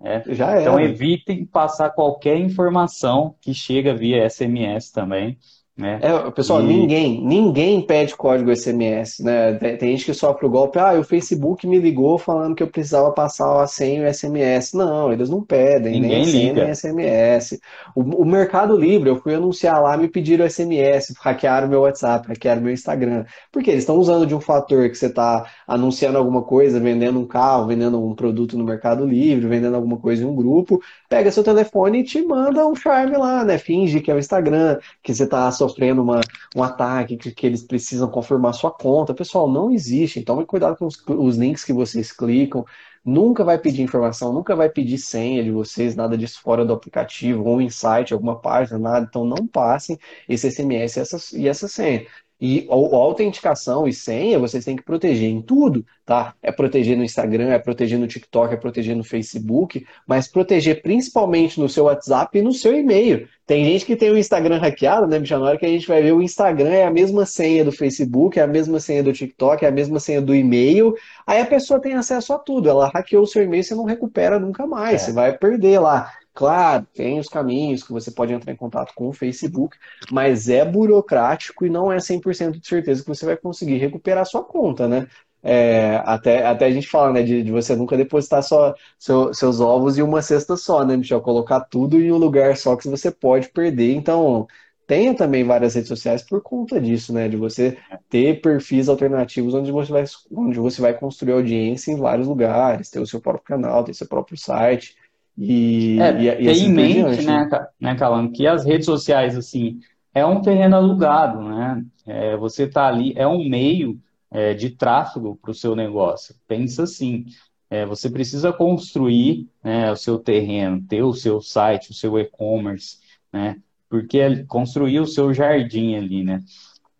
É. 0.00 0.22
Já 0.34 0.50
era. 0.52 0.60
Então 0.60 0.78
evitem 0.78 1.44
passar 1.44 1.90
qualquer 1.90 2.38
informação 2.38 3.34
que 3.40 3.52
chega 3.52 3.92
via 3.92 4.24
SMS 4.30 4.92
também. 4.92 5.36
Né? 5.76 5.98
É, 6.00 6.30
pessoal, 6.30 6.62
e... 6.62 6.64
ninguém, 6.64 7.22
ninguém 7.22 7.82
pede 7.82 8.16
código 8.16 8.54
SMS, 8.54 9.20
né? 9.20 9.52
Tem, 9.54 9.76
tem, 9.76 9.90
gente 9.90 10.06
que 10.06 10.14
sofre 10.14 10.46
o 10.46 10.48
golpe, 10.48 10.78
ah, 10.78 10.98
o 10.98 11.04
Facebook 11.04 11.66
me 11.66 11.78
ligou 11.78 12.16
falando 12.16 12.54
que 12.54 12.62
eu 12.62 12.66
precisava 12.66 13.12
passar 13.12 13.62
a 13.62 13.66
senha 13.66 14.00
e 14.00 14.06
o 14.08 14.14
SMS. 14.14 14.72
Não, 14.72 15.12
eles 15.12 15.28
não 15.28 15.42
pedem, 15.42 16.00
ninguém 16.00 16.24
nem 16.24 16.24
senha 16.24 16.52
nem 16.54 16.74
SMS. 16.74 17.60
O, 17.94 18.00
o, 18.00 18.24
Mercado 18.24 18.74
Livre, 18.74 19.10
eu 19.10 19.20
fui 19.20 19.34
anunciar 19.34 19.82
lá, 19.82 19.98
me 19.98 20.08
pediram 20.08 20.48
SMS, 20.48 21.12
hackearam 21.20 21.68
meu 21.68 21.82
WhatsApp, 21.82 22.26
hackearam 22.26 22.62
meu 22.62 22.72
Instagram. 22.72 23.26
Porque 23.52 23.70
eles 23.70 23.82
estão 23.82 23.96
usando 23.96 24.26
de 24.26 24.34
um 24.34 24.40
fator 24.40 24.88
que 24.88 24.94
você 24.94 25.06
está 25.06 25.44
anunciando 25.68 26.16
alguma 26.16 26.40
coisa, 26.40 26.80
vendendo 26.80 27.20
um 27.20 27.26
carro, 27.26 27.66
vendendo 27.66 28.02
um 28.02 28.14
produto 28.14 28.56
no 28.56 28.64
Mercado 28.64 29.04
Livre, 29.04 29.46
vendendo 29.46 29.76
alguma 29.76 29.98
coisa 29.98 30.22
em 30.22 30.26
um 30.26 30.34
grupo, 30.34 30.80
pega 31.06 31.30
seu 31.30 31.44
telefone 31.44 32.00
e 32.00 32.04
te 32.04 32.22
manda 32.22 32.66
um 32.66 32.74
charme 32.74 33.18
lá, 33.18 33.44
né? 33.44 33.58
Finge 33.58 34.00
que 34.00 34.10
é 34.10 34.14
o 34.14 34.18
Instagram, 34.18 34.78
que 35.02 35.14
você 35.14 35.24
está 35.24 35.50
sofrendo 35.68 36.02
uma, 36.02 36.20
um 36.54 36.62
ataque, 36.62 37.16
que, 37.16 37.30
que, 37.32 37.46
eles 37.46 37.62
precisam 37.62 38.08
confirmar 38.10 38.54
sua 38.54 38.70
conta. 38.70 39.14
Pessoal, 39.14 39.50
não 39.50 39.70
existe. 39.70 40.18
Então, 40.20 40.44
cuidado 40.44 40.76
com 40.76 40.86
os, 40.86 41.02
os 41.08 41.36
links 41.36 41.64
que 41.64 41.72
vocês 41.72 42.12
clicam. 42.12 42.64
Nunca 43.04 43.44
vai 43.44 43.56
pedir 43.58 43.82
informação, 43.82 44.32
nunca 44.32 44.56
vai 44.56 44.68
pedir 44.68 44.98
senha 44.98 45.44
de 45.44 45.50
vocês, 45.52 45.94
nada 45.94 46.18
disso 46.18 46.40
fora 46.42 46.64
do 46.64 46.72
aplicativo, 46.72 47.44
ou 47.44 47.60
insight, 47.62 48.12
alguma 48.12 48.40
página, 48.40 48.78
nada. 48.78 49.06
Então, 49.08 49.24
não 49.24 49.46
passem 49.46 49.98
esse 50.28 50.50
SMS 50.50 50.96
e 50.96 51.00
essa, 51.00 51.36
e 51.36 51.48
essa 51.48 51.68
senha. 51.68 52.06
E 52.40 52.66
a 52.70 52.74
autenticação 52.74 53.88
e 53.88 53.92
senha 53.92 54.38
vocês 54.38 54.64
têm 54.64 54.76
que 54.76 54.82
proteger 54.82 55.30
em 55.30 55.40
tudo, 55.40 55.84
tá? 56.04 56.34
É 56.42 56.52
proteger 56.52 56.96
no 56.96 57.02
Instagram, 57.02 57.48
é 57.48 57.58
proteger 57.58 57.98
no 57.98 58.06
TikTok, 58.06 58.52
é 58.52 58.56
proteger 58.58 58.94
no 58.94 59.02
Facebook, 59.02 59.86
mas 60.06 60.28
proteger 60.28 60.82
principalmente 60.82 61.58
no 61.58 61.68
seu 61.68 61.84
WhatsApp 61.84 62.38
e 62.38 62.42
no 62.42 62.52
seu 62.52 62.76
e-mail. 62.76 63.26
Tem 63.46 63.64
gente 63.64 63.86
que 63.86 63.96
tem 63.96 64.10
o 64.10 64.18
Instagram 64.18 64.58
hackeado, 64.58 65.06
né, 65.06 65.18
Michel? 65.18 65.38
Na 65.38 65.46
hora 65.46 65.58
que 65.58 65.64
a 65.64 65.68
gente 65.68 65.86
vai 65.86 66.02
ver 66.02 66.12
o 66.12 66.20
Instagram 66.20 66.68
é 66.68 66.84
a 66.84 66.90
mesma 66.90 67.24
senha 67.24 67.64
do 67.64 67.72
Facebook, 67.72 68.38
é 68.38 68.42
a 68.42 68.46
mesma 68.46 68.80
senha 68.80 69.02
do 69.02 69.12
TikTok, 69.12 69.64
é 69.64 69.68
a 69.68 69.72
mesma 69.72 69.98
senha 69.98 70.20
do 70.20 70.34
e-mail. 70.34 70.94
Aí 71.26 71.40
a 71.40 71.46
pessoa 71.46 71.80
tem 71.80 71.94
acesso 71.94 72.34
a 72.34 72.38
tudo. 72.38 72.68
Ela 72.68 72.90
hackeou 72.92 73.22
o 73.22 73.26
seu 73.26 73.42
e-mail, 73.42 73.62
você 73.62 73.74
não 73.74 73.84
recupera 73.84 74.38
nunca 74.38 74.66
mais. 74.66 75.02
É. 75.02 75.06
Você 75.06 75.12
vai 75.12 75.38
perder 75.38 75.78
lá. 75.78 76.10
Claro, 76.36 76.86
tem 76.94 77.18
os 77.18 77.28
caminhos 77.30 77.82
que 77.82 77.92
você 77.92 78.10
pode 78.10 78.30
entrar 78.30 78.52
em 78.52 78.56
contato 78.56 78.92
com 78.94 79.08
o 79.08 79.12
Facebook, 79.12 79.74
mas 80.12 80.50
é 80.50 80.62
burocrático 80.66 81.64
e 81.64 81.70
não 81.70 81.90
é 81.90 81.98
100% 81.98 82.60
de 82.60 82.68
certeza 82.68 83.00
que 83.02 83.08
você 83.08 83.24
vai 83.24 83.38
conseguir 83.38 83.78
recuperar 83.78 84.26
sua 84.26 84.44
conta, 84.44 84.86
né? 84.86 85.06
É, 85.42 85.96
até, 86.04 86.44
até 86.46 86.66
a 86.66 86.70
gente 86.70 86.88
fala, 86.88 87.12
né, 87.12 87.22
de, 87.22 87.42
de 87.42 87.50
você 87.50 87.74
nunca 87.74 87.96
depositar 87.96 88.42
só 88.42 88.74
seu, 88.98 89.32
seus 89.32 89.60
ovos 89.60 89.96
em 89.96 90.02
uma 90.02 90.20
cesta 90.20 90.56
só, 90.58 90.84
né, 90.84 90.96
Michel? 90.96 91.22
Colocar 91.22 91.60
tudo 91.60 91.98
em 92.00 92.12
um 92.12 92.18
lugar 92.18 92.54
só 92.56 92.76
que 92.76 92.86
você 92.88 93.10
pode 93.10 93.48
perder. 93.48 93.94
Então, 93.94 94.46
tenha 94.86 95.14
também 95.16 95.42
várias 95.44 95.74
redes 95.74 95.88
sociais 95.88 96.22
por 96.22 96.42
conta 96.42 96.78
disso, 96.80 97.12
né? 97.14 97.28
De 97.28 97.36
você 97.38 97.78
ter 98.10 98.40
perfis 98.42 98.88
alternativos 98.90 99.54
onde 99.54 99.70
você 99.72 99.90
vai, 99.92 100.04
onde 100.32 100.58
você 100.58 100.82
vai 100.82 100.92
construir 100.98 101.32
audiência 101.32 101.92
em 101.92 101.96
vários 101.96 102.28
lugares, 102.28 102.90
ter 102.90 103.00
o 103.00 103.06
seu 103.06 103.20
próprio 103.20 103.44
canal, 103.44 103.84
ter 103.84 103.94
seu 103.94 104.06
próprio 104.06 104.36
site. 104.36 104.94
E, 105.36 106.00
é, 106.00 106.20
e, 106.20 106.44
e 106.44 106.48
assim 106.48 106.66
em 106.66 106.72
mente, 106.72 107.24
né, 107.24 107.48
né, 107.78 107.94
Calando, 107.94 108.32
que 108.32 108.46
as 108.46 108.64
redes 108.64 108.86
sociais, 108.86 109.36
assim, 109.36 109.80
é 110.14 110.24
um 110.24 110.40
terreno 110.40 110.76
alugado, 110.76 111.42
né? 111.42 111.84
É, 112.06 112.36
você 112.36 112.62
está 112.62 112.86
ali, 112.86 113.12
é 113.16 113.26
um 113.26 113.46
meio 113.46 114.00
é, 114.30 114.54
de 114.54 114.70
tráfego 114.70 115.36
para 115.36 115.50
o 115.50 115.54
seu 115.54 115.76
negócio. 115.76 116.34
Pensa 116.48 116.84
assim, 116.84 117.26
é, 117.68 117.84
você 117.84 118.08
precisa 118.08 118.52
construir 118.52 119.48
né, 119.62 119.90
o 119.90 119.96
seu 119.96 120.18
terreno, 120.18 120.82
ter 120.88 121.02
o 121.02 121.12
seu 121.12 121.40
site, 121.42 121.90
o 121.90 121.94
seu 121.94 122.18
e-commerce, 122.18 122.98
né? 123.32 123.60
Porque 123.88 124.18
é 124.18 124.42
construir 124.44 125.00
o 125.00 125.06
seu 125.06 125.34
jardim 125.34 125.96
ali, 125.96 126.24
né? 126.24 126.42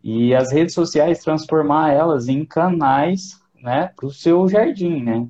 E 0.03 0.35
as 0.35 0.51
redes 0.51 0.73
sociais 0.73 1.19
transformar 1.19 1.91
elas 1.91 2.27
em 2.27 2.45
canais, 2.45 3.41
né, 3.61 3.91
para 3.95 4.05
o 4.05 4.11
seu 4.11 4.47
jardim, 4.47 5.01
né? 5.01 5.27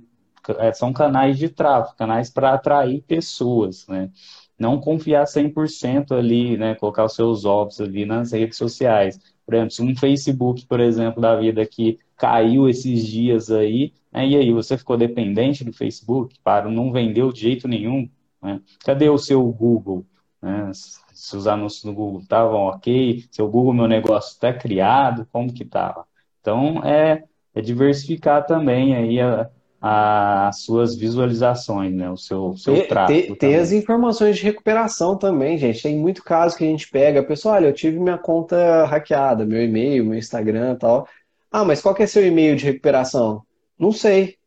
É, 0.60 0.72
são 0.74 0.94
canais 0.94 1.38
de 1.38 1.50
tráfego, 1.50 1.98
canais 1.98 2.30
para 2.30 2.54
atrair 2.54 3.02
pessoas, 3.04 3.86
né? 3.88 4.10
Não 4.58 4.80
confiar 4.80 5.26
100% 5.26 6.12
ali, 6.12 6.58
né? 6.58 6.76
Colocar 6.76 7.06
os 7.06 7.14
seus 7.14 7.46
ovos 7.46 7.80
ali 7.80 8.06
nas 8.06 8.32
redes 8.32 8.58
sociais. 8.58 9.20
Por 9.46 9.54
exemplo, 9.54 9.72
se 9.72 9.82
um 9.82 9.96
Facebook, 9.96 10.66
por 10.66 10.80
exemplo, 10.80 11.22
da 11.22 11.36
vida 11.36 11.66
que 11.66 12.00
caiu 12.18 12.68
esses 12.68 13.06
dias 13.06 13.52
aí, 13.52 13.94
né? 14.12 14.28
e 14.28 14.36
aí, 14.36 14.52
você 14.52 14.78
ficou 14.78 14.98
dependente 14.98 15.64
do 15.64 15.72
Facebook? 15.72 16.36
Para, 16.44 16.70
não 16.70 16.92
vendeu 16.92 17.32
de 17.32 17.42
jeito 17.42 17.68
nenhum? 17.68 18.10
Né? 18.42 18.60
Cadê 18.84 19.10
o 19.10 19.18
seu 19.18 19.44
Google? 19.52 20.06
Né? 20.42 20.72
Se 20.74 21.36
os 21.38 21.48
anúncios 21.48 21.84
no 21.84 21.94
Google 21.94 22.22
estavam 22.22 22.62
ok, 22.62 23.26
seu 23.32 23.48
Google 23.48 23.74
Meu 23.74 23.88
Negócio 23.88 24.34
está 24.34 24.52
criado, 24.52 25.28
como 25.32 25.54
que 25.54 25.64
estava? 25.64 26.06
Então, 26.42 26.84
é, 26.84 27.24
é 27.54 27.62
diversificar 27.62 28.46
também 28.46 28.96
aí 28.96 29.20
a, 29.20 29.50
as 29.82 30.62
suas 30.62 30.96
visualizações, 30.96 31.94
né? 31.94 32.10
O 32.10 32.18
seu, 32.18 32.56
seu 32.58 32.88
tráfego. 32.88 33.36
Ter, 33.36 33.56
as 33.56 33.72
informações 33.72 34.38
de 34.38 34.44
recuperação 34.44 35.18
também, 35.18 35.58
gente. 35.58 35.84
Tem 35.84 35.96
muito 35.96 36.24
caso 36.24 36.58
que 36.58 36.64
a 36.64 36.68
gente 36.68 36.90
pega, 36.90 37.24
pessoal, 37.24 37.56
olha, 37.56 37.68
eu 37.68 37.74
tive 37.74 38.00
minha 38.00 38.18
conta 38.18 38.86
hackeada, 38.86 39.46
meu 39.46 39.64
e-mail, 39.64 40.06
meu 40.06 40.18
Instagram 40.18 40.74
e 40.74 40.78
tal. 40.78 41.08
Ah, 41.52 41.64
mas 41.64 41.82
qual 41.82 41.94
que 41.94 42.04
é 42.04 42.08
seu 42.08 42.26
e-mail 42.26 42.56
de 42.56 42.66
recuperação? 42.66 43.44
Não 43.80 43.92
sei. 43.92 44.38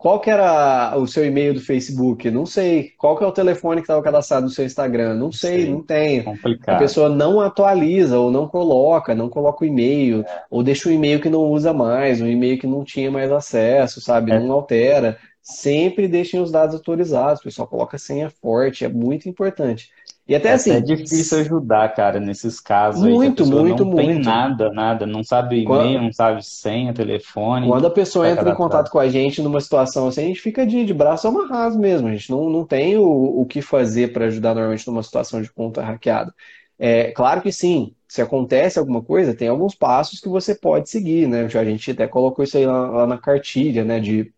Qual 0.00 0.18
que 0.18 0.30
era 0.30 0.96
o 0.96 1.06
seu 1.06 1.26
e-mail 1.26 1.52
do 1.52 1.60
Facebook? 1.60 2.30
Não 2.30 2.46
sei. 2.46 2.94
Qual 2.96 3.18
que 3.18 3.22
é 3.22 3.26
o 3.26 3.32
telefone 3.32 3.82
que 3.82 3.84
estava 3.84 4.02
cadastrado 4.02 4.46
no 4.46 4.50
seu 4.50 4.64
Instagram? 4.64 5.12
Não 5.12 5.30
sei, 5.30 5.66
Sim, 5.66 5.72
não 5.72 5.82
tem. 5.82 6.22
Complicado. 6.22 6.74
A 6.74 6.78
pessoa 6.78 7.10
não 7.10 7.38
atualiza 7.38 8.18
ou 8.18 8.30
não 8.30 8.48
coloca, 8.48 9.14
não 9.14 9.28
coloca 9.28 9.62
o 9.62 9.66
e-mail, 9.68 10.22
é. 10.22 10.44
ou 10.50 10.62
deixa 10.62 10.88
um 10.88 10.92
e-mail 10.92 11.20
que 11.20 11.28
não 11.28 11.42
usa 11.42 11.74
mais, 11.74 12.18
um 12.22 12.26
e-mail 12.26 12.58
que 12.58 12.66
não 12.66 12.82
tinha 12.82 13.10
mais 13.10 13.30
acesso, 13.30 14.00
sabe? 14.00 14.32
É. 14.32 14.40
Não 14.40 14.50
altera. 14.52 15.18
Sempre 15.42 16.08
deixem 16.08 16.40
os 16.40 16.50
dados 16.50 16.76
atualizados, 16.76 17.42
pessoal. 17.42 17.68
Coloca 17.68 17.98
senha 17.98 18.30
forte, 18.30 18.86
é 18.86 18.88
muito 18.88 19.28
importante. 19.28 19.90
E 20.30 20.34
até 20.36 20.50
é 20.50 20.52
assim. 20.52 20.70
É 20.70 20.80
difícil 20.80 21.40
ajudar, 21.40 21.92
cara, 21.92 22.20
nesses 22.20 22.60
casos. 22.60 23.00
Muito, 23.00 23.14
aí, 23.14 23.18
muito, 23.18 23.46
não 23.46 23.58
muito. 23.62 23.84
Não 23.84 23.96
tem 23.96 24.16
nada, 24.20 24.70
nada. 24.70 25.04
Não 25.04 25.24
sabe 25.24 25.64
e-mail, 25.64 26.00
não 26.00 26.12
sabe 26.12 26.40
senha, 26.46 26.94
telefone. 26.94 27.66
Quando 27.66 27.88
a 27.88 27.90
pessoa 27.90 28.30
entra 28.30 28.48
em 28.48 28.54
contato 28.54 28.92
com 28.92 29.00
a 29.00 29.08
gente 29.08 29.42
numa 29.42 29.60
situação 29.60 30.06
assim, 30.06 30.22
a 30.22 30.26
gente 30.28 30.40
fica 30.40 30.64
de, 30.64 30.84
de 30.84 30.94
braço 30.94 31.26
amarrado 31.26 31.76
mesmo. 31.76 32.06
A 32.06 32.12
gente 32.12 32.30
não, 32.30 32.48
não 32.48 32.64
tem 32.64 32.96
o, 32.96 33.40
o 33.40 33.44
que 33.44 33.60
fazer 33.60 34.12
para 34.12 34.26
ajudar 34.26 34.54
normalmente 34.54 34.86
numa 34.86 35.02
situação 35.02 35.42
de 35.42 35.50
conta 35.50 35.82
hackeada. 35.82 36.32
É, 36.78 37.10
claro 37.10 37.42
que 37.42 37.50
sim, 37.50 37.92
se 38.06 38.22
acontece 38.22 38.78
alguma 38.78 39.02
coisa, 39.02 39.34
tem 39.34 39.48
alguns 39.48 39.74
passos 39.74 40.20
que 40.20 40.28
você 40.28 40.54
pode 40.54 40.88
seguir, 40.88 41.26
né? 41.26 41.46
A 41.52 41.64
gente 41.64 41.90
até 41.90 42.06
colocou 42.06 42.44
isso 42.44 42.56
aí 42.56 42.66
lá, 42.66 42.88
lá 42.88 43.04
na 43.04 43.18
cartilha, 43.18 43.84
né? 43.84 43.98
De 43.98 44.32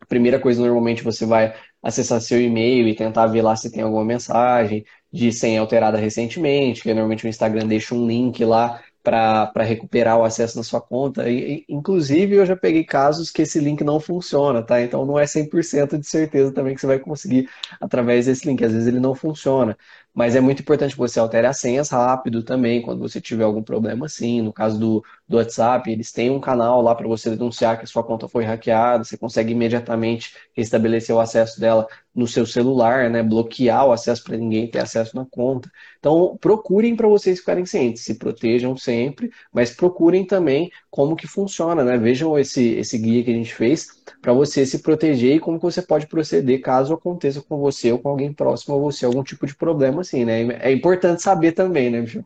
a 0.00 0.06
primeira 0.06 0.38
coisa, 0.38 0.60
normalmente, 0.60 1.02
você 1.02 1.26
vai 1.26 1.54
acessar 1.82 2.18
seu 2.20 2.40
e-mail 2.40 2.88
e 2.88 2.94
tentar 2.94 3.26
ver 3.26 3.42
lá 3.42 3.54
se 3.54 3.70
tem 3.70 3.82
alguma 3.82 4.04
mensagem 4.04 4.86
de 5.14 5.32
senha 5.32 5.60
alterada 5.60 5.96
recentemente, 5.96 6.82
que 6.82 6.88
normalmente 6.92 7.24
o 7.24 7.28
Instagram 7.28 7.68
deixa 7.68 7.94
um 7.94 8.04
link 8.04 8.44
lá 8.44 8.82
para 9.00 9.62
recuperar 9.62 10.18
o 10.18 10.24
acesso 10.24 10.56
na 10.56 10.64
sua 10.64 10.80
conta. 10.80 11.30
E, 11.30 11.64
inclusive, 11.68 12.34
eu 12.34 12.44
já 12.44 12.56
peguei 12.56 12.82
casos 12.82 13.30
que 13.30 13.42
esse 13.42 13.60
link 13.60 13.84
não 13.84 14.00
funciona, 14.00 14.60
tá? 14.62 14.82
Então 14.82 15.06
não 15.06 15.16
é 15.18 15.24
100% 15.26 15.98
de 15.98 16.06
certeza 16.06 16.52
também 16.52 16.74
que 16.74 16.80
você 16.80 16.86
vai 16.88 16.98
conseguir 16.98 17.48
através 17.80 18.26
desse 18.26 18.44
link. 18.48 18.64
Às 18.64 18.72
vezes 18.72 18.88
ele 18.88 18.98
não 18.98 19.14
funciona. 19.14 19.76
Mas 20.12 20.34
é 20.34 20.40
muito 20.40 20.62
importante 20.62 20.92
que 20.92 20.98
você 20.98 21.20
altere 21.20 21.46
as 21.46 21.58
senhas 21.58 21.90
rápido 21.90 22.42
também, 22.42 22.80
quando 22.82 23.00
você 23.00 23.20
tiver 23.20 23.44
algum 23.44 23.62
problema 23.62 24.06
assim. 24.06 24.42
No 24.42 24.52
caso 24.52 24.78
do, 24.80 25.04
do 25.28 25.36
WhatsApp, 25.36 25.90
eles 25.90 26.10
têm 26.10 26.30
um 26.30 26.40
canal 26.40 26.80
lá 26.80 26.94
para 26.94 27.06
você 27.06 27.30
denunciar 27.30 27.76
que 27.78 27.84
a 27.84 27.86
sua 27.86 28.02
conta 28.02 28.26
foi 28.26 28.44
hackeada. 28.44 29.04
Você 29.04 29.16
consegue 29.16 29.52
imediatamente 29.52 30.34
restabelecer 30.56 31.14
o 31.14 31.20
acesso 31.20 31.60
dela 31.60 31.86
no 32.14 32.26
seu 32.26 32.46
celular, 32.46 33.10
né? 33.10 33.22
Bloquear 33.22 33.86
o 33.86 33.92
acesso 33.92 34.22
para 34.22 34.36
ninguém 34.36 34.70
ter 34.70 34.78
acesso 34.78 35.16
na 35.16 35.24
conta. 35.24 35.70
Então, 35.98 36.36
procurem 36.40 36.94
para 36.94 37.08
vocês 37.08 37.40
ficarem 37.40 37.66
cientes. 37.66 38.04
Se 38.04 38.14
protejam 38.14 38.76
sempre, 38.76 39.30
mas 39.52 39.74
procurem 39.74 40.24
também 40.26 40.70
como 40.90 41.16
que 41.16 41.26
funciona, 41.26 41.82
né? 41.82 41.98
Vejam 41.98 42.38
esse, 42.38 42.74
esse 42.74 42.96
guia 42.98 43.24
que 43.24 43.30
a 43.30 43.34
gente 43.34 43.54
fez 43.54 43.88
para 44.22 44.32
você 44.32 44.64
se 44.64 44.80
proteger 44.80 45.36
e 45.36 45.40
como 45.40 45.58
que 45.58 45.64
você 45.64 45.82
pode 45.82 46.06
proceder 46.06 46.60
caso 46.60 46.94
aconteça 46.94 47.42
com 47.42 47.58
você 47.58 47.90
ou 47.92 47.98
com 47.98 48.08
alguém 48.10 48.32
próximo 48.32 48.76
a 48.76 48.78
você 48.78 49.04
algum 49.04 49.22
tipo 49.22 49.46
de 49.46 49.54
problema 49.56 50.02
assim, 50.02 50.24
né? 50.24 50.42
É 50.60 50.72
importante 50.72 51.22
saber 51.22 51.52
também, 51.52 51.90
né, 51.90 52.00
bicho? 52.00 52.24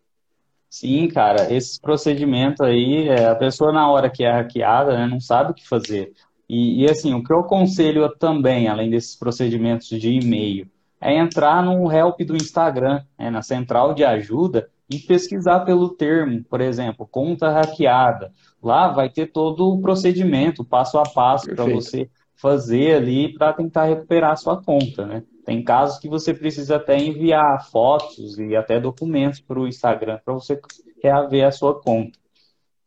Sim, 0.71 1.09
cara, 1.09 1.53
esses 1.53 1.79
procedimentos 1.79 2.61
aí, 2.61 3.09
é, 3.09 3.27
a 3.27 3.35
pessoa 3.35 3.73
na 3.73 3.91
hora 3.91 4.11
que 4.11 4.23
é 4.23 4.31
hackeada, 4.31 4.99
né, 4.99 5.07
não 5.07 5.19
sabe 5.19 5.53
o 5.53 5.55
que 5.55 5.67
fazer. 5.67 6.13
E, 6.49 6.83
e, 6.83 6.91
assim, 6.91 7.13
o 7.15 7.23
que 7.23 7.33
eu 7.33 7.41
aconselho 7.41 8.09
também, 8.17 8.69
além 8.69 8.91
desses 8.91 9.15
procedimentos 9.15 9.89
de 9.89 10.11
e-mail, 10.11 10.67
é 11.01 11.17
entrar 11.17 11.63
no 11.63 11.93
help 11.93 12.21
do 12.23 12.35
Instagram, 12.35 13.03
né, 13.19 13.31
na 13.31 13.43
central 13.43 13.95
de 13.95 14.05
ajuda, 14.05 14.69
e 14.91 14.99
pesquisar 14.99 15.61
pelo 15.61 15.91
termo, 15.91 16.43
por 16.45 16.61
exemplo, 16.61 17.07
conta 17.07 17.51
hackeada. 17.51 18.33
Lá 18.63 18.89
vai 18.89 19.11
ter 19.11 19.27
todo 19.27 19.69
o 19.69 19.81
procedimento, 19.81 20.65
passo 20.65 20.99
a 20.99 21.03
passo, 21.03 21.47
para 21.55 21.65
você 21.65 22.09
fazer 22.35 22.95
ali 22.95 23.37
para 23.37 23.53
tentar 23.53 23.85
recuperar 23.85 24.33
a 24.33 24.37
sua 24.37 24.63
conta, 24.63 25.05
né? 25.05 25.23
Tem 25.45 25.63
casos 25.63 25.99
que 25.99 26.09
você 26.09 26.33
precisa 26.33 26.77
até 26.77 26.97
enviar 26.97 27.69
fotos 27.71 28.39
e 28.39 28.55
até 28.55 28.81
documentos 28.81 29.41
para 29.41 29.59
o 29.59 29.67
Instagram 29.67 30.19
para 30.25 30.35
você 30.35 30.59
reaver 31.03 31.47
a 31.47 31.51
sua 31.51 31.81
conta. 31.81 32.19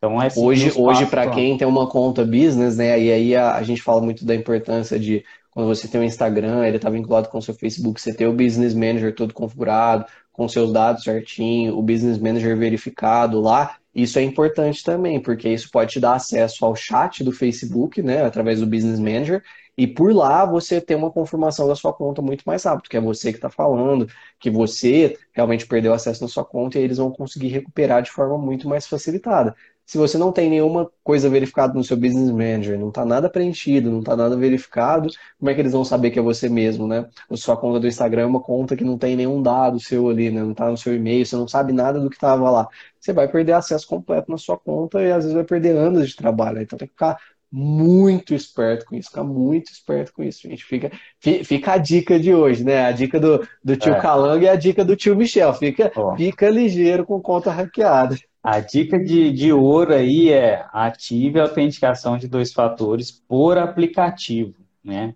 Então 0.02 0.20
é 0.20 0.26
assim, 0.26 0.44
hoje, 0.44 0.74
hoje 0.76 1.06
para 1.06 1.30
quem 1.30 1.56
tem 1.56 1.68
uma 1.68 1.88
conta 1.88 2.26
business, 2.26 2.76
né? 2.76 3.00
E 3.00 3.12
aí 3.12 3.36
a, 3.36 3.54
a, 3.54 3.62
gente 3.62 3.84
fala 3.84 4.02
muito 4.02 4.26
da 4.26 4.34
importância 4.34 5.00
de 5.00 5.24
quando 5.52 5.68
você 5.68 5.88
tem 5.88 6.02
um 6.02 6.04
Instagram, 6.04 6.66
ele 6.66 6.78
está 6.78 6.90
vinculado 6.90 7.30
com 7.30 7.38
o 7.38 7.42
seu 7.42 7.54
Facebook, 7.54 8.02
você 8.02 8.12
ter 8.12 8.26
o 8.26 8.34
Business 8.34 8.74
Manager 8.74 9.14
todo 9.14 9.32
configurado, 9.32 10.06
com 10.32 10.48
seus 10.48 10.74
dados 10.74 11.04
certinho, 11.04 11.78
o 11.78 11.84
Business 11.84 12.18
Manager 12.18 12.58
verificado 12.58 13.40
lá. 13.40 13.76
Isso 13.94 14.18
é 14.18 14.24
importante 14.24 14.84
também, 14.84 15.20
porque 15.20 15.50
isso 15.50 15.70
pode 15.70 15.92
te 15.92 16.00
dar 16.00 16.16
acesso 16.16 16.66
ao 16.66 16.76
chat 16.76 17.24
do 17.24 17.32
Facebook, 17.32 18.02
né, 18.02 18.26
através 18.26 18.60
do 18.60 18.66
Business 18.66 19.00
Manager, 19.00 19.44
e 19.78 19.88
por 19.88 20.14
lá 20.14 20.46
você 20.46 20.82
tem 20.82 20.98
uma 20.98 21.12
confirmação 21.12 21.68
da 21.68 21.76
sua 21.76 21.94
conta 21.94 22.22
muito 22.22 22.44
mais 22.46 22.64
rápido, 22.64 22.90
que 22.90 22.98
é 22.98 23.02
você 23.02 23.32
que 23.32 23.38
está 23.38 23.50
falando, 23.50 24.08
que 24.40 24.50
você 24.50 25.18
realmente 25.34 25.66
perdeu 25.66 25.94
acesso 25.94 26.22
na 26.24 26.28
sua 26.28 26.46
conta 26.46 26.78
e 26.80 26.84
eles 26.84 26.98
vão 26.98 27.12
conseguir 27.12 27.48
recuperar 27.48 28.02
de 28.02 28.12
forma 28.12 28.38
muito 28.38 28.68
mais 28.68 28.88
facilitada. 28.88 29.56
Se 29.92 29.98
você 29.98 30.18
não 30.18 30.32
tem 30.32 30.50
nenhuma 30.50 30.90
coisa 31.04 31.30
verificada 31.30 31.74
no 31.74 31.84
seu 31.84 31.98
Business 31.98 32.32
Manager, 32.32 32.80
não 32.80 32.88
está 32.88 33.04
nada 33.04 33.30
preenchido, 33.30 33.92
não 33.92 34.00
está 34.00 34.16
nada 34.16 34.38
verificado, 34.38 35.10
como 35.38 35.50
é 35.52 35.54
que 35.54 35.60
eles 35.60 35.74
vão 35.74 35.84
saber 35.84 36.12
que 36.12 36.20
é 36.20 36.22
você 36.22 36.48
mesmo, 36.48 36.88
né? 36.88 37.10
A 37.30 37.36
sua 37.36 37.58
conta 37.58 37.78
do 37.78 37.88
Instagram 37.88 38.22
é 38.22 38.26
uma 38.26 38.40
conta 38.40 38.78
que 38.78 38.86
não 38.86 38.98
tem 38.98 39.18
nenhum 39.18 39.44
dado 39.44 39.82
seu 39.82 40.08
ali, 40.08 40.32
né? 40.32 40.42
Não 40.44 40.52
está 40.54 40.70
no 40.70 40.78
seu 40.78 40.96
e-mail, 40.96 41.26
você 41.26 41.36
não 41.36 41.46
sabe 41.46 41.74
nada 41.74 42.00
do 42.00 42.10
que 42.10 42.16
estava 42.16 42.50
lá. 42.50 42.70
Você 43.02 43.12
vai 43.12 43.28
perder 43.28 43.52
acesso 43.52 43.86
completo 43.86 44.32
na 44.32 44.38
sua 44.38 44.58
conta 44.58 45.02
e 45.02 45.12
às 45.12 45.26
vezes 45.26 45.34
vai 45.34 45.44
perder 45.44 45.76
anos 45.76 46.08
de 46.10 46.16
trabalho. 46.16 46.62
Então 46.62 46.80
tem 46.80 46.88
que 46.88 46.94
ficar 46.94 47.20
muito 47.52 48.34
esperto 48.34 48.86
com 48.86 48.96
isso, 48.96 49.10
fica 49.10 49.24
muito 49.24 49.72
esperto 49.72 50.14
com 50.14 50.24
isso, 50.24 50.48
gente. 50.48 50.64
Fica, 50.64 50.92
fica 51.20 51.74
a 51.74 51.78
dica 51.78 52.18
de 52.18 52.34
hoje, 52.34 52.64
né? 52.64 52.86
A 52.86 52.92
dica 52.92 53.20
do, 53.20 53.46
do 53.64 53.76
tio 53.76 53.94
é. 53.94 54.00
Calango 54.00 54.46
e 54.46 54.50
a 54.50 54.56
dica 54.56 54.86
do 54.86 54.96
tio 54.96 55.16
Michel. 55.16 55.54
Fica, 55.54 55.92
oh. 55.96 56.16
fica 56.16 56.50
ligeiro 56.50 57.06
com 57.06 57.20
conta 57.20 57.52
hackeada. 57.52 58.16
A 58.42 58.60
dica 58.60 58.98
de, 58.98 59.32
de 59.32 59.52
ouro 59.52 59.94
aí 59.94 60.32
é 60.32 60.66
ative 60.72 61.40
a 61.40 61.44
autenticação 61.44 62.18
de 62.18 62.28
dois 62.28 62.54
fatores 62.54 63.12
por 63.12 63.58
aplicativo, 63.58 64.56
né? 64.84 65.14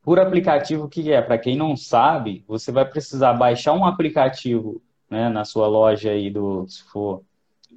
Por 0.00 0.20
aplicativo, 0.20 0.84
o 0.84 0.88
que 0.88 1.10
é? 1.10 1.20
Para 1.20 1.38
quem 1.38 1.56
não 1.56 1.76
sabe, 1.76 2.44
você 2.46 2.70
vai 2.70 2.84
precisar 2.84 3.32
baixar 3.32 3.72
um 3.72 3.84
aplicativo 3.84 4.80
né, 5.10 5.28
na 5.28 5.44
sua 5.44 5.66
loja 5.66 6.10
aí 6.10 6.30
do, 6.30 6.66
se 6.68 6.84
for 6.84 7.22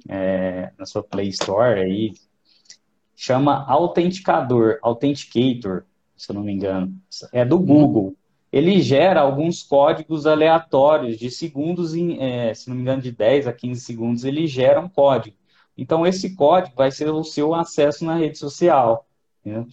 é, 0.08 0.70
na 0.78 0.84
sua 0.84 1.02
Play 1.02 1.28
Store 1.28 1.80
aí, 1.80 2.12
chama 3.18 3.64
Autenticador, 3.66 4.78
Authenticator, 4.80 5.82
se 6.16 6.30
eu 6.30 6.34
não 6.34 6.42
me 6.44 6.52
engano. 6.52 6.94
É 7.32 7.44
do 7.44 7.58
Google. 7.58 8.14
Ele 8.52 8.80
gera 8.80 9.20
alguns 9.22 9.60
códigos 9.60 10.24
aleatórios 10.24 11.18
de 11.18 11.28
segundos, 11.28 11.96
em, 11.96 12.22
é, 12.22 12.54
se 12.54 12.68
não 12.68 12.76
me 12.76 12.82
engano, 12.82 13.02
de 13.02 13.10
10 13.10 13.48
a 13.48 13.52
15 13.52 13.80
segundos, 13.80 14.24
ele 14.24 14.46
gera 14.46 14.80
um 14.80 14.88
código. 14.88 15.36
Então, 15.76 16.06
esse 16.06 16.36
código 16.36 16.76
vai 16.76 16.92
ser 16.92 17.10
o 17.10 17.24
seu 17.24 17.54
acesso 17.54 18.04
na 18.04 18.14
rede 18.14 18.38
social. 18.38 19.04
Né? 19.44 19.66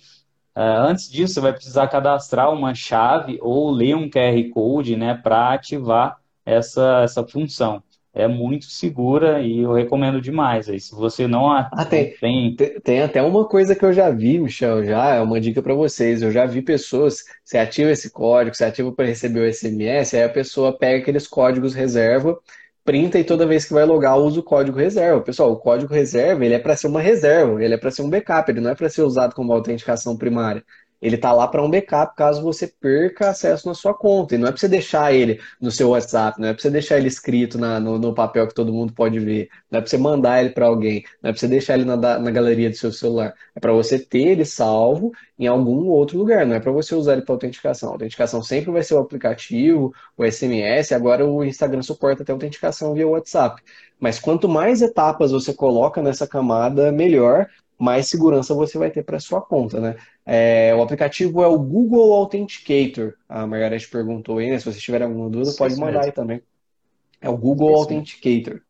antes 0.57 1.11
disso, 1.11 1.35
você 1.35 1.41
vai 1.41 1.53
precisar 1.53 1.87
cadastrar 1.87 2.51
uma 2.51 2.73
chave 2.73 3.37
ou 3.41 3.69
ler 3.69 3.95
um 3.95 4.09
QR 4.09 4.49
Code 4.53 4.95
né, 4.95 5.13
para 5.13 5.53
ativar 5.53 6.19
essa, 6.45 7.01
essa 7.03 7.27
função 7.27 7.83
é 8.15 8.29
muito 8.29 8.65
segura 8.65 9.41
e 9.41 9.59
eu 9.59 9.73
recomendo 9.73 10.21
demais. 10.21 10.69
Aí, 10.69 10.79
se 10.79 10.95
você 10.95 11.27
não 11.27 11.51
ah, 11.51 11.69
tem, 11.87 12.15
tem... 12.15 12.55
tem 12.55 13.01
até 13.01 13.21
uma 13.21 13.45
coisa 13.45 13.75
que 13.75 13.83
eu 13.83 13.91
já 13.91 14.09
vi, 14.09 14.39
Michel, 14.39 14.85
já 14.85 15.15
é 15.15 15.21
uma 15.21 15.39
dica 15.39 15.61
para 15.61 15.73
vocês. 15.73 16.21
Eu 16.21 16.31
já 16.31 16.45
vi 16.45 16.61
pessoas, 16.61 17.25
você 17.43 17.57
ativa 17.57 17.91
esse 17.91 18.09
código, 18.09 18.55
você 18.55 18.63
ativa 18.63 18.89
para 18.93 19.05
receber 19.05 19.41
o 19.41 19.53
SMS, 19.53 20.15
aí 20.15 20.23
a 20.23 20.29
pessoa 20.29 20.77
pega 20.77 20.99
aqueles 21.01 21.27
códigos 21.27 21.73
reserva, 21.75 22.39
printa 22.85 23.19
e 23.19 23.23
toda 23.25 23.45
vez 23.45 23.65
que 23.65 23.73
vai 23.73 23.83
logar 23.83 24.17
usa 24.17 24.39
o 24.39 24.43
código 24.43 24.77
reserva. 24.77 25.19
Pessoal, 25.21 25.51
o 25.51 25.57
código 25.57 25.93
reserva 25.93 26.45
ele 26.45 26.53
é 26.53 26.59
para 26.59 26.75
ser 26.77 26.87
uma 26.87 27.01
reserva, 27.01 27.61
ele 27.61 27.73
é 27.73 27.77
para 27.77 27.91
ser 27.91 28.01
um 28.01 28.09
backup, 28.09 28.49
ele 28.49 28.61
não 28.61 28.69
é 28.71 28.75
para 28.75 28.89
ser 28.89 29.01
usado 29.01 29.35
como 29.35 29.51
autenticação 29.51 30.15
primária. 30.15 30.63
Ele 31.05 31.17
está 31.17 31.31
lá 31.31 31.47
para 31.47 31.61
um 31.61 31.69
backup 31.69 32.15
caso 32.15 32.41
você 32.41 32.65
perca 32.65 33.29
acesso 33.29 33.67
na 33.67 33.75
sua 33.75 33.93
conta. 33.93 34.33
E 34.33 34.39
não 34.39 34.47
é 34.47 34.51
para 34.51 34.59
você 34.59 34.67
deixar 34.67 35.13
ele 35.13 35.39
no 35.61 35.69
seu 35.69 35.89
WhatsApp, 35.89 36.41
não 36.41 36.47
é 36.47 36.53
para 36.53 36.63
você 36.63 36.69
deixar 36.71 36.97
ele 36.97 37.07
escrito 37.07 37.59
na, 37.59 37.79
no, 37.79 37.99
no, 37.99 38.11
papel 38.11 38.47
que 38.47 38.55
todo 38.55 38.73
mundo 38.73 38.91
pode 38.91 39.19
ver, 39.19 39.47
não 39.69 39.77
é 39.77 39.81
para 39.81 39.89
você 39.89 39.99
mandar 39.99 40.41
ele 40.41 40.49
para 40.49 40.65
alguém, 40.65 41.03
não 41.21 41.29
é 41.29 41.33
para 41.33 41.39
você 41.39 41.47
deixar 41.47 41.75
ele 41.75 41.85
na, 41.85 41.95
na 41.95 42.31
galeria 42.31 42.71
do 42.71 42.75
seu 42.75 42.91
celular. 42.91 43.35
É 43.55 43.59
para 43.59 43.71
você 43.71 43.99
ter 43.99 44.29
ele 44.29 44.45
salvo 44.45 45.11
em 45.37 45.45
algum 45.45 45.89
outro 45.89 46.17
lugar, 46.17 46.43
não 46.43 46.55
é 46.55 46.59
para 46.59 46.71
você 46.71 46.95
usar 46.95 47.13
ele 47.13 47.21
para 47.21 47.35
autenticação. 47.35 47.89
A 47.89 47.91
autenticação 47.93 48.41
sempre 48.41 48.71
vai 48.71 48.81
ser 48.81 48.95
o 48.95 48.99
aplicativo, 48.99 49.93
o 50.17 50.25
SMS, 50.25 50.91
agora 50.91 51.23
o 51.23 51.43
Instagram 51.43 51.83
suporta 51.83 52.23
até 52.23 52.31
autenticação 52.31 52.95
via 52.95 53.07
WhatsApp. 53.07 53.61
Mas 53.99 54.19
quanto 54.19 54.49
mais 54.49 54.81
etapas 54.81 55.31
você 55.31 55.53
coloca 55.53 56.01
nessa 56.01 56.27
camada, 56.27 56.91
melhor, 56.91 57.47
mais 57.77 58.07
segurança 58.07 58.55
você 58.55 58.77
vai 58.77 58.89
ter 58.89 59.03
para 59.03 59.19
sua 59.19 59.41
conta, 59.41 59.79
né? 59.79 59.95
É, 60.25 60.73
o 60.75 60.81
aplicativo 60.81 61.43
é 61.43 61.47
o 61.47 61.59
Google 61.59 62.13
Authenticator. 62.13 63.13
A 63.29 63.45
Margareth 63.45 63.87
perguntou 63.91 64.39
aí, 64.39 64.49
né? 64.49 64.57
Se 64.57 64.65
você 64.65 64.79
tiver 64.79 65.03
alguma 65.03 65.29
dúvida, 65.29 65.51
Sim, 65.51 65.57
pode 65.57 65.75
mandar 65.75 66.05
aí 66.05 66.11
também. 66.11 66.41
É 67.21 67.29
o 67.29 67.37
Google 67.37 67.69
Sim. 67.69 67.75
Authenticator. 67.75 68.61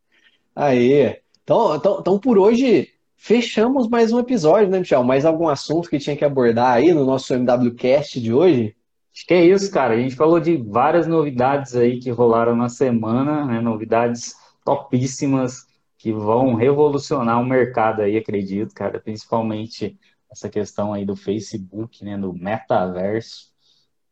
Aí. 0.56 1.18
Então, 1.43 1.76
então, 1.76 1.97
então, 1.99 2.20
por 2.20 2.38
hoje, 2.38 2.89
fechamos 3.16 3.88
mais 3.88 4.12
um 4.12 4.20
episódio, 4.20 4.70
né, 4.70 4.80
Michel? 4.80 5.03
Mais 5.03 5.26
algum 5.26 5.47
assunto 5.47 5.89
que 5.89 5.99
tinha 5.99 6.18
que 6.18 6.26
abordar 6.26 6.74
aí 6.74 6.93
no 6.93 7.06
nosso 7.06 7.34
MWCast 7.34 8.20
de 8.20 8.34
hoje? 8.34 8.76
Acho 9.14 9.26
que 9.26 9.34
é 9.34 9.45
isso, 9.45 9.72
cara. 9.72 9.93
A 9.93 9.97
gente 9.97 10.16
falou 10.16 10.41
de 10.41 10.58
várias 10.58 11.08
novidades 11.08 11.74
aí 11.74 11.99
que 11.99 12.10
rolaram 12.10 12.56
na 12.56 12.68
semana, 12.68 13.45
né? 13.45 13.62
Novidades 13.62 14.36
topíssimas 14.66 15.66
que 15.97 16.12
vão 16.12 16.53
revolucionar 16.53 17.39
o 17.41 17.45
mercado 17.45 18.01
aí, 18.01 18.18
acredito, 18.18 18.74
cara, 18.76 18.99
principalmente 18.99 19.97
essa 20.36 20.49
questão 20.49 20.93
aí 20.93 21.05
do 21.05 21.15
Facebook, 21.15 22.03
né, 22.03 22.17
do 22.17 22.33
metaverso. 22.33 23.53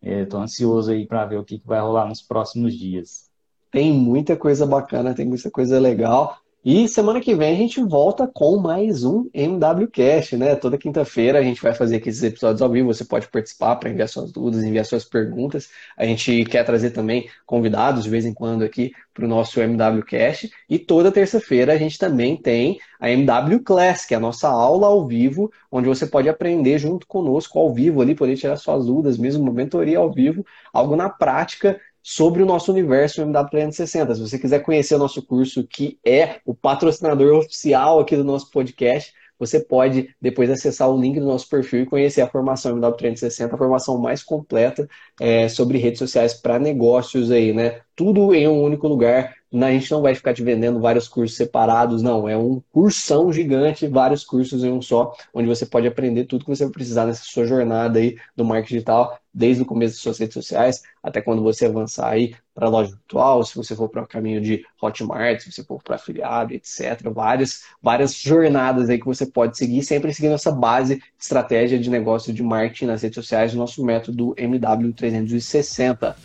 Estou 0.01 0.41
ansioso 0.41 0.91
aí 0.91 1.05
para 1.05 1.25
ver 1.25 1.37
o 1.37 1.43
que, 1.43 1.59
que 1.59 1.67
vai 1.67 1.79
rolar 1.79 2.07
nos 2.07 2.21
próximos 2.21 2.73
dias. 2.73 3.29
Tem 3.69 3.91
muita 3.91 4.35
coisa 4.37 4.65
bacana, 4.65 5.13
tem 5.13 5.25
muita 5.25 5.51
coisa 5.51 5.79
legal. 5.79 6.37
E 6.65 6.87
semana 6.87 7.19
que 7.19 7.35
vem 7.35 7.53
a 7.53 7.57
gente 7.57 7.83
volta 7.83 8.25
com 8.25 8.55
mais 8.57 9.03
um 9.03 9.29
MWCast, 9.33 10.37
né? 10.37 10.55
Toda 10.55 10.77
quinta-feira 10.77 11.37
a 11.37 11.43
gente 11.43 11.61
vai 11.61 11.73
fazer 11.73 11.97
aqui 11.97 12.07
esses 12.07 12.23
episódios 12.23 12.61
ao 12.61 12.69
vivo. 12.69 12.93
Você 12.93 13.03
pode 13.03 13.27
participar 13.27 13.75
para 13.75 13.89
enviar 13.89 14.07
suas 14.07 14.31
dúvidas, 14.31 14.63
enviar 14.63 14.85
suas 14.85 15.03
perguntas. 15.03 15.69
A 15.97 16.05
gente 16.05 16.45
quer 16.45 16.63
trazer 16.63 16.91
também 16.91 17.29
convidados 17.45 18.05
de 18.05 18.09
vez 18.09 18.25
em 18.25 18.33
quando 18.33 18.63
aqui 18.63 18.93
para 19.13 19.25
o 19.25 19.27
nosso 19.27 19.59
MWCast. 19.59 20.49
E 20.69 20.79
toda 20.79 21.11
terça-feira 21.11 21.73
a 21.73 21.77
gente 21.77 21.97
também 21.97 22.37
tem 22.37 22.79
a 22.97 23.11
MW 23.11 23.59
Class, 23.59 24.05
que 24.05 24.13
é 24.13 24.17
a 24.17 24.21
nossa 24.21 24.47
aula 24.47 24.87
ao 24.87 25.05
vivo, 25.05 25.51
onde 25.69 25.89
você 25.89 26.07
pode 26.07 26.29
aprender 26.29 26.79
junto 26.79 27.05
conosco 27.05 27.59
ao 27.59 27.73
vivo 27.73 28.01
ali, 28.01 28.15
poder 28.15 28.37
tirar 28.37 28.55
suas 28.55 28.85
dúvidas, 28.85 29.17
mesmo 29.17 29.43
uma 29.43 29.51
mentoria 29.51 29.97
ao 29.97 30.09
vivo, 30.09 30.45
algo 30.71 30.95
na 30.95 31.09
prática 31.09 31.77
sobre 32.03 32.43
o 32.43 32.45
nosso 32.45 32.71
universo 32.71 33.21
MW360. 33.21 34.15
Se 34.15 34.21
você 34.21 34.37
quiser 34.37 34.59
conhecer 34.59 34.95
o 34.95 34.99
nosso 34.99 35.25
curso, 35.25 35.65
que 35.65 35.97
é 36.05 36.41
o 36.45 36.53
patrocinador 36.53 37.37
oficial 37.37 37.99
aqui 38.01 38.17
do 38.17 38.25
nosso 38.25 38.51
podcast, 38.51 39.13
você 39.39 39.59
pode 39.59 40.13
depois 40.21 40.49
acessar 40.49 40.89
o 40.89 40.99
link 40.99 41.19
do 41.19 41.25
nosso 41.25 41.49
perfil 41.49 41.81
e 41.81 41.85
conhecer 41.85 42.21
a 42.21 42.27
formação 42.27 42.77
MW360, 42.77 43.53
a 43.53 43.57
formação 43.57 43.97
mais 43.97 44.21
completa 44.21 44.87
é, 45.19 45.47
sobre 45.47 45.77
redes 45.77 45.99
sociais 45.99 46.33
para 46.33 46.59
negócios 46.59 47.31
aí, 47.31 47.53
né? 47.53 47.81
Tudo 47.95 48.33
em 48.33 48.47
um 48.47 48.61
único 48.61 48.87
lugar. 48.87 49.35
A 49.53 49.71
gente 49.71 49.91
não 49.91 50.01
vai 50.01 50.15
ficar 50.15 50.33
te 50.33 50.43
vendendo 50.43 50.79
vários 50.79 51.07
cursos 51.07 51.37
separados, 51.37 52.01
não. 52.01 52.27
É 52.27 52.35
um 52.35 52.61
cursão 52.71 53.31
gigante, 53.31 53.87
vários 53.87 54.23
cursos 54.23 54.63
em 54.63 54.71
um 54.71 54.81
só, 54.81 55.15
onde 55.33 55.47
você 55.47 55.65
pode 55.65 55.87
aprender 55.87 56.25
tudo 56.25 56.43
que 56.43 56.49
você 56.49 56.63
vai 56.63 56.73
precisar 56.73 57.05
nessa 57.05 57.23
sua 57.23 57.45
jornada 57.45 57.99
aí 57.99 58.17
do 58.35 58.43
marketing 58.43 58.75
digital, 58.75 59.19
desde 59.31 59.61
o 59.61 59.65
começo 59.65 59.93
das 59.93 60.01
suas 60.01 60.17
redes 60.17 60.33
sociais 60.33 60.81
até 61.03 61.21
quando 61.21 61.43
você 61.43 61.65
avançar 61.65 62.09
aí 62.09 62.35
para 62.55 62.67
a 62.67 62.69
loja 62.69 62.91
virtual, 62.91 63.43
se 63.43 63.55
você 63.55 63.75
for 63.75 63.89
para 63.89 64.03
o 64.03 64.07
caminho 64.07 64.39
de 64.39 64.65
Hotmart, 64.81 65.41
se 65.41 65.51
você 65.51 65.63
for 65.63 65.81
para 65.83 65.95
afiliado, 65.95 66.53
etc. 66.53 67.09
Várias, 67.13 67.63
várias 67.81 68.15
jornadas 68.15 68.89
aí 68.89 68.99
que 68.99 69.05
você 69.05 69.25
pode 69.25 69.57
seguir, 69.57 69.83
sempre 69.83 70.13
seguindo 70.13 70.35
essa 70.35 70.51
base 70.51 70.95
de 70.95 71.03
estratégia 71.19 71.77
de 71.77 71.89
negócio 71.89 72.33
de 72.33 72.41
marketing 72.41 72.85
nas 72.85 73.01
redes 73.01 73.15
sociais, 73.15 73.53
nosso 73.53 73.83
método 73.83 74.33
MW360. 74.35 76.15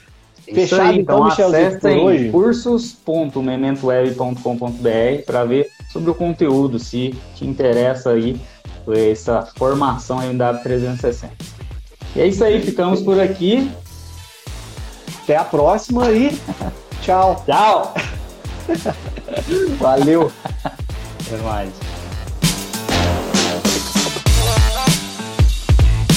Fechado, 0.54 0.82
aí, 0.82 1.00
então, 1.00 1.28
então 1.28 1.46
acessem 1.46 2.30
cursos.mementoweb.com.br 2.30 5.22
para 5.26 5.44
ver 5.44 5.68
sobre 5.92 6.10
o 6.10 6.14
conteúdo, 6.14 6.78
se 6.78 7.14
te 7.34 7.46
interessa 7.46 8.10
aí 8.10 8.40
essa 9.10 9.42
formação 9.56 10.18
MW360. 10.18 11.30
E 12.16 12.20
é 12.20 12.26
isso 12.26 12.42
aí, 12.42 12.62
ficamos 12.62 13.02
por 13.02 13.20
aqui. 13.20 13.70
Até 15.22 15.36
a 15.36 15.44
próxima 15.44 16.10
e 16.10 16.30
tchau. 17.02 17.44
Tchau. 17.44 17.92
Valeu. 19.78 20.32
Até 20.64 21.36
mais. 21.42 21.97